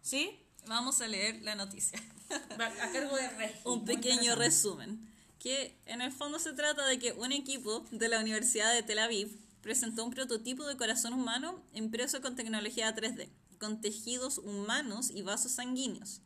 ¿Sí? 0.03 0.39
Vamos 0.67 1.01
a 1.01 1.09
leer 1.09 1.43
la 1.43 1.55
noticia. 1.55 2.03
A 2.31 2.93
cargo 2.93 3.17
de 3.17 3.29
Rey. 3.31 3.55
Un 3.65 3.85
pequeño 3.85 4.35
resumen. 4.35 5.11
Que 5.39 5.77
en 5.87 6.01
el 6.03 6.11
fondo 6.13 6.39
se 6.39 6.53
trata 6.55 6.87
de 6.87 6.99
que 6.99 7.13
un 7.13 7.33
equipo 7.33 7.85
de 7.91 8.09
la 8.09 8.19
Universidad 8.21 8.73
de 8.73 8.83
Tel 8.83 8.99
Aviv 8.99 9.29
presentó 9.65 10.05
un 10.05 10.11
prototipo 10.11 10.67
de 10.67 10.77
corazón 10.77 11.15
humano 11.15 11.65
impreso 11.73 12.21
con 12.21 12.37
tecnología 12.37 12.95
3D, 12.95 13.31
con 13.59 13.81
tejidos 13.81 14.37
humanos 14.37 15.11
y 15.11 15.23
vasos 15.23 15.53
sanguíneos. 15.53 16.21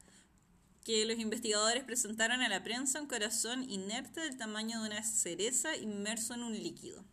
Que 0.85 1.07
los 1.07 1.19
investigadores 1.21 1.85
presentaron 1.85 2.41
a 2.41 2.49
la 2.49 2.65
prensa 2.65 3.01
un 3.01 3.07
corazón 3.07 3.63
inerte 3.71 4.21
del 4.23 4.37
tamaño 4.37 4.83
de 4.83 4.89
una 4.89 5.05
cereza 5.05 5.77
inmerso 5.77 6.35
en 6.35 6.43
un 6.43 6.53
líquido. 6.53 7.05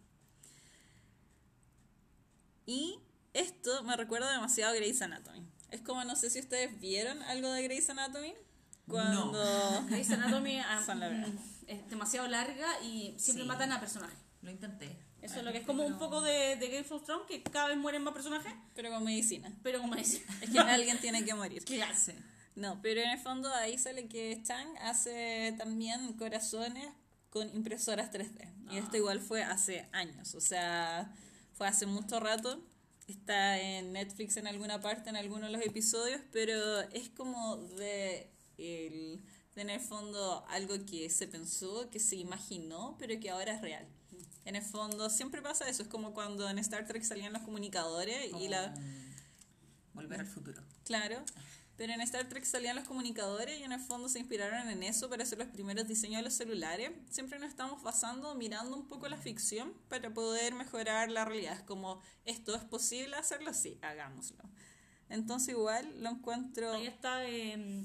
Y 2.66 2.98
esto 3.34 3.84
me 3.84 3.96
recuerda 3.96 4.32
demasiado 4.32 4.74
a 4.74 4.76
Grey's 4.76 5.04
Anatomy. 5.04 5.46
Es 5.70 5.82
como, 5.82 6.04
no 6.06 6.16
sé 6.16 6.32
si 6.32 6.40
ustedes 6.40 6.80
vieron 6.80 7.22
algo 7.24 7.52
de 7.52 7.62
Grey's 7.62 7.88
Anatomy. 7.92 8.34
Cuando... 8.88 9.86
Grey's 9.90 10.10
Anatomy 10.10 10.58
ah, 10.58 10.82
mm, 10.96 11.38
es 11.68 11.88
demasiado 11.88 12.28
larga 12.28 12.82
y 12.82 13.14
siempre 13.20 13.44
Sí. 13.44 13.48
matan 13.48 13.72
a 13.74 13.80
personajes. 13.80 14.18
Lo 14.42 14.50
intenté. 14.50 15.05
Eso 15.26 15.40
es 15.40 15.44
lo 15.44 15.52
que 15.52 15.58
es 15.60 15.66
como 15.66 15.84
un 15.86 15.98
poco 15.98 16.22
de, 16.22 16.56
de 16.56 16.68
Game 16.70 16.86
of 16.90 17.04
Thrones, 17.04 17.26
que 17.28 17.42
cada 17.44 17.70
vez 17.70 17.78
mueren 17.78 18.04
más 18.04 18.14
personajes, 18.14 18.54
Pero 18.76 18.92
con 18.92 19.04
medicina. 19.04 19.52
pero 19.64 19.82
como 19.82 19.96
dice. 19.96 20.24
Es 20.42 20.50
que 20.50 20.60
alguien 20.78 21.00
tiene 21.00 21.26
que 21.26 21.34
morir. 21.34 21.64
Claro. 21.66 21.94
Sí. 21.96 22.14
No, 22.56 22.80
pero 22.82 23.02
en 23.02 23.10
el 23.10 23.20
fondo 23.20 23.54
ahí 23.54 23.78
sale 23.78 24.08
que 24.08 24.42
Chang 24.44 24.78
hace 24.80 25.54
también 25.58 26.14
corazones 26.14 26.88
con 27.30 27.54
impresoras 27.54 28.12
3D. 28.12 28.72
Y 28.72 28.78
esto 28.78 28.96
igual 28.98 29.20
fue 29.20 29.44
hace 29.44 29.88
años, 29.92 30.34
o 30.36 30.42
sea, 30.42 31.12
fue 31.54 31.68
hace 31.68 31.86
mucho 31.86 32.20
rato. 32.20 32.62
Está 33.08 33.60
en 33.60 33.94
Netflix 33.94 34.38
en 34.38 34.48
alguna 34.48 34.80
parte, 34.82 35.10
en 35.10 35.16
alguno 35.18 35.46
de 35.48 35.52
los 35.52 35.62
episodios, 35.62 36.22
pero 36.32 36.80
es 36.92 37.10
como 37.10 37.58
de, 37.58 38.32
el, 38.58 39.22
de 39.54 39.62
en 39.62 39.70
el 39.70 39.80
fondo 39.82 40.46
algo 40.50 40.74
que 40.86 41.10
se 41.10 41.28
pensó, 41.28 41.90
que 41.92 42.00
se 42.00 42.16
imaginó, 42.16 42.96
pero 42.98 43.20
que 43.20 43.30
ahora 43.30 43.54
es 43.54 43.62
real. 43.62 43.86
En 44.46 44.56
el 44.56 44.62
fondo 44.62 45.10
siempre 45.10 45.42
pasa 45.42 45.68
eso, 45.68 45.84
es 45.84 45.90
como 45.90 46.14
cuando 46.14 46.48
en 46.50 46.60
Star 46.60 46.86
Trek 46.86 47.04
salían 47.04 47.34
los 47.34 47.42
comunicadores 47.42 48.32
y 48.40 48.48
la... 48.48 48.74
Volver 49.94 50.20
al 50.20 50.28
futuro. 50.28 50.62
Claro. 50.84 51.24
Pero 51.78 51.92
en 51.92 52.02
Star 52.02 52.30
Trek 52.30 52.46
salían 52.46 52.76
los 52.76 52.88
comunicadores 52.88 53.60
y 53.60 53.64
en 53.64 53.74
el 53.74 53.82
fondo 53.82 54.08
se 54.08 54.20
inspiraron 54.20 54.70
en 54.70 54.84
eso 54.84 55.10
para 55.10 55.24
hacer 55.24 55.40
los 55.40 55.48
primeros 55.50 55.88
diseños 55.88 56.20
de 56.20 56.24
los 56.24 56.34
celulares. 56.34 56.92
Siempre 57.10 57.38
nos 57.38 57.50
estamos 57.50 57.84
basando, 57.84 58.34
mirando 58.36 58.78
un 58.78 58.88
poco 58.88 59.10
la 59.10 59.18
ficción 59.18 59.74
para 59.90 60.14
poder 60.14 60.54
mejorar 60.54 61.12
la 61.12 61.26
realidad. 61.26 61.54
Es 61.54 61.64
como, 61.64 62.02
esto 62.24 62.56
es 62.56 62.64
posible 62.64 63.18
hacerlo, 63.18 63.54
sí, 63.54 63.78
hagámoslo. 63.82 64.44
Entonces 65.10 65.50
igual 65.50 66.02
lo 66.02 66.12
encuentro... 66.12 66.72
Ahí 66.74 66.88
está, 66.88 67.28
eh, 67.28 67.84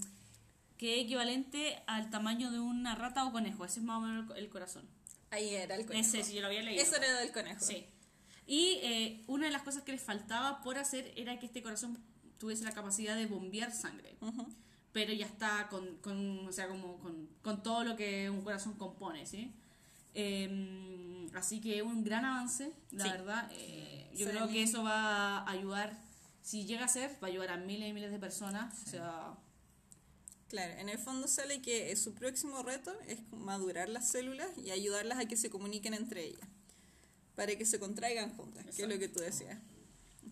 que 0.78 0.98
es 0.98 1.04
equivalente 1.04 1.82
al 1.86 2.10
tamaño 2.10 2.52
de 2.52 2.60
una 2.60 2.94
rata 2.94 3.24
o 3.24 3.32
conejo. 3.32 3.64
Ese 3.64 3.80
es 3.80 3.86
más 3.86 3.98
o 3.98 4.00
menos 4.00 4.36
el 4.36 4.48
corazón. 4.48 4.88
Ahí 5.30 5.54
era 5.54 5.76
el 5.76 5.86
conejo. 5.86 6.06
Ese, 6.08 6.24
si 6.24 6.34
yo 6.34 6.40
lo 6.40 6.48
había 6.48 6.62
leído. 6.62 6.82
Eso 6.82 6.96
era 6.96 7.20
del 7.20 7.32
conejo. 7.32 7.60
Sí. 7.64 7.86
Y 8.46 8.78
eh, 8.82 9.24
una 9.28 9.46
de 9.46 9.52
las 9.52 9.62
cosas 9.62 9.82
que 9.82 9.92
les 9.92 10.02
faltaba 10.02 10.60
por 10.62 10.76
hacer 10.78 11.12
era 11.16 11.38
que 11.38 11.46
este 11.46 11.62
corazón 11.62 11.98
tuviese 12.38 12.64
la 12.64 12.72
capacidad 12.72 13.14
de 13.14 13.26
bombear 13.26 13.72
sangre. 13.72 14.16
Ujú. 14.20 14.48
Pero 14.92 15.12
ya 15.12 15.26
está 15.26 15.68
con, 15.68 15.98
con, 15.98 16.48
o 16.48 16.52
sea, 16.52 16.66
como 16.68 16.98
con, 16.98 17.28
con 17.42 17.62
todo 17.62 17.84
lo 17.84 17.94
que 17.96 18.28
un 18.28 18.42
corazón 18.42 18.74
compone, 18.74 19.24
¿sí? 19.24 19.52
Eh, 20.14 21.28
así 21.34 21.60
que 21.60 21.82
un 21.82 22.02
gran 22.02 22.24
avance, 22.24 22.72
la 22.90 23.04
Sí. 23.04 23.10
verdad. 23.10 23.48
Eh, 23.52 24.10
yo 24.16 24.28
creo 24.28 24.48
que 24.48 24.62
eso 24.64 24.82
va 24.82 25.38
a 25.38 25.50
ayudar, 25.50 25.96
si 26.42 26.64
llega 26.66 26.86
a 26.86 26.88
ser, 26.88 27.12
va 27.22 27.28
a 27.28 27.30
ayudar 27.30 27.50
a 27.50 27.56
miles 27.56 27.88
y 27.88 27.92
miles 27.92 28.10
de 28.10 28.18
personas. 28.18 28.82
O 28.84 28.90
sea, 28.90 29.34
Claro, 30.50 30.72
en 30.78 30.88
el 30.88 30.98
fondo 30.98 31.28
sale 31.28 31.62
que 31.62 31.94
su 31.94 32.12
próximo 32.12 32.64
reto 32.64 32.92
es 33.06 33.20
madurar 33.30 33.88
las 33.88 34.10
células 34.10 34.48
y 34.56 34.72
ayudarlas 34.72 35.20
a 35.20 35.26
que 35.26 35.36
se 35.36 35.48
comuniquen 35.48 35.94
entre 35.94 36.24
ellas, 36.24 36.48
para 37.36 37.54
que 37.54 37.64
se 37.64 37.78
contraigan 37.78 38.36
juntas, 38.36 38.66
que 38.74 38.82
es 38.82 38.88
lo 38.88 38.98
que 38.98 39.06
tú 39.08 39.20
decías. 39.20 39.58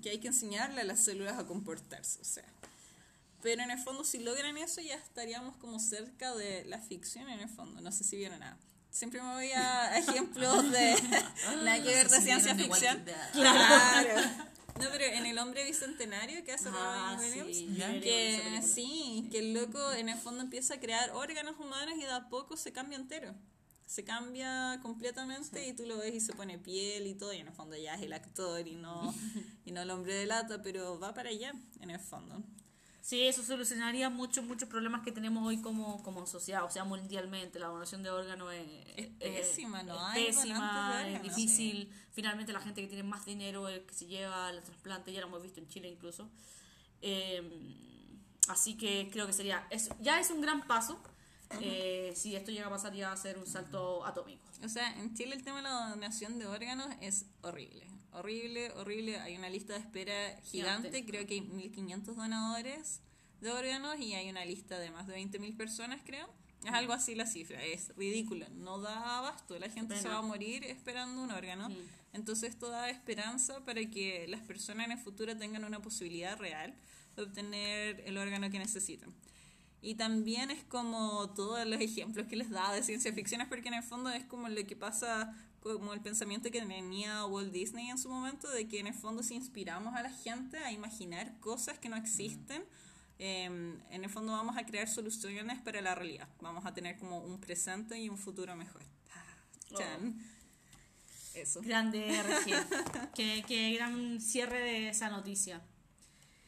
Que 0.03 0.11
hay 0.11 0.19
que 0.19 0.27
enseñarle 0.27 0.81
a 0.81 0.85
las 0.85 1.05
células 1.05 1.39
a 1.39 1.47
comportarse, 1.47 2.21
o 2.21 2.25
sea. 2.25 2.45
Pero 3.43 3.63
en 3.63 3.71
el 3.71 3.79
fondo, 3.79 4.03
si 4.03 4.19
logran 4.19 4.57
eso, 4.59 4.81
ya 4.81 4.97
estaríamos 4.97 5.57
como 5.59 5.79
cerca 5.79 6.35
de 6.35 6.65
la 6.65 6.81
ficción 6.81 7.29
en 7.29 7.39
el 7.39 7.49
fondo. 7.49 7.81
No 7.81 7.93
sé 7.93 8.03
si 8.03 8.17
vieron 8.17 8.41
nada. 8.41 8.59
Siempre 8.91 9.23
me 9.23 9.33
voy 9.35 9.53
a 9.53 9.99
ejemplos 10.01 10.73
de 10.73 10.97
la 11.63 11.77
que 11.77 11.91
ver 11.91 12.09
de 12.09 12.21
ciencia 12.21 12.57
ficción. 12.57 13.05
Claro. 13.33 14.21
No, 14.79 14.87
pero 14.93 15.05
en 15.05 15.27
El 15.27 15.39
Hombre 15.39 15.65
Bicentenario 15.65 16.45
que 16.45 16.53
hace 16.53 16.69
Ah, 16.73 17.17
Robin 17.17 17.31
Williams, 17.45 17.57
sí, 17.57 17.69
Ya. 17.77 18.01
que 18.01 18.63
sí, 18.63 19.29
que 19.31 19.39
el 19.41 19.55
loco 19.55 19.93
en 19.93 20.09
el 20.09 20.19
fondo 20.19 20.43
empieza 20.43 20.75
a 20.75 20.81
crear 20.81 21.11
órganos 21.11 21.57
humanos 21.59 21.95
y 21.97 22.03
de 22.03 22.11
a 22.11 22.29
poco 22.29 22.57
se 22.57 22.73
cambia 22.73 22.97
entero. 22.99 23.35
Se 23.87 24.05
cambia 24.05 24.79
completamente 24.83 25.67
y 25.67 25.73
tú 25.73 25.87
lo 25.87 25.97
ves 25.99 26.15
y 26.15 26.21
se 26.21 26.35
pone 26.35 26.59
piel 26.59 27.07
y 27.07 27.15
todo, 27.15 27.33
y 27.33 27.39
en 27.39 27.49
el 27.49 27.55
fondo 27.55 27.77
ya 27.77 27.95
es 27.95 28.03
el 28.03 28.13
actor 28.13 28.67
y 28.69 28.77
no, 28.77 29.15
y 29.65 29.73
no 29.73 29.81
el 29.83 29.91
hombre 29.91 30.15
de 30.15 30.27
lata, 30.27 30.63
pero 30.63 31.01
va 31.01 31.15
para 31.15 31.31
allá, 31.31 31.55
en 31.81 31.91
el 31.91 31.99
fondo. 31.99 32.43
Sí, 33.09 33.23
eso 33.27 33.43
solucionaría 33.43 34.11
muchos, 34.11 34.45
muchos 34.45 34.69
problemas 34.69 35.01
que 35.03 35.11
tenemos 35.13 35.43
hoy 35.47 35.63
como, 35.63 36.03
como 36.03 36.27
sociedad, 36.27 36.63
o 36.65 36.71
sea, 36.71 36.85
mundialmente. 36.85 37.59
La 37.59 37.69
donación 37.69 38.03
de 38.03 38.11
órganos 38.11 38.53
es, 38.53 38.67
Es 38.99 39.09
es- 39.19 39.47
pésima, 39.49 39.83
no 39.83 40.13
es 40.13 40.27
pésima, 40.27 41.09
es 41.09 41.23
difícil. 41.23 41.91
Finalmente 42.13 42.53
la 42.53 42.61
gente 42.61 42.83
que 42.83 42.87
tiene 42.87 43.05
más 43.05 43.25
dinero 43.25 43.67
es 43.67 43.79
el 43.79 43.87
que 43.87 43.95
se 43.95 44.05
lleva 44.09 44.49
al 44.49 44.63
trasplante, 44.63 45.11
ya 45.11 45.23
lo 45.23 45.29
hemos 45.29 45.43
visto 45.43 45.59
en 45.59 45.69
Chile 45.69 45.89
incluso. 45.89 46.29
Eh, 47.01 47.41
así 48.49 48.77
que 48.77 49.09
creo 49.11 49.27
que 49.27 49.33
sería, 49.33 49.67
es, 49.71 49.89
ya 50.03 50.21
es 50.21 50.29
un 50.31 50.43
gran 50.43 50.67
paso. 50.67 51.01
Eh, 51.63 52.13
si 52.15 52.37
esto 52.37 52.51
llega 52.51 52.67
a 52.67 52.71
pasar 52.71 52.93
ya 52.93 53.09
va 53.09 53.15
a 53.15 53.17
ser 53.17 53.39
un 53.39 53.47
salto 53.47 54.05
atómico. 54.05 54.45
O 54.63 54.69
sea, 54.69 54.93
en 55.01 55.15
Chile 55.15 55.35
el 55.35 55.43
tema 55.43 55.57
de 55.57 55.63
la 55.63 55.89
donación 55.89 56.39
de 56.39 56.45
órganos 56.47 56.89
es 57.01 57.25
horrible. 57.41 57.87
Horrible, 58.13 58.71
horrible. 58.73 59.19
Hay 59.21 59.37
una 59.37 59.51
lista 59.51 59.75
de 59.75 59.81
espera 59.81 60.41
gigante. 60.43 61.05
Creo 61.05 61.27
que 61.27 61.35
hay 61.35 61.41
1.500 61.41 62.15
donadores 62.15 63.01
de 63.41 63.51
órganos 63.51 63.99
y 64.01 64.15
hay 64.15 64.29
una 64.29 64.45
lista 64.45 64.79
de 64.79 64.91
más 64.91 65.07
de 65.07 65.17
20.000 65.17 65.57
personas, 65.57 66.01
creo. 66.05 66.29
Es 66.65 66.73
algo 66.73 66.93
así 66.93 67.15
la 67.15 67.27
cifra. 67.27 67.63
Es 67.63 67.95
ridículo. 67.97 68.47
No 68.51 68.81
da 68.81 69.19
abasto. 69.19 69.59
La 69.59 69.71
gente 69.71 69.97
se 69.97 70.09
va 70.09 70.19
a 70.19 70.23
morir 70.23 70.65
esperando 70.65 71.23
un 71.23 71.31
órgano. 71.31 71.69
Entonces 72.13 72.51
esto 72.51 72.69
da 72.69 72.91
esperanza 72.91 73.65
para 73.65 73.85
que 73.85 74.27
las 74.29 74.41
personas 74.41 74.87
en 74.87 74.93
el 74.93 74.99
futuro 74.99 75.37
tengan 75.37 75.65
una 75.65 75.81
posibilidad 75.81 76.37
real 76.39 76.75
de 77.15 77.23
obtener 77.23 78.03
el 78.07 78.17
órgano 78.19 78.51
que 78.51 78.59
necesitan. 78.59 79.15
Y 79.81 79.95
también 79.95 80.51
es 80.51 80.65
como 80.65 81.31
todos 81.35 81.65
los 81.67 81.81
ejemplos 81.81 82.27
que 82.27 82.37
les 82.37 82.51
da 82.51 82.73
de 82.73 82.83
ciencia 82.83 83.13
ficción, 83.13 83.41
es 83.41 83.49
porque 83.49 83.69
en 83.69 83.75
el 83.75 83.83
fondo 83.85 84.11
es 84.11 84.25
como 84.25 84.49
lo 84.49 84.67
que 84.67 84.75
pasa, 84.75 85.33
como 85.63 85.93
el 85.93 86.01
pensamiento 86.01 86.51
que 86.51 86.61
tenía 86.61 87.25
Walt 87.27 87.53
Disney 87.53 87.91
en 87.91 87.99
su 87.99 88.09
momento, 88.09 88.49
de 88.51 88.69
que 88.69 88.81
en 88.81 88.87
el 88.87 88.95
fondo 88.95 89.23
si 89.23 89.35
inspiramos 89.35 89.95
a 89.95 90.03
la 90.03 90.11
gente 90.11 90.59
a 90.59 90.73
imaginar 90.73 91.39
cosas 91.41 91.79
que 91.79 91.89
no 91.89 91.97
existen, 91.97 92.65
eh, 93.19 93.45
en 93.91 94.05
el 94.05 94.11
fondo 94.11 94.33
vamos 94.33 94.57
a 94.57 94.65
crear 94.65 94.89
soluciones 94.89 95.61
para 95.61 95.81
la 95.81 95.95
realidad. 95.95 96.29
Vamos 96.41 96.65
a 96.67 96.73
tener 96.73 96.97
como 96.99 97.19
un 97.19 97.41
presente 97.41 97.99
y 97.99 98.09
un 98.09 98.19
futuro 98.19 98.55
mejor. 98.57 98.83
Chan. 99.77 100.17
Eso. 101.35 101.61
Grande 101.63 102.23
RG. 102.23 103.11
qué, 103.15 103.45
qué 103.47 103.73
gran 103.75 104.21
cierre 104.21 104.61
de 104.61 104.89
esa 104.89 105.11
noticia. 105.11 105.61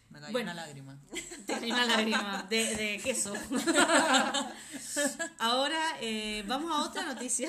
Me 0.08 0.20
cayó 0.20 0.32
Bueno. 0.32 0.52
una 0.52 0.66
lágrima. 0.66 0.98
Te 1.46 1.52
caí 1.54 1.70
una 1.70 1.86
lágrima 1.86 2.46
de, 2.48 2.76
de 2.76 3.00
queso. 3.02 3.34
Ahora 5.38 5.80
eh, 6.00 6.44
vamos 6.46 6.70
a 6.72 6.88
otra 6.88 7.04
noticia. 7.04 7.48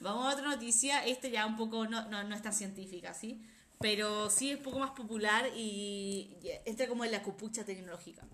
Vamos 0.00 0.26
a 0.26 0.34
otra 0.34 0.48
noticia. 0.48 1.04
Este 1.04 1.30
ya 1.30 1.46
un 1.46 1.56
poco 1.56 1.86
no, 1.86 2.08
no, 2.08 2.24
no 2.24 2.34
es 2.34 2.42
tan 2.42 2.52
científica, 2.52 3.14
¿sí? 3.14 3.42
Pero 3.80 4.30
sí 4.30 4.50
es 4.50 4.58
un 4.58 4.62
poco 4.62 4.78
más 4.78 4.90
popular 4.90 5.50
y 5.54 6.36
entra 6.64 6.88
como 6.88 7.04
en 7.04 7.12
la 7.12 7.22
cupucha 7.22 7.64
tecnológica. 7.64 8.26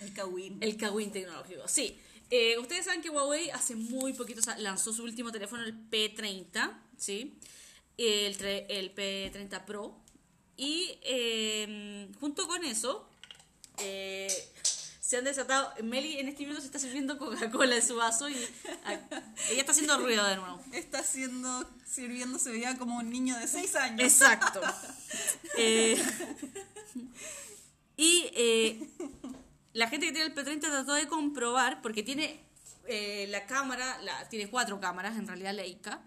El 0.00 0.12
Kawin. 0.12 0.58
El 0.60 0.76
Kawin 0.76 1.10
tecnológico, 1.10 1.66
sí. 1.68 1.98
Eh, 2.30 2.56
ustedes 2.58 2.84
saben 2.84 3.02
que 3.02 3.10
Huawei 3.10 3.50
hace 3.50 3.74
muy 3.74 4.12
poquito 4.12 4.40
lanzó 4.58 4.92
su 4.92 5.02
último 5.02 5.32
teléfono, 5.32 5.64
el 5.64 5.90
P30, 5.90 6.78
¿sí? 6.96 7.38
El, 7.96 8.40
el 8.68 8.94
P30 8.94 9.64
Pro. 9.64 10.00
Y 10.56 10.98
eh, 11.02 12.08
junto 12.20 12.46
con 12.46 12.64
eso, 12.64 13.08
eh, 13.78 14.28
se 15.10 15.16
han 15.16 15.24
desatado. 15.24 15.74
Meli 15.82 16.20
en 16.20 16.28
este 16.28 16.44
minuto 16.44 16.60
se 16.60 16.66
está 16.66 16.78
sirviendo 16.78 17.18
Coca-Cola 17.18 17.74
en 17.74 17.84
su 17.84 17.96
vaso 17.96 18.28
y 18.28 18.34
ella 18.34 19.58
está 19.58 19.72
haciendo 19.72 19.98
ruido 19.98 20.24
de 20.24 20.36
nuevo. 20.36 20.62
Está 20.72 21.00
haciendo, 21.00 21.68
sirviendo, 21.84 22.38
se 22.38 22.52
veía 22.52 22.78
como 22.78 22.96
un 22.98 23.10
niño 23.10 23.36
de 23.36 23.48
6 23.48 23.74
años. 23.74 24.00
Exacto. 24.00 24.60
Eh, 25.58 26.00
y 27.96 28.30
eh, 28.34 28.88
la 29.72 29.88
gente 29.88 30.06
que 30.06 30.12
tiene 30.12 30.28
el 30.28 30.34
P30 30.34 30.60
trató 30.60 30.94
de 30.94 31.08
comprobar, 31.08 31.82
porque 31.82 32.04
tiene 32.04 32.40
eh, 32.86 33.26
la 33.28 33.46
cámara, 33.46 34.00
la, 34.02 34.28
tiene 34.28 34.48
cuatro 34.48 34.78
cámaras, 34.78 35.16
en 35.16 35.26
realidad 35.26 35.52
Leica, 35.52 36.00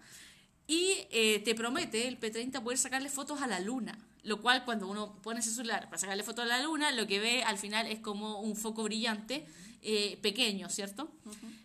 y 0.66 1.06
te 1.44 1.54
promete 1.54 2.08
el 2.08 2.18
P30 2.18 2.62
poder 2.62 2.78
sacarle 2.78 3.10
fotos 3.10 3.42
a 3.42 3.46
la 3.46 3.60
luna. 3.60 3.98
Lo 4.24 4.40
cual, 4.40 4.64
cuando 4.64 4.88
uno 4.88 5.16
pone 5.22 5.40
ese 5.40 5.50
celular 5.50 5.84
para 5.84 5.98
sacarle 5.98 6.22
fotos 6.22 6.44
a 6.44 6.48
la 6.48 6.62
luna, 6.62 6.90
lo 6.92 7.06
que 7.06 7.20
ve 7.20 7.42
al 7.44 7.58
final 7.58 7.86
es 7.86 8.00
como 8.00 8.40
un 8.40 8.56
foco 8.56 8.82
brillante 8.82 9.46
eh, 9.82 10.18
pequeño, 10.22 10.68
¿cierto? 10.70 11.10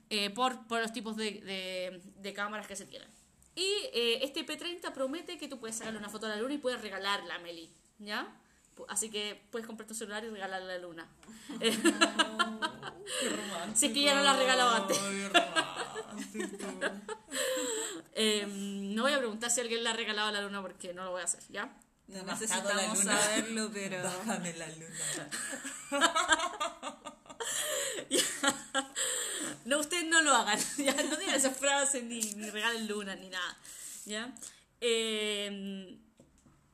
Eh, 0.09 0.29
por, 0.29 0.67
por 0.67 0.81
los 0.81 0.91
tipos 0.93 1.15
de, 1.15 1.31
de- 1.41 2.01
de 2.21 2.33
cámaras 2.33 2.67
que 2.67 2.75
se 2.75 2.85
tienen. 2.85 3.07
Y 3.55 3.63
eh, 3.93 4.19
este 4.23 4.45
P30 4.45 4.91
promete 4.93 5.37
que 5.37 5.47
tú 5.47 5.59
puedes 5.59 5.77
sacarle 5.77 5.99
una 5.99 6.09
foto 6.09 6.25
a 6.25 6.29
la 6.29 6.37
luna 6.37 6.53
y 6.53 6.57
puedes 6.57 6.81
regalarla 6.81 7.35
a 7.35 7.39
Meli, 7.39 7.69
¿ya? 7.99 8.27
Así 8.87 9.09
que 9.09 9.41
puedes 9.51 9.67
comprar 9.67 9.87
tu 9.87 9.93
celular 9.93 10.23
y 10.23 10.29
regalarle 10.29 10.71
a 10.73 10.77
la 10.77 10.81
luna. 10.81 11.07
Qué 11.59 11.71
romántico. 13.29 13.75
Si 13.75 13.85
es 13.87 13.93
que 13.93 14.01
ya 14.01 14.15
no 14.15 14.23
la 14.23 14.31
has 14.31 14.37
regalado 14.37 14.69
antes. 14.75 14.99
Eh, 18.21 18.45
no 18.47 19.03
voy 19.03 19.13
a 19.13 19.17
preguntar 19.17 19.49
si 19.49 19.61
alguien 19.61 19.81
le 19.83 19.89
ha 19.89 19.93
regalado 19.93 20.27
a 20.27 20.31
la 20.33 20.41
luna 20.41 20.61
porque 20.61 20.93
no 20.93 21.05
lo 21.05 21.11
voy 21.11 21.21
a 21.21 21.23
hacer, 21.23 21.39
¿ya? 21.49 21.71
No 22.09 22.23
necesitamos 22.23 22.75
la 22.75 22.93
luna. 22.93 23.21
saberlo, 23.21 23.69
pero... 23.71 24.03
Bájame 24.25 24.53
la 24.53 24.67
luna. 24.69 25.29
No, 29.65 29.77
ustedes 29.79 30.05
no 30.05 30.21
lo 30.23 30.33
hagan. 30.33 30.59
Ya 30.77 30.93
no 31.03 31.15
digan 31.15 31.35
esas 31.35 31.55
frases 31.55 32.03
ni, 32.03 32.21
ni 32.21 32.49
regalen 32.49 32.87
luna 32.87 33.15
ni 33.15 33.29
nada. 33.29 33.57
¿Ya? 34.05 34.33
Eh, 34.81 35.99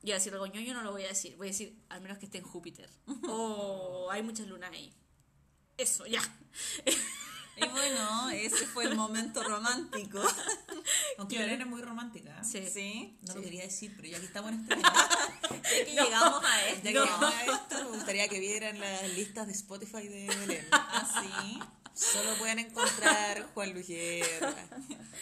y 0.01 0.11
a 0.11 0.13
decir 0.13 0.31
algo 0.31 0.45
ñoño 0.47 0.73
no 0.73 0.81
lo 0.81 0.91
voy 0.91 1.03
a 1.03 1.09
decir. 1.09 1.35
Voy 1.35 1.47
a 1.47 1.51
decir, 1.51 1.75
al 1.89 1.99
menos 1.99 2.19
que 2.19 2.25
esté 2.25 2.37
en 2.37 2.45
Júpiter. 2.45 2.89
O 3.27 4.07
hay 4.11 4.23
muchas 4.23 4.47
lunas 4.47 4.71
ahí. 4.71 4.93
Eso, 5.77 6.05
ya. 6.05 6.21
Y 7.65 7.67
bueno, 7.69 8.29
ese 8.31 8.67
fue 8.67 8.83
el 8.85 8.95
momento 8.95 9.41
romántico. 9.43 10.21
Aunque 11.17 11.37
Belén 11.39 11.61
es 11.61 11.67
muy 11.67 11.81
romántica. 11.81 12.43
Sí. 12.43 12.67
Sí. 12.71 13.17
No 13.27 13.35
lo 13.35 13.41
quería 13.41 13.63
decir, 13.63 13.93
pero 13.95 14.09
ya 14.09 14.19
que 14.19 14.25
estamos 14.25 14.51
en 14.51 14.61
este 14.61 14.75
Ya 14.81 15.85
que 15.85 15.91
llegamos 16.03 16.43
a 16.43 16.67
esto. 16.67 16.83
ya 16.83 16.91
que 16.91 16.99
llegamos 16.99 17.33
a 17.33 17.45
esto, 17.45 17.75
me 17.83 17.97
gustaría 17.97 18.27
que 18.27 18.39
vieran 18.39 18.79
las 18.79 19.09
listas 19.15 19.47
de 19.47 19.53
Spotify 19.53 20.07
de 20.07 20.27
Belén. 20.27 20.67
Así. 20.71 21.59
Solo 21.95 22.35
pueden 22.37 22.59
encontrar 22.59 23.47
Juan 23.53 23.71
Luis 23.73 23.87
Guerra. 23.87 24.53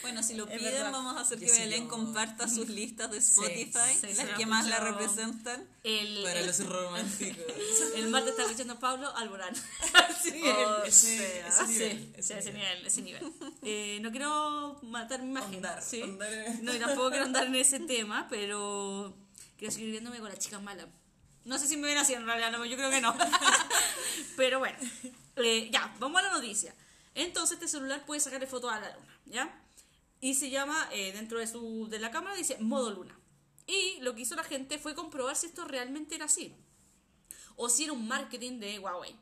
Bueno, 0.02 0.22
si 0.24 0.34
lo 0.34 0.48
Es 0.48 0.58
piden, 0.58 0.72
verdad. 0.74 0.90
vamos 0.92 1.16
a 1.16 1.20
hacer 1.20 1.38
que 1.38 1.50
Belén 1.50 1.86
comparta 1.86 2.48
sus 2.48 2.68
listas 2.68 3.10
de 3.12 3.18
Spotify, 3.18 3.94
sí, 4.00 4.08
las 4.14 4.30
que 4.36 4.44
más 4.44 4.66
la 4.66 4.80
representan. 4.80 5.66
El, 5.84 6.22
Para 6.24 6.40
el, 6.40 6.46
los 6.48 6.66
románticos. 6.66 7.44
el 7.96 8.08
martes 8.08 8.30
está 8.32 8.42
escuchando 8.42 8.78
Pablo 8.80 9.14
Alborán. 9.16 9.54
sí, 10.22 10.40
Oh, 10.44 10.82
el- 10.82 10.88
ese- 10.88 11.16
sea. 11.16 11.46
ese 11.48 11.66
sí, 11.66 11.72
nivel, 11.72 11.98
sí, 11.98 12.12
ese 12.18 12.38
ese 12.38 12.52
nivel. 12.52 12.68
nivel, 12.74 12.86
ese 12.86 13.02
nivel. 13.02 13.32
Eh, 13.62 13.98
no 14.02 14.10
quiero 14.10 14.78
matar 14.82 15.22
mi 15.22 15.28
imagen. 15.30 15.52
Ahondar, 15.54 15.80
¿sí? 15.82 16.02
ahondar 16.02 16.32
en- 16.34 16.64
No, 16.64 16.74
y 16.74 16.78
tampoco 16.80 17.10
quiero 17.10 17.24
andar 17.24 17.46
en 17.46 17.54
ese 17.54 17.78
tema, 17.80 18.26
pero 18.28 19.16
quiero 19.58 19.72
seguir 19.72 19.90
viéndome 19.92 20.18
con 20.18 20.28
la 20.28 20.36
chica 20.36 20.58
mala. 20.58 20.88
No 21.44 21.56
sé 21.58 21.68
si 21.68 21.76
me 21.76 21.86
ven 21.86 21.98
así 21.98 22.14
en 22.14 22.26
realidad, 22.26 22.50
no, 22.50 22.64
yo 22.64 22.76
creo 22.76 22.90
que 22.90 23.00
no. 23.00 23.14
pero 24.36 24.58
bueno, 24.58 24.76
eh, 25.36 25.70
ya, 25.70 25.94
vamos 25.98 26.20
a 26.20 26.26
la 26.26 26.32
noticia. 26.32 26.74
Entonces 27.14 27.54
este 27.54 27.68
celular 27.68 28.04
puede 28.06 28.20
sacarle 28.20 28.46
fotos 28.46 28.72
a 28.72 28.80
la 28.80 28.96
luna, 28.96 29.20
¿ya? 29.26 29.62
Y 30.20 30.34
se 30.34 30.50
llama, 30.50 30.88
eh, 30.92 31.12
dentro 31.12 31.38
de, 31.38 31.46
su, 31.46 31.86
de 31.88 31.98
la 31.98 32.10
cámara 32.10 32.36
dice 32.36 32.58
modo 32.58 32.90
luna. 32.90 33.18
Y 33.66 34.00
lo 34.00 34.14
que 34.14 34.22
hizo 34.22 34.34
la 34.34 34.44
gente 34.44 34.78
fue 34.78 34.94
comprobar 34.94 35.36
si 35.36 35.46
esto 35.46 35.64
realmente 35.64 36.14
era 36.14 36.26
así. 36.26 36.54
O 37.56 37.68
si 37.68 37.84
era 37.84 37.92
un 37.92 38.06
marketing 38.08 38.58
de 38.58 38.78
Huawei. 38.78 39.14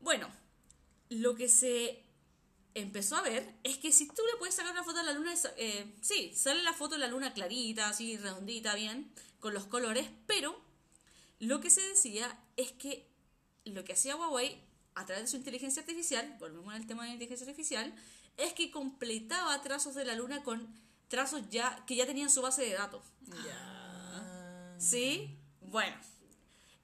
Bueno, 0.00 0.28
lo 1.10 1.34
que 1.34 1.48
se 1.48 2.04
empezó 2.74 3.16
a 3.16 3.22
ver 3.22 3.54
es 3.62 3.78
que 3.78 3.92
si 3.92 4.06
tú 4.08 4.22
le 4.32 4.38
puedes 4.38 4.54
sacar 4.54 4.72
una 4.72 4.84
foto 4.84 5.00
a 5.00 5.02
la 5.02 5.12
luna, 5.12 5.34
eh, 5.56 5.94
sí, 6.00 6.32
sale 6.34 6.62
la 6.62 6.72
foto 6.72 6.94
de 6.94 7.00
la 7.00 7.08
luna 7.08 7.34
clarita, 7.34 7.88
así 7.88 8.16
redondita, 8.16 8.74
bien, 8.74 9.12
con 9.38 9.54
los 9.54 9.66
colores, 9.66 10.08
pero 10.26 10.58
lo 11.38 11.60
que 11.60 11.70
se 11.70 11.82
decía 11.82 12.38
es 12.56 12.72
que 12.72 13.08
lo 13.64 13.84
que 13.84 13.94
hacía 13.94 14.16
Huawei 14.16 14.62
a 14.94 15.06
través 15.06 15.24
de 15.24 15.30
su 15.30 15.36
inteligencia 15.36 15.80
artificial, 15.82 16.36
volvemos 16.38 16.74
al 16.74 16.86
tema 16.86 17.02
de 17.02 17.08
la 17.08 17.14
inteligencia 17.14 17.46
artificial, 17.46 17.94
es 18.36 18.52
que 18.52 18.70
completaba 18.70 19.60
trazos 19.62 19.94
de 19.94 20.04
la 20.04 20.14
luna 20.14 20.42
con 20.42 20.68
trazos 21.08 21.42
ya 21.50 21.84
que 21.86 21.96
ya 21.96 22.06
tenían 22.06 22.30
su 22.30 22.42
base 22.42 22.62
de 22.62 22.72
datos. 22.72 23.02
¿Sí? 24.78 25.36
Bueno. 25.60 25.96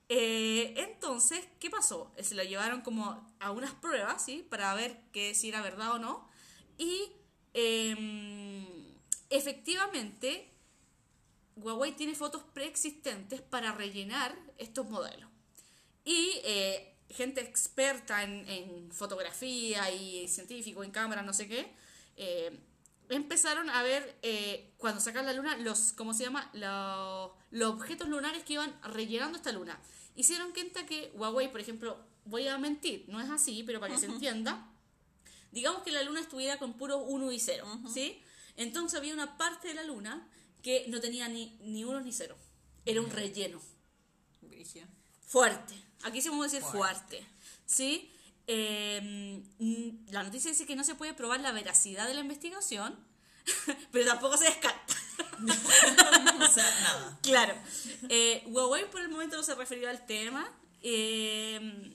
Eh, 0.08 0.74
entonces, 0.76 1.44
¿qué 1.58 1.70
pasó? 1.70 2.12
Se 2.20 2.34
lo 2.34 2.44
llevaron 2.44 2.82
como 2.82 3.34
a 3.40 3.50
unas 3.50 3.72
pruebas, 3.74 4.24
¿sí? 4.24 4.46
Para 4.48 4.72
ver 4.74 5.00
que 5.12 5.34
si 5.34 5.48
era 5.48 5.62
verdad 5.62 5.92
o 5.92 5.98
no. 5.98 6.28
Y 6.78 7.10
em, 7.54 8.66
efectivamente, 9.30 10.52
Huawei 11.56 11.92
tiene 11.92 12.14
fotos 12.14 12.42
preexistentes 12.52 13.40
para 13.40 13.72
rellenar 13.72 14.36
estos 14.58 14.88
modelos. 14.88 15.30
Y 16.04 16.40
eh, 16.44 16.95
gente 17.10 17.40
experta 17.40 18.22
en, 18.22 18.48
en 18.48 18.92
fotografía 18.92 19.90
y 19.90 20.28
científico 20.28 20.82
en 20.84 20.90
cámara, 20.90 21.22
no 21.22 21.32
sé 21.32 21.48
qué, 21.48 21.72
eh, 22.16 22.58
empezaron 23.08 23.70
a 23.70 23.82
ver 23.82 24.18
eh, 24.22 24.72
cuando 24.78 25.00
sacan 25.00 25.26
la 25.26 25.32
luna 25.32 25.56
los, 25.58 25.92
¿cómo 25.92 26.14
se 26.14 26.24
llama? 26.24 26.50
Los, 26.52 27.30
los 27.50 27.74
objetos 27.74 28.08
lunares 28.08 28.42
que 28.44 28.54
iban 28.54 28.74
rellenando 28.82 29.36
esta 29.36 29.52
luna. 29.52 29.80
Hicieron 30.14 30.52
cuenta 30.52 30.86
que 30.86 31.12
Huawei, 31.14 31.50
por 31.50 31.60
ejemplo, 31.60 31.98
voy 32.24 32.48
a 32.48 32.58
mentir, 32.58 33.04
no 33.08 33.20
es 33.20 33.30
así, 33.30 33.62
pero 33.64 33.80
para 33.80 33.94
que 33.94 34.00
se 34.00 34.06
entienda, 34.06 34.68
digamos 35.52 35.82
que 35.82 35.92
la 35.92 36.02
luna 36.02 36.20
estuviera 36.20 36.58
con 36.58 36.74
puro 36.74 36.98
1 36.98 37.32
y 37.32 37.38
0, 37.38 37.66
¿sí? 37.92 38.22
Entonces 38.56 38.98
había 38.98 39.12
una 39.12 39.36
parte 39.36 39.68
de 39.68 39.74
la 39.74 39.84
luna 39.84 40.26
que 40.62 40.86
no 40.88 41.00
tenía 41.00 41.28
ni, 41.28 41.56
ni 41.60 41.84
unos 41.84 42.02
ni 42.02 42.12
cero. 42.12 42.36
Era 42.84 43.00
un 43.00 43.10
relleno. 43.10 43.60
Brigio. 44.40 44.86
Fuerte. 45.26 45.74
Aquí 46.04 46.20
sí 46.22 46.28
vamos 46.28 46.46
a 46.46 46.50
decir 46.50 46.62
fuerte. 46.62 47.24
¿Sí? 47.66 48.10
Eh, 48.46 49.42
la 50.10 50.22
noticia 50.22 50.50
dice 50.50 50.66
que 50.66 50.76
no 50.76 50.84
se 50.84 50.94
puede 50.94 51.14
probar 51.14 51.40
la 51.40 51.50
veracidad 51.52 52.06
de 52.06 52.14
la 52.14 52.20
investigación, 52.20 52.96
pero 53.92 54.06
tampoco 54.06 54.36
se 54.36 54.44
descarta. 54.44 54.94
O 56.38 56.48
sea, 56.48 56.80
nada. 56.80 57.18
Claro. 57.22 57.54
Eh, 58.08 58.42
Huawei 58.46 58.88
por 58.90 59.00
el 59.00 59.08
momento 59.08 59.36
no 59.36 59.42
se 59.42 59.54
refirió 59.54 59.88
al 59.90 60.04
tema. 60.06 60.50
eh, 60.82 61.92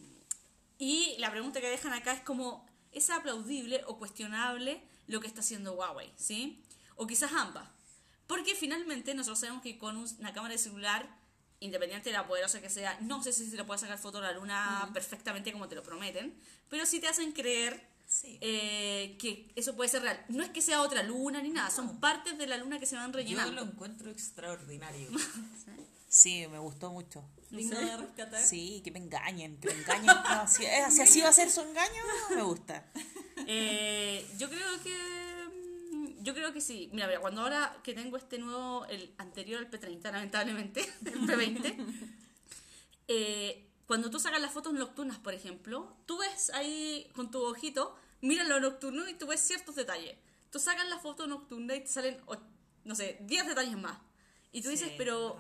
y 0.78 1.16
la 1.20 1.30
pregunta 1.32 1.62
que 1.62 1.70
dejan 1.70 1.94
acá 1.94 2.12
es 2.14 2.22
como, 2.22 2.66
¿es 2.92 3.10
aplaudible 3.12 3.84
o 3.86 3.98
cuestionable 4.00 4.82
lo 5.08 5.20
que 5.22 5.28
está 5.28 5.42
haciendo 5.42 5.74
Huawei? 5.74 6.12
¿Sí? 6.18 6.64
O 6.96 7.06
quizás 7.08 7.32
ambas. 7.34 7.68
Porque 8.28 8.56
finalmente 8.56 9.14
nosotros 9.14 9.40
sabemos 9.40 9.62
que 9.62 9.78
con 9.78 9.96
un- 9.98 10.10
una 10.20 10.34
cámara 10.34 10.54
de 10.54 10.58
celular, 10.58 11.08
independiente 11.62 12.10
de 12.10 12.14
la 12.18 12.28
poderosa 12.28 12.60
que 12.62 12.70
sea, 12.70 12.98
no 13.02 13.24
sé 13.24 13.32
si 13.32 13.50
se 13.50 13.56
le 13.56 13.64
puede 13.64 13.80
sacar 13.80 13.98
foto 13.98 14.18
a 14.18 14.22
la 14.22 14.34
luna 14.34 14.90
perfectamente 14.94 15.52
como 15.54 15.68
te 15.70 15.76
lo 15.76 15.84
prometen, 15.84 16.34
pero 16.70 16.86
sí 16.86 17.00
te 17.00 17.08
hacen 17.08 17.32
creer 17.32 17.90
Sí. 18.08 18.38
eh, 18.42 19.16
que 19.18 19.50
eso 19.56 19.74
puede 19.78 19.90
ser 19.90 20.02
real. 20.02 20.22
No 20.28 20.44
es 20.44 20.50
que 20.50 20.60
sea 20.62 20.82
otra 20.82 21.02
luna 21.02 21.42
ni 21.42 21.50
nada, 21.50 21.70
son 21.70 21.98
partes 22.02 22.38
de 22.38 22.46
la 22.46 22.58
luna 22.58 22.78
que 22.78 22.86
se 22.86 22.98
van 22.98 23.10
Yo 23.12 23.18
rellenando. 23.18 23.54
lo 23.54 23.62
encuentro 23.72 24.12
extraordinario. 24.12 25.08
Sí, 26.14 26.46
me 26.52 26.60
gustó 26.60 26.92
mucho. 26.92 27.24
Digno 27.52 27.80
de 27.80 27.96
rescatar. 27.96 28.44
Sí, 28.46 28.82
que 28.84 28.92
me 28.92 29.00
engañen, 29.00 29.56
que 29.62 29.70
me 29.70 29.76
engañen. 29.80 30.08
No, 30.30 30.46
si 30.46 30.66
así 30.66 31.22
va 31.22 31.30
a 31.30 31.32
ser 31.32 31.50
su 31.50 31.62
engaño, 31.62 32.04
me 32.36 32.42
gusta. 32.42 32.84
Eh, 33.48 34.28
yo 34.38 34.50
creo 34.50 34.84
que. 34.84 35.41
Yo 36.22 36.34
creo 36.34 36.54
que 36.54 36.62
sí. 36.62 36.90
Mira, 36.94 37.08
mira, 37.08 37.20
cuando 37.20 37.42
ahora 37.42 37.78
que 37.84 37.94
tengo 37.94 38.18
este 38.18 38.38
nuevo, 38.38 38.86
el 38.86 39.14
anterior 39.18 39.60
al 39.60 39.70
P30, 39.70 40.04
lamentablemente, 40.04 40.82
el 41.06 41.22
P20, 41.22 41.76
eh, 43.08 43.68
cuando 43.86 44.10
tú 44.10 44.20
sacas 44.20 44.42
las 44.42 44.52
fotos 44.52 44.74
nocturnas, 44.74 45.20
por 45.20 45.34
ejemplo, 45.34 45.96
tú 46.06 46.18
ves 46.20 46.50
ahí 46.52 47.10
con 47.16 47.32
tu 47.32 47.42
ojito, 47.44 47.96
miras 48.22 48.48
lo 48.48 48.60
nocturno 48.60 49.08
y 49.10 49.14
tú 49.16 49.28
ves 49.28 49.42
ciertos 49.42 49.76
detalles. 49.76 50.16
Tú 50.50 50.60
sacas 50.60 50.88
la 50.90 51.00
foto 51.00 51.28
nocturna 51.28 51.76
y 51.76 51.82
te 51.82 51.88
salen, 51.88 52.18
no 52.84 52.96
sé, 52.96 53.18
10 53.22 53.48
detalles 53.48 53.78
más. 53.78 53.98
Y 54.52 54.62
tú 54.62 54.70
dices, 54.70 54.92
pero. 54.98 55.40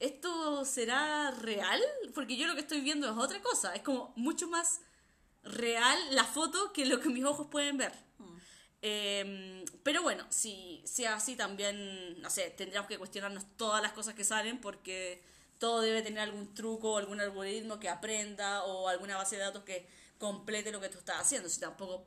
¿esto 0.00 0.64
será 0.64 1.30
real? 1.30 1.80
Porque 2.14 2.36
yo 2.36 2.46
lo 2.46 2.54
que 2.54 2.60
estoy 2.60 2.80
viendo 2.80 3.10
es 3.10 3.16
otra 3.16 3.40
cosa. 3.40 3.74
Es 3.74 3.82
como 3.82 4.12
mucho 4.16 4.48
más 4.48 4.80
real 5.42 5.98
la 6.10 6.24
foto 6.24 6.72
que 6.72 6.86
lo 6.86 7.00
que 7.00 7.08
mis 7.08 7.24
ojos 7.24 7.46
pueden 7.50 7.76
ver. 7.76 7.92
Eh, 8.86 9.64
pero 9.82 10.02
bueno, 10.02 10.26
si 10.28 10.82
sea 10.84 11.14
así 11.14 11.36
también, 11.36 12.20
no 12.20 12.28
sé, 12.28 12.50
tendríamos 12.50 12.86
que 12.86 12.98
cuestionarnos 12.98 13.46
todas 13.56 13.80
las 13.80 13.92
cosas 13.92 14.14
que 14.14 14.24
salen 14.24 14.60
porque 14.60 15.22
todo 15.58 15.80
debe 15.80 16.02
tener 16.02 16.20
algún 16.20 16.52
truco 16.52 16.92
o 16.92 16.98
algún 16.98 17.18
algoritmo 17.18 17.80
que 17.80 17.88
aprenda 17.88 18.62
o 18.64 18.88
alguna 18.88 19.16
base 19.16 19.36
de 19.36 19.42
datos 19.42 19.64
que 19.64 19.88
complete 20.18 20.70
lo 20.70 20.82
que 20.82 20.90
tú 20.90 20.98
estás 20.98 21.18
haciendo. 21.18 21.48
Si 21.48 21.60
tampoco, 21.60 22.06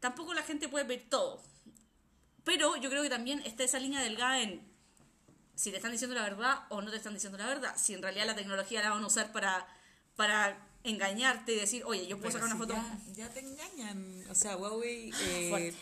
tampoco 0.00 0.32
la 0.32 0.42
gente 0.42 0.70
puede 0.70 0.86
ver 0.86 1.04
todo. 1.10 1.42
Pero 2.42 2.76
yo 2.78 2.88
creo 2.88 3.02
que 3.02 3.10
también 3.10 3.40
está 3.40 3.64
esa 3.64 3.78
línea 3.78 4.00
delgada 4.00 4.40
en 4.40 4.66
si 5.56 5.70
te 5.70 5.76
están 5.76 5.92
diciendo 5.92 6.14
la 6.14 6.22
verdad 6.22 6.60
o 6.70 6.80
no 6.80 6.90
te 6.90 6.96
están 6.96 7.12
diciendo 7.12 7.36
la 7.36 7.46
verdad. 7.48 7.74
Si 7.76 7.92
en 7.92 8.00
realidad 8.00 8.24
la 8.24 8.34
tecnología 8.34 8.80
la 8.80 8.88
van 8.90 9.02
a 9.02 9.06
usar 9.06 9.30
para, 9.30 9.66
para 10.16 10.66
engañarte 10.84 11.52
y 11.52 11.56
decir, 11.56 11.82
oye, 11.84 12.06
yo 12.06 12.16
puedo 12.18 12.32
Pero 12.32 12.46
sacar 12.46 12.56
una 12.56 12.64
si 12.66 12.72
foto. 12.72 13.06
Ya, 13.12 13.26
ya 13.26 13.28
te 13.34 13.40
engañan. 13.40 14.24
O 14.30 14.34
sea, 14.34 14.56
Huawei. 14.56 15.10
eh, 15.20 15.48
Fuerte. 15.50 15.76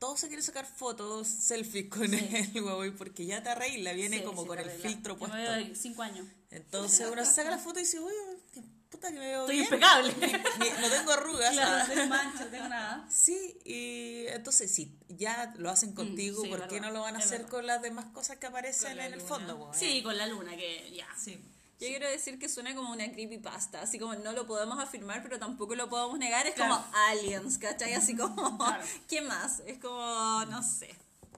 Todos 0.00 0.18
se 0.18 0.26
quieren 0.26 0.42
sacar 0.44 0.66
fotos, 0.66 1.28
selfies 1.28 1.88
con 1.88 2.12
el 2.12 2.50
Huawei 2.64 2.90
porque 2.90 3.24
ya 3.26 3.40
te 3.42 3.50
arregla, 3.50 3.92
viene 3.92 4.18
Sí, 4.18 4.24
como 4.24 4.42
sí, 4.42 4.48
con 4.48 4.58
el 4.58 4.64
arregla. 4.68 4.88
filtro 4.90 5.16
puesto. 5.16 5.36
me 5.36 5.42
veo 5.42 5.52
de 5.52 5.76
cinco 5.76 6.02
años. 6.02 6.26
Entonces 6.50 7.06
uno 7.12 7.24
se 7.24 7.32
saca 7.32 7.50
la 7.50 7.58
foto 7.58 7.78
y 7.78 7.82
dice, 7.82 8.00
uy, 8.00 8.12
qué 8.52 8.62
puta 8.90 9.12
que 9.12 9.18
me 9.18 9.26
veo 9.26 9.40
Estoy 9.42 9.56
bien. 9.56 9.64
impecable. 9.66 10.12
No 10.80 10.88
tengo 10.90 11.12
arrugas. 11.12 11.52
claro, 11.52 11.78
no 11.86 11.94
tengo 11.94 12.06
mancha, 12.08 12.44
no 12.46 12.50
tengo 12.50 12.68
nada. 12.68 13.06
Sí, 13.10 13.58
y 13.64 14.24
entonces 14.28 14.74
si 14.74 14.98
ya 15.08 15.54
lo 15.58 15.70
hacen 15.70 15.92
contigo, 15.92 16.40
Mm, 16.40 16.44
sí, 16.44 16.48
¿por 16.48 16.60
qué 16.66 16.74
verdad, 16.76 16.88
no 16.88 16.94
lo 16.94 17.00
van 17.02 17.14
a 17.14 17.18
hacer 17.18 17.38
verdad. 17.42 17.50
con 17.50 17.66
las 17.66 17.82
demás 17.82 18.06
cosas 18.06 18.38
que 18.38 18.46
aparecen 18.46 18.98
en 18.98 19.12
el 19.14 19.20
fondo? 19.20 19.58
po, 19.58 19.70
eh? 19.72 19.76
Sí, 19.78 20.02
con 20.02 20.16
la 20.16 20.26
luna, 20.26 20.56
que 20.56 20.90
ya. 20.92 21.06
Sí. 21.22 21.38
Yo 21.80 21.88
quiero 21.88 22.08
decir 22.08 22.38
que 22.38 22.48
suena 22.48 22.74
como 22.74 22.90
una 22.92 23.10
creepypasta, 23.10 23.80
así 23.80 23.98
como 23.98 24.14
no 24.14 24.32
lo 24.32 24.46
podemos 24.46 24.78
afirmar, 24.78 25.22
pero 25.22 25.38
tampoco 25.38 25.74
lo 25.74 25.88
podemos 25.88 26.18
negar, 26.18 26.46
es 26.46 26.54
Claro. 26.54 26.74
como 26.76 26.86
aliens, 27.08 27.56
¿cachai? 27.58 27.94
Así 27.94 28.14
como, 28.16 28.34
Claro. 28.58 28.84
¿qué 29.08 29.22
más? 29.22 29.60
Es 29.66 29.78
como, 29.78 30.44
no 30.50 30.62
sé, 30.62 30.94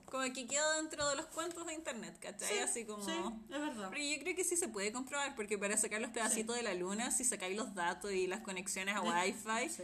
como 0.06 0.24
que 0.32 0.46
queda 0.46 0.74
dentro 0.76 1.08
de 1.08 1.16
los 1.16 1.26
cuentos 1.26 1.64
de 1.66 1.74
internet, 1.74 2.18
¿cachai? 2.20 2.58
así 2.58 2.84
como... 2.84 3.04
Sí, 3.04 3.12
es 3.50 3.60
verdad. 3.60 3.88
Pero 3.90 4.02
yo 4.04 4.18
creo 4.20 4.34
que 4.36 4.44
sí 4.44 4.56
se 4.56 4.68
puede 4.68 4.92
comprobar, 4.92 5.34
porque 5.36 5.56
para 5.58 5.76
sacar 5.76 6.00
los 6.00 6.10
pedacitos 6.10 6.56
de 6.56 6.62
la 6.64 6.74
luna, 6.74 7.10
si 7.12 7.24
sacáis 7.24 7.56
los 7.56 7.74
datos 7.74 8.10
y 8.12 8.26
las 8.26 8.40
conexiones 8.40 8.96
a 8.96 9.00
Wi-Fi, 9.00 9.68
Sí. 9.70 9.82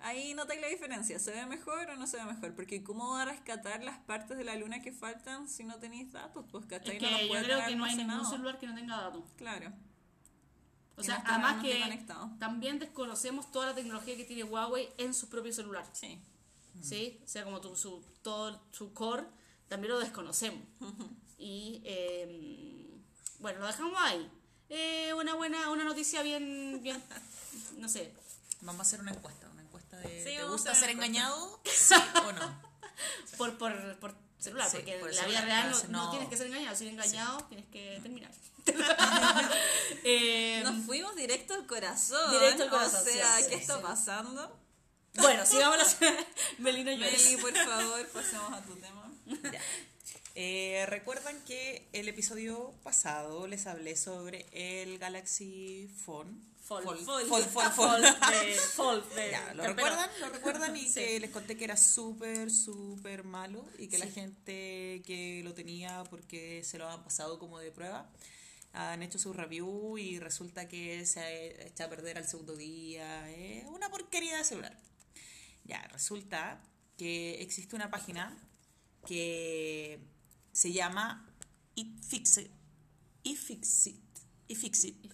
ahí 0.00 0.34
notáis 0.34 0.60
la 0.60 0.66
diferencia. 0.66 1.18
¿Se 1.20 1.30
ve 1.30 1.46
mejor 1.46 1.88
o 1.88 1.96
no 1.96 2.06
se 2.08 2.16
ve 2.16 2.24
mejor? 2.24 2.54
Porque 2.56 2.82
¿cómo 2.82 3.10
va 3.12 3.22
a 3.22 3.24
rescatar 3.26 3.82
las 3.84 3.98
partes 4.00 4.36
de 4.36 4.42
la 4.44 4.56
luna 4.56 4.82
que 4.82 4.90
faltan 4.92 5.48
si 5.48 5.62
no 5.62 5.76
tenéis 5.78 6.10
datos? 6.12 6.44
Pues, 6.50 6.66
¿cachai? 6.66 6.96
Es 6.96 7.02
no 7.02 7.08
los 7.10 7.18
que 7.20 7.24
yo 7.26 7.30
puede 7.30 7.44
creo 7.44 7.64
que 7.66 7.76
no 7.76 7.84
hay 7.84 7.94
ningún 7.96 8.26
celular 8.26 8.58
que 8.58 8.66
no 8.66 8.74
tenga 8.74 8.96
datos. 8.96 9.22
Claro. 9.36 9.72
O 11.00 11.04
sea, 11.04 11.22
además 11.26 11.62
que 11.62 11.80
conectado. 11.80 12.30
también 12.38 12.78
desconocemos 12.78 13.50
toda 13.50 13.66
la 13.66 13.74
tecnología 13.74 14.16
que 14.16 14.24
tiene 14.24 14.44
Huawei 14.44 14.90
en 14.98 15.14
su 15.14 15.28
propio 15.28 15.52
celular. 15.52 15.86
Sí. 15.92 16.20
¿Sí? 16.82 17.20
O 17.24 17.28
sea, 17.28 17.44
como 17.44 17.60
tu, 17.60 17.76
su, 17.76 18.02
todo 18.22 18.60
su 18.70 18.92
core, 18.94 19.24
también 19.68 19.92
lo 19.92 20.00
desconocemos. 20.00 20.62
Y 21.42 21.80
eh, 21.86 23.00
bueno, 23.38 23.60
lo 23.60 23.66
dejamos 23.66 23.94
ahí. 23.98 24.30
Eh, 24.68 25.14
una 25.14 25.34
buena, 25.34 25.70
una 25.70 25.84
noticia 25.84 26.22
bien, 26.22 26.80
bien, 26.82 27.02
no 27.78 27.88
sé. 27.88 28.12
Vamos 28.60 28.80
a 28.80 28.82
hacer 28.82 29.00
una 29.00 29.12
encuesta, 29.12 29.48
una 29.50 29.62
encuesta 29.62 29.96
de 29.96 30.22
Sí, 30.22 30.36
¿te 30.36 30.44
gusta 30.44 30.74
ser 30.74 30.90
engañado? 30.90 31.58
¿Sí 31.64 31.94
o 31.94 32.32
no? 32.32 32.60
Por, 33.38 33.56
por, 33.56 33.98
por 34.00 34.14
celular, 34.38 34.68
porque 34.70 34.98
por 34.98 35.10
en 35.10 35.16
la 35.16 35.26
vida 35.26 35.40
real 35.40 35.70
no, 35.70 35.76
claro, 35.76 35.92
no 35.92 36.04
no. 36.04 36.10
tienes 36.10 36.28
que 36.28 36.36
ser 36.36 36.46
engañado. 36.48 36.76
Si 36.76 36.84
eres 36.84 36.94
engañado, 36.94 37.42
tienes 37.44 37.66
que 37.66 37.98
terminar. 38.02 38.30
Eh, 40.04 40.60
Nos 40.64 40.84
fuimos 40.86 41.14
directo 41.16 41.54
al 41.54 41.66
corazón. 41.66 42.30
Directo 42.32 42.62
al 42.64 42.70
corazón, 42.70 43.00
O 43.00 43.04
sea, 43.04 43.36
sí, 43.38 43.44
¿qué 43.44 43.56
sí, 43.56 43.60
está 43.60 43.76
sí. 43.76 43.80
pasando? 43.82 44.58
bueno, 45.14 45.44
sigamos 45.44 45.76
la 45.78 46.16
Melino 46.58 46.96
Meli, 46.96 47.36
por 47.36 47.52
favor, 47.54 48.06
pasemos 48.08 48.52
a 48.52 48.62
tu 48.62 48.76
tema. 48.76 49.12
Ya. 49.26 49.60
Eh, 50.36 50.86
Recuerdan 50.88 51.38
que 51.44 51.88
el 51.92 52.08
episodio 52.08 52.72
pasado 52.82 53.46
les 53.46 53.66
hablé 53.66 53.96
sobre 53.96 54.46
el 54.52 54.98
Galaxy 54.98 55.88
Phone. 56.04 56.48
Fold. 56.64 56.84
Fold, 56.84 57.26
Fold. 57.26 57.46
fold, 57.48 57.72
fold, 58.76 59.04
de, 59.16 59.30
Ya, 59.32 59.52
¿Lo 59.54 59.64
recuerdan? 59.64 60.08
¿Lo 60.20 60.28
recuerdan? 60.30 60.76
Y 60.76 60.86
Sí. 60.88 60.94
que 60.94 61.20
les 61.20 61.30
conté 61.30 61.56
que 61.56 61.64
era 61.64 61.76
súper, 61.76 62.48
súper 62.50 63.24
malo 63.24 63.64
y 63.76 63.88
que 63.88 63.98
la 63.98 64.06
Sí. 64.06 64.12
gente 64.12 65.02
que 65.04 65.40
lo 65.42 65.52
tenía 65.52 66.04
porque 66.10 66.62
se 66.64 66.78
lo 66.78 66.88
han 66.88 67.02
pasado 67.02 67.40
como 67.40 67.58
de 67.58 67.72
prueba 67.72 68.08
han 68.72 69.02
hecho 69.02 69.18
su 69.18 69.32
review 69.32 69.98
y 69.98 70.18
resulta 70.18 70.68
que 70.68 71.04
se 71.06 71.20
ha 71.20 71.32
echado 71.66 71.88
a 71.88 71.96
perder 71.96 72.18
al 72.18 72.26
segundo 72.26 72.56
día. 72.56 73.28
Es 73.30 73.66
una 73.66 73.90
porquería 73.90 74.38
de 74.38 74.44
celular. 74.44 74.76
Ya, 75.64 75.82
resulta 75.92 76.62
que 76.96 77.42
existe 77.42 77.76
una 77.76 77.90
página 77.90 78.36
que 79.06 80.00
se 80.52 80.72
llama 80.72 81.26
iFixit. 81.74 82.50
iFixit. 83.22 84.00
iFixit. 84.48 85.12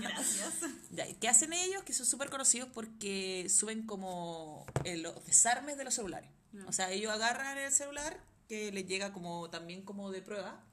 Gracias. 0.00 0.54
Ya, 0.90 1.12
¿Qué 1.18 1.28
hacen 1.28 1.52
ellos? 1.52 1.82
Que 1.82 1.92
son 1.92 2.06
súper 2.06 2.30
conocidos 2.30 2.68
porque 2.72 3.48
suben 3.48 3.84
como 3.84 4.64
eh, 4.84 4.96
los 4.96 5.24
desarmes 5.26 5.76
de 5.76 5.84
los 5.84 5.94
celulares. 5.94 6.30
O 6.68 6.72
sea, 6.72 6.92
ellos 6.92 7.12
agarran 7.12 7.58
el 7.58 7.72
celular 7.72 8.22
que 8.48 8.70
les 8.70 8.86
llega 8.86 9.12
como 9.12 9.50
también 9.50 9.82
como 9.82 10.12
de 10.12 10.22
prueba 10.22 10.64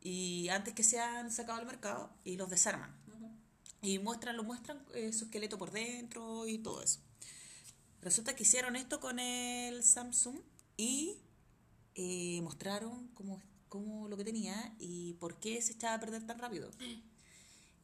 y 0.00 0.48
antes 0.48 0.74
que 0.74 0.82
sean 0.82 1.30
sacados 1.30 1.60
al 1.60 1.66
mercado 1.66 2.10
y 2.24 2.36
los 2.36 2.50
desarman. 2.50 2.94
Y 3.82 3.98
muestran, 3.98 4.36
lo 4.36 4.42
muestran 4.42 4.84
eh, 4.94 5.12
su 5.12 5.26
esqueleto 5.26 5.58
por 5.58 5.70
dentro 5.70 6.48
y 6.48 6.58
todo 6.58 6.82
eso. 6.82 7.00
Resulta 8.02 8.34
que 8.34 8.42
hicieron 8.42 8.76
esto 8.76 9.00
con 9.00 9.18
el 9.18 9.82
Samsung 9.82 10.38
y 10.76 11.18
eh, 11.94 12.40
mostraron 12.42 13.08
cómo, 13.14 13.42
cómo 13.68 14.08
lo 14.08 14.16
que 14.16 14.24
tenía 14.24 14.74
y 14.78 15.14
por 15.14 15.38
qué 15.38 15.60
se 15.62 15.74
echaba 15.74 15.94
a 15.94 16.00
perder 16.00 16.26
tan 16.26 16.38
rápido. 16.38 16.70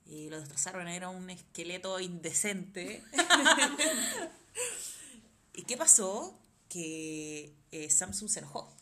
Y 0.04 0.28
lo 0.28 0.40
destrozaron, 0.40 0.88
era 0.88 1.08
un 1.08 1.30
esqueleto 1.30 2.00
indecente. 2.00 3.04
¿Y 5.54 5.62
qué 5.62 5.76
pasó? 5.76 6.36
Que 6.68 7.54
eh, 7.70 7.88
Samsung 7.88 8.28
se 8.28 8.40
enojó 8.40 8.76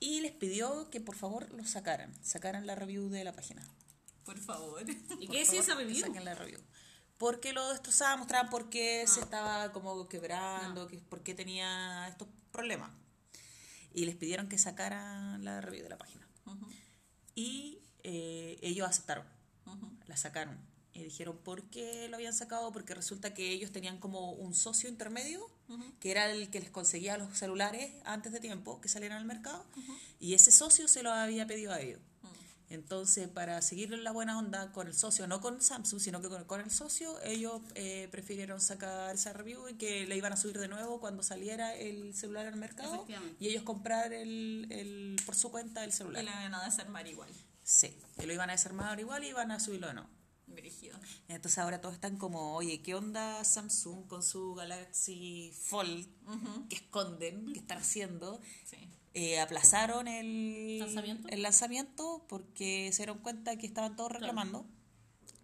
y 0.00 0.22
les 0.22 0.32
pidió 0.32 0.88
que 0.90 1.00
por 1.00 1.14
favor 1.14 1.52
lo 1.52 1.64
sacaran, 1.66 2.12
sacaran 2.24 2.66
la 2.66 2.74
review 2.74 3.10
de 3.10 3.22
la 3.22 3.32
página. 3.32 3.62
Por 4.24 4.38
favor. 4.38 4.82
¿Y 5.20 5.26
Por 5.26 5.34
qué 5.34 5.40
decía 5.40 5.60
esa 5.60 5.74
review? 5.74 6.00
Saquen 6.00 6.24
la 6.24 6.34
review. 6.34 6.60
Porque 7.18 7.52
lo 7.52 7.68
destrozaba, 7.68 8.16
mostraban 8.16 8.48
por 8.48 8.70
qué 8.70 9.04
se 9.06 9.20
estaba 9.20 9.72
como 9.72 10.08
quebrando, 10.08 10.88
que, 10.88 10.98
por 10.98 11.22
qué 11.22 11.34
tenía 11.34 12.08
estos 12.08 12.28
problemas. 12.50 12.90
Y 13.92 14.06
les 14.06 14.16
pidieron 14.16 14.48
que 14.48 14.56
sacaran 14.56 15.44
la 15.44 15.60
review 15.60 15.82
de 15.82 15.90
la 15.90 15.98
página. 15.98 16.26
Y 17.34 17.82
eh, 18.02 18.58
ellos 18.62 18.88
aceptaron, 18.88 19.26
la 20.06 20.16
sacaron. 20.16 20.58
Y 20.94 21.04
dijeron 21.04 21.36
por 21.38 21.64
qué 21.64 22.08
lo 22.08 22.16
habían 22.16 22.32
sacado, 22.32 22.72
porque 22.72 22.94
resulta 22.94 23.34
que 23.34 23.50
ellos 23.50 23.70
tenían 23.70 23.98
como 23.98 24.32
un 24.32 24.54
socio 24.54 24.88
intermedio, 24.88 25.46
que 26.00 26.10
era 26.10 26.30
el 26.30 26.50
que 26.50 26.60
les 26.60 26.70
conseguía 26.70 27.16
los 27.18 27.36
celulares 27.36 27.92
antes 28.04 28.32
de 28.32 28.40
tiempo 28.40 28.80
que 28.80 28.88
salieran 28.88 29.18
al 29.18 29.24
mercado, 29.24 29.64
y 30.18 30.34
ese 30.34 30.50
socio 30.50 30.88
se 30.88 31.02
lo 31.02 31.12
había 31.12 31.46
pedido 31.46 31.72
a 31.72 31.80
ellos. 31.80 32.00
Entonces, 32.70 33.26
para 33.26 33.60
seguir 33.62 33.90
la 33.90 34.12
buena 34.12 34.38
onda 34.38 34.70
con 34.70 34.86
el 34.86 34.94
socio, 34.94 35.26
no 35.26 35.40
con 35.40 35.60
Samsung, 35.60 36.00
sino 36.00 36.20
que 36.22 36.28
con, 36.28 36.44
con 36.44 36.60
el 36.60 36.70
socio, 36.70 37.20
ellos 37.24 37.60
eh, 37.74 38.06
prefirieron 38.12 38.60
sacar 38.60 39.12
esa 39.12 39.32
review 39.32 39.68
y 39.68 39.74
que 39.74 40.06
le 40.06 40.16
iban 40.16 40.32
a 40.32 40.36
subir 40.36 40.56
de 40.56 40.68
nuevo 40.68 41.00
cuando 41.00 41.24
saliera 41.24 41.74
el 41.74 42.14
celular 42.14 42.46
al 42.46 42.54
mercado 42.54 43.04
y 43.40 43.48
ellos 43.48 43.64
comprar 43.64 44.12
el, 44.12 44.68
el, 44.70 45.16
por 45.26 45.34
su 45.34 45.50
cuenta 45.50 45.82
el 45.82 45.92
celular. 45.92 46.22
Y 46.22 46.26
la 46.26 46.32
van 46.32 46.54
a 46.54 46.64
desarmar 46.64 47.08
igual. 47.08 47.30
Sí, 47.64 47.92
y 48.22 48.26
lo 48.26 48.32
iban 48.32 48.50
a 48.50 48.52
desarmar 48.52 49.00
igual 49.00 49.24
y 49.24 49.28
iban 49.28 49.50
a 49.50 49.58
subirlo 49.58 49.88
de 49.88 49.94
nuevo. 49.94 50.08
Brígido. 50.54 50.98
Entonces 51.28 51.58
ahora 51.58 51.80
todos 51.80 51.94
están 51.94 52.16
como, 52.16 52.54
oye, 52.54 52.82
¿qué 52.82 52.94
onda 52.94 53.44
Samsung 53.44 54.06
con 54.06 54.22
su 54.22 54.54
Galaxy 54.54 55.52
Fold 55.54 56.06
que 56.68 56.76
esconden, 56.76 57.52
que 57.52 57.60
están 57.60 57.78
haciendo? 57.78 58.40
Sí. 58.64 58.76
Eh, 59.14 59.40
aplazaron 59.40 60.06
el 60.06 60.78
¿Lanzamiento? 60.78 61.28
el 61.28 61.42
lanzamiento 61.42 62.24
porque 62.28 62.90
se 62.92 62.98
dieron 63.02 63.18
cuenta 63.18 63.56
que 63.56 63.66
estaban 63.66 63.96
todos 63.96 64.12
reclamando 64.12 64.66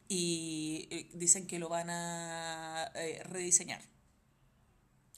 y 0.09 0.87
eh, 0.91 1.11
dicen 1.15 1.49
que 1.49 1.59
lo 1.59 1.69
van 1.69 1.91
a 1.91 2.93
eh, 2.95 3.23
rediseñar. 3.25 3.83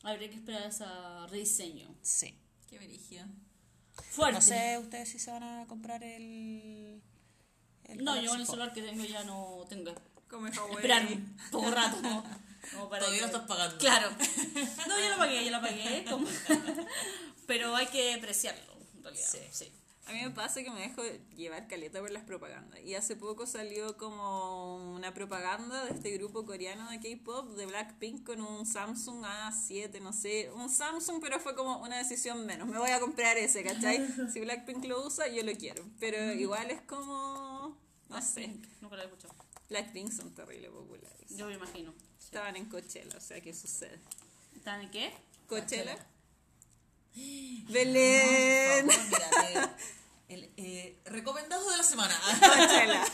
Habría 0.03 0.31
que 0.31 0.37
esperar 0.37 0.67
ese 0.67 0.85
rediseño. 1.29 1.95
Sí. 2.03 2.35
Qué 2.69 2.79
brígido. 2.79 3.27
Fuerte. 4.11 4.35
No 4.35 4.41
sé 4.41 4.79
ustedes 4.79 5.09
si 5.09 5.19
se 5.19 5.31
van 5.31 5.43
a 5.43 5.67
comprar 5.67 6.03
el... 6.05 7.03
el 7.89 8.05
No, 8.05 8.21
yo 8.21 8.31
con 8.31 8.41
el 8.41 8.47
celular 8.47 8.73
que 8.73 8.83
tengo 8.83 9.05
ya 9.05 9.25
no 9.25 9.65
tengo 9.69 9.93
Huawei. 10.31 10.53
esperar 10.77 11.07
un 11.07 11.37
poco 11.51 11.71
rato. 11.71 11.97
como- 11.97 12.25
como 12.73 12.89
para 12.91 13.01
Todavía 13.01 13.21
que- 13.27 13.27
lo 13.33 13.33
estás 13.39 13.49
pagando. 13.49 13.79
Claro. 13.79 14.11
No, 14.89 14.99
yo 15.01 15.09
lo 15.11 15.17
pagué, 15.17 15.45
yo 15.45 15.51
lo 15.51 15.61
pagué. 15.61 16.05
como- 16.09 16.27
Pero 17.47 17.75
hay 17.75 17.87
que 17.87 18.15
apreciarlo, 18.15 18.75
en 18.97 19.03
realidad. 19.05 19.29
Sí. 19.31 19.39
sí. 19.51 19.73
A 20.07 20.13
mí 20.13 20.23
me 20.23 20.31
pasa 20.31 20.63
que 20.63 20.71
me 20.71 20.81
dejo 20.81 21.03
llevar 21.37 21.69
caleta 21.69 22.01
por 22.01 22.11
las 22.11 22.25
propagandas. 22.25 22.81
Y 22.81 22.95
hace 22.95 23.15
poco 23.15 23.47
salió 23.47 23.99
como 23.99 24.95
una 24.95 25.13
propaganda 25.13 25.85
de 25.85 25.91
este 25.93 26.11
grupo 26.13 26.47
coreano 26.47 26.91
de 26.91 26.99
K-pop, 26.99 27.51
de 27.57 27.67
Blackpink, 27.67 28.25
con 28.25 28.41
un 28.41 28.65
Samsung 28.65 29.23
A7, 29.25 30.01
no 30.01 30.15
sé. 30.15 30.51
Un 30.55 30.71
Samsung, 30.71 31.21
pero 31.21 31.39
fue 31.41 31.55
como 31.55 31.77
una 31.83 31.99
decisión 31.99 32.47
menos. 32.47 32.69
Me 32.69 32.79
voy 32.79 32.91
a 32.91 33.01
comprar 33.01 33.37
ese, 33.37 33.63
¿cachai? 33.63 33.99
Si 34.33 34.41
Blackpink 34.41 34.85
lo 34.87 35.07
usa, 35.07 35.29
yo 35.29 35.43
lo 35.43 35.53
quiero. 35.53 35.85
Pero 36.01 36.33
igual 36.33 36.71
es 36.71 36.81
como. 36.83 37.48
No 38.11 38.23
sé. 38.23 38.49
Nunca 38.81 38.97
lo 38.97 39.03
he 39.03 39.05
escuchado. 39.07 39.35
Blackpink 39.69 40.11
son 40.13 40.35
terrible 40.35 40.71
populares. 40.71 41.29
Yo 41.37 41.47
me 41.47 41.55
imagino. 41.55 41.93
Estaban 42.19 42.57
en 42.57 42.67
Coachella, 42.67 43.17
o 43.17 43.21
sea, 43.21 43.41
¿qué 43.41 43.53
sucede? 43.55 43.99
¿Están 44.57 44.81
en 44.83 44.91
qué? 44.91 45.13
¿Coachella? 45.47 45.97
Por 45.97 47.73
¡Belén! 47.73 48.89
favor, 48.91 49.05
mira, 49.07 49.77
te- 50.29 50.35
el 50.35 50.53
eh, 50.57 51.01
recomendado 51.07 51.69
de 51.71 51.77
la 51.77 51.83
semana. 51.83 52.15
Coachella. 52.41 53.05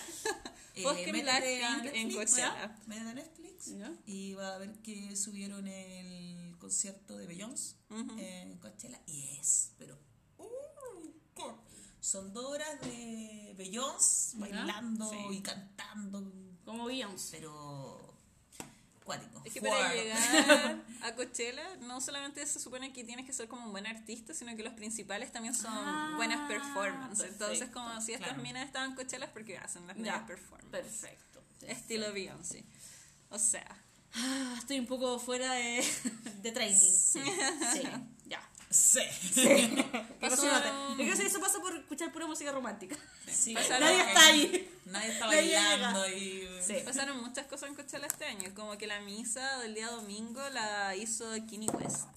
Eh, 0.77 1.13
métete 1.13 1.65
a 1.65 1.77
Blackpink 1.79 1.95
en 1.95 2.09
Netflix, 2.09 2.15
Coachella. 2.15 2.65
a 2.65 3.15
Netflix 3.15 3.67
Ya. 3.79 3.93
y 4.07 4.35
va 4.35 4.55
a 4.55 4.59
ver 4.59 4.73
que 4.83 5.15
subieron 5.17 5.67
el 5.69 6.57
concierto 6.59 7.17
de 7.17 7.27
Beyoncé 7.27 7.77
en 8.19 8.59
Coachella 8.59 9.01
y 9.07 9.39
es, 9.41 9.71
pero 9.79 9.97
son 12.05 12.33
dos 12.35 12.45
horas 12.45 12.81
de 12.83 13.55
Beyoncé 13.57 14.37
bailando 14.39 15.09
Sí. 15.11 15.17
y 15.31 15.41
cantando, 15.43 16.31
Como 16.65 16.85
Beyoncé. 16.87 17.39
pero 17.39 18.15
cuático. 19.05 19.43
Es 19.45 19.53
que 19.55 19.61
para 19.63 19.95
llegar 19.95 20.19
a 21.03 21.15
Coachella 21.15 21.77
no 21.77 22.01
solamente 22.01 22.47
se 22.47 22.59
supone 22.61 22.93
que 22.93 23.05
tienes 23.05 23.25
que 23.27 23.33
ser 23.33 23.49
como 23.49 23.67
un 23.67 23.73
buen 23.73 23.87
artista, 23.87 24.35
sino 24.35 24.55
que 24.57 24.63
los 24.63 24.73
principales 24.75 25.31
también 25.33 25.55
son 25.55 25.73
Ah, 25.75 26.15
buenas 26.17 26.47
performances. 26.49 27.33
Entonces, 27.33 27.69
como 27.71 28.01
si 28.01 28.13
estas 28.13 28.29
claro. 28.29 28.43
minas 28.43 28.67
estaban 28.67 28.91
en 28.91 28.97
Coachella 28.97 29.27
es 29.27 29.31
porque 29.33 29.57
hacen 29.59 29.87
las 29.87 29.97
mejores 29.97 30.21
Ya. 30.21 30.27
performances. 30.27 30.71
Perfecto. 31.01 31.43
Estilo 31.63 32.13
Beyoncé. 32.13 32.65
O 33.31 33.39
sea, 33.39 33.81
Ah, 34.17 34.55
estoy 34.59 34.79
un 34.79 34.87
poco 34.87 35.19
fuera 35.19 35.53
de, 35.55 35.83
de 36.43 36.53
training. 36.53 36.79
Sí. 36.79 37.21
Sí. 37.73 37.83
Ya. 38.27 38.41
Sí. 38.75 39.01
Eso 40.21 40.37
se 40.37 40.47
nota. 40.47 40.89
Yo 40.91 40.97
creo 40.97 41.17
que 41.17 41.27
eso 41.27 41.41
pasa 41.41 41.61
por 41.61 41.75
escuchar 41.77 42.13
pura 42.13 42.27
música 42.27 42.51
romántica. 42.51 42.97
Sí. 43.31 43.55
Pasaron- 43.55 43.81
Nadie 43.89 44.01
está 44.01 44.27
ahí. 44.27 44.71
Nadie 44.87 45.13
está 45.13 45.27
Nadie 45.27 45.37
bailando 45.55 46.09
y... 46.09 46.49
Sí. 46.61 46.75
pasaron 46.85 47.23
muchas 47.23 47.47
cosas 47.47 47.69
en 47.69 47.77
Coachella 47.77 48.07
este 48.07 48.25
año. 48.25 48.53
Como 48.55 48.77
que 48.77 48.87
la 48.87 49.01
misa 49.01 49.59
del 49.61 49.75
día 49.75 49.89
domingo 49.89 50.41
la 50.51 50.97
hizo 50.97 51.25
Kanye 51.49 51.69
West. 51.71 52.09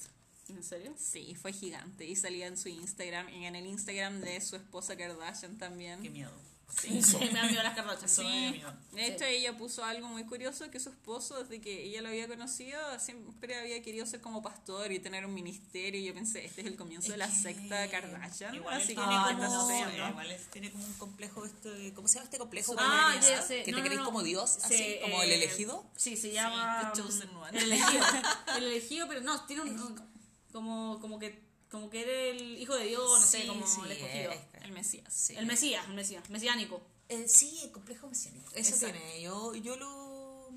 ¿En 0.49 0.63
serio? 0.63 0.93
Sí, 0.97 1.35
fue 1.35 1.51
gigante. 1.53 2.05
Y 2.05 2.15
salía 2.15 2.47
en 2.47 2.57
su 2.57 2.69
Instagram 2.69 3.29
y 3.29 3.45
en 3.45 3.55
el 3.55 3.65
Instagram 3.67 4.21
de 4.21 4.39
su 4.41 4.55
esposa 4.55 4.95
Kardashian 4.97 5.57
también. 5.57 6.01
Qué 6.01 6.09
miedo. 6.09 6.31
Sí, 6.69 7.01
sí, 7.01 7.17
me 7.31 7.39
han 7.39 7.55
las 7.55 7.75
da 7.75 8.07
Sí, 8.07 8.61
de 8.91 9.07
hecho 9.07 9.23
ella 9.25 9.57
puso 9.57 9.83
algo 9.83 10.07
muy 10.09 10.25
curioso 10.25 10.69
que 10.69 10.79
su 10.79 10.89
esposo, 10.89 11.41
desde 11.41 11.61
que 11.61 11.83
ella 11.85 12.01
lo 12.01 12.09
había 12.09 12.27
conocido, 12.27 12.77
siempre 12.99 13.57
había 13.57 13.81
querido 13.81 14.05
ser 14.05 14.21
como 14.21 14.41
pastor 14.41 14.91
y 14.91 14.99
tener 14.99 15.25
un 15.25 15.33
ministerio. 15.33 15.99
Y 15.99 16.05
yo 16.05 16.13
pensé, 16.13 16.45
este 16.45 16.61
es 16.61 16.67
el 16.67 16.75
comienzo 16.75 17.11
de 17.11 17.17
la 17.17 17.31
secta 17.31 17.89
Kardashian. 17.89 18.53
Igual 18.55 18.75
así 18.81 18.89
que 18.89 18.95
tiene 18.95 19.45
como, 19.47 19.67
sí, 19.69 19.73
¿no? 19.97 20.09
igual 20.09 20.37
tiene 20.51 20.71
como 20.71 20.85
un 20.85 20.93
complejo 20.93 21.45
este, 21.45 21.93
¿cómo 21.93 22.07
se 22.07 22.15
llama 22.15 22.25
este 22.25 22.37
complejo? 22.37 22.75
Ah, 22.77 23.09
Cuando 23.13 23.27
ya 23.27 23.41
sé. 23.41 23.63
que 23.63 23.71
No, 23.71 23.81
te 23.81 23.89
no, 23.89 23.95
no. 23.95 24.05
como 24.05 24.23
Dios, 24.23 24.57
así, 24.63 24.77
Sí, 24.77 24.95
como 25.01 25.23
el 25.23 25.31
eh, 25.31 25.35
elegido. 25.35 25.89
Sí, 25.95 26.17
se 26.17 26.31
llama. 26.31 26.91
The 26.93 27.01
Chosen 27.01 27.29
One. 27.35 27.57
El 27.57 27.63
elegido. 27.71 28.05
El 28.57 28.63
elegido, 28.65 29.07
pero 29.07 29.21
no, 29.21 29.45
tiene 29.45 29.63
un. 29.63 29.79
un- 29.79 30.17
como, 30.51 30.99
como 31.01 31.19
que 31.19 31.46
como 31.69 31.89
que 31.89 32.01
eres 32.01 32.35
el 32.41 32.57
hijo 32.57 32.75
de 32.75 32.85
Dios, 32.85 33.19
no 33.19 33.25
sé, 33.25 33.41
Sí, 33.41 33.47
como 33.47 33.67
sí, 33.67 33.81
el 33.85 33.91
escogido. 33.91 34.31
eh, 34.31 34.41
el 34.63 34.71
Mesías. 34.71 35.13
Sí. 35.13 35.35
El 35.35 35.45
Mesías, 35.45 35.85
el 35.87 35.93
Mesías, 35.93 36.29
mesiánico. 36.29 36.81
Eh, 37.09 37.27
sí, 37.27 37.59
el 37.63 37.71
complejo 37.71 38.07
mesiánico. 38.07 38.51
Eso 38.55 38.73
Exacto. 38.75 38.97
tiene. 38.97 39.21
Yo, 39.21 39.55
yo 39.55 39.75
lo, 39.77 40.49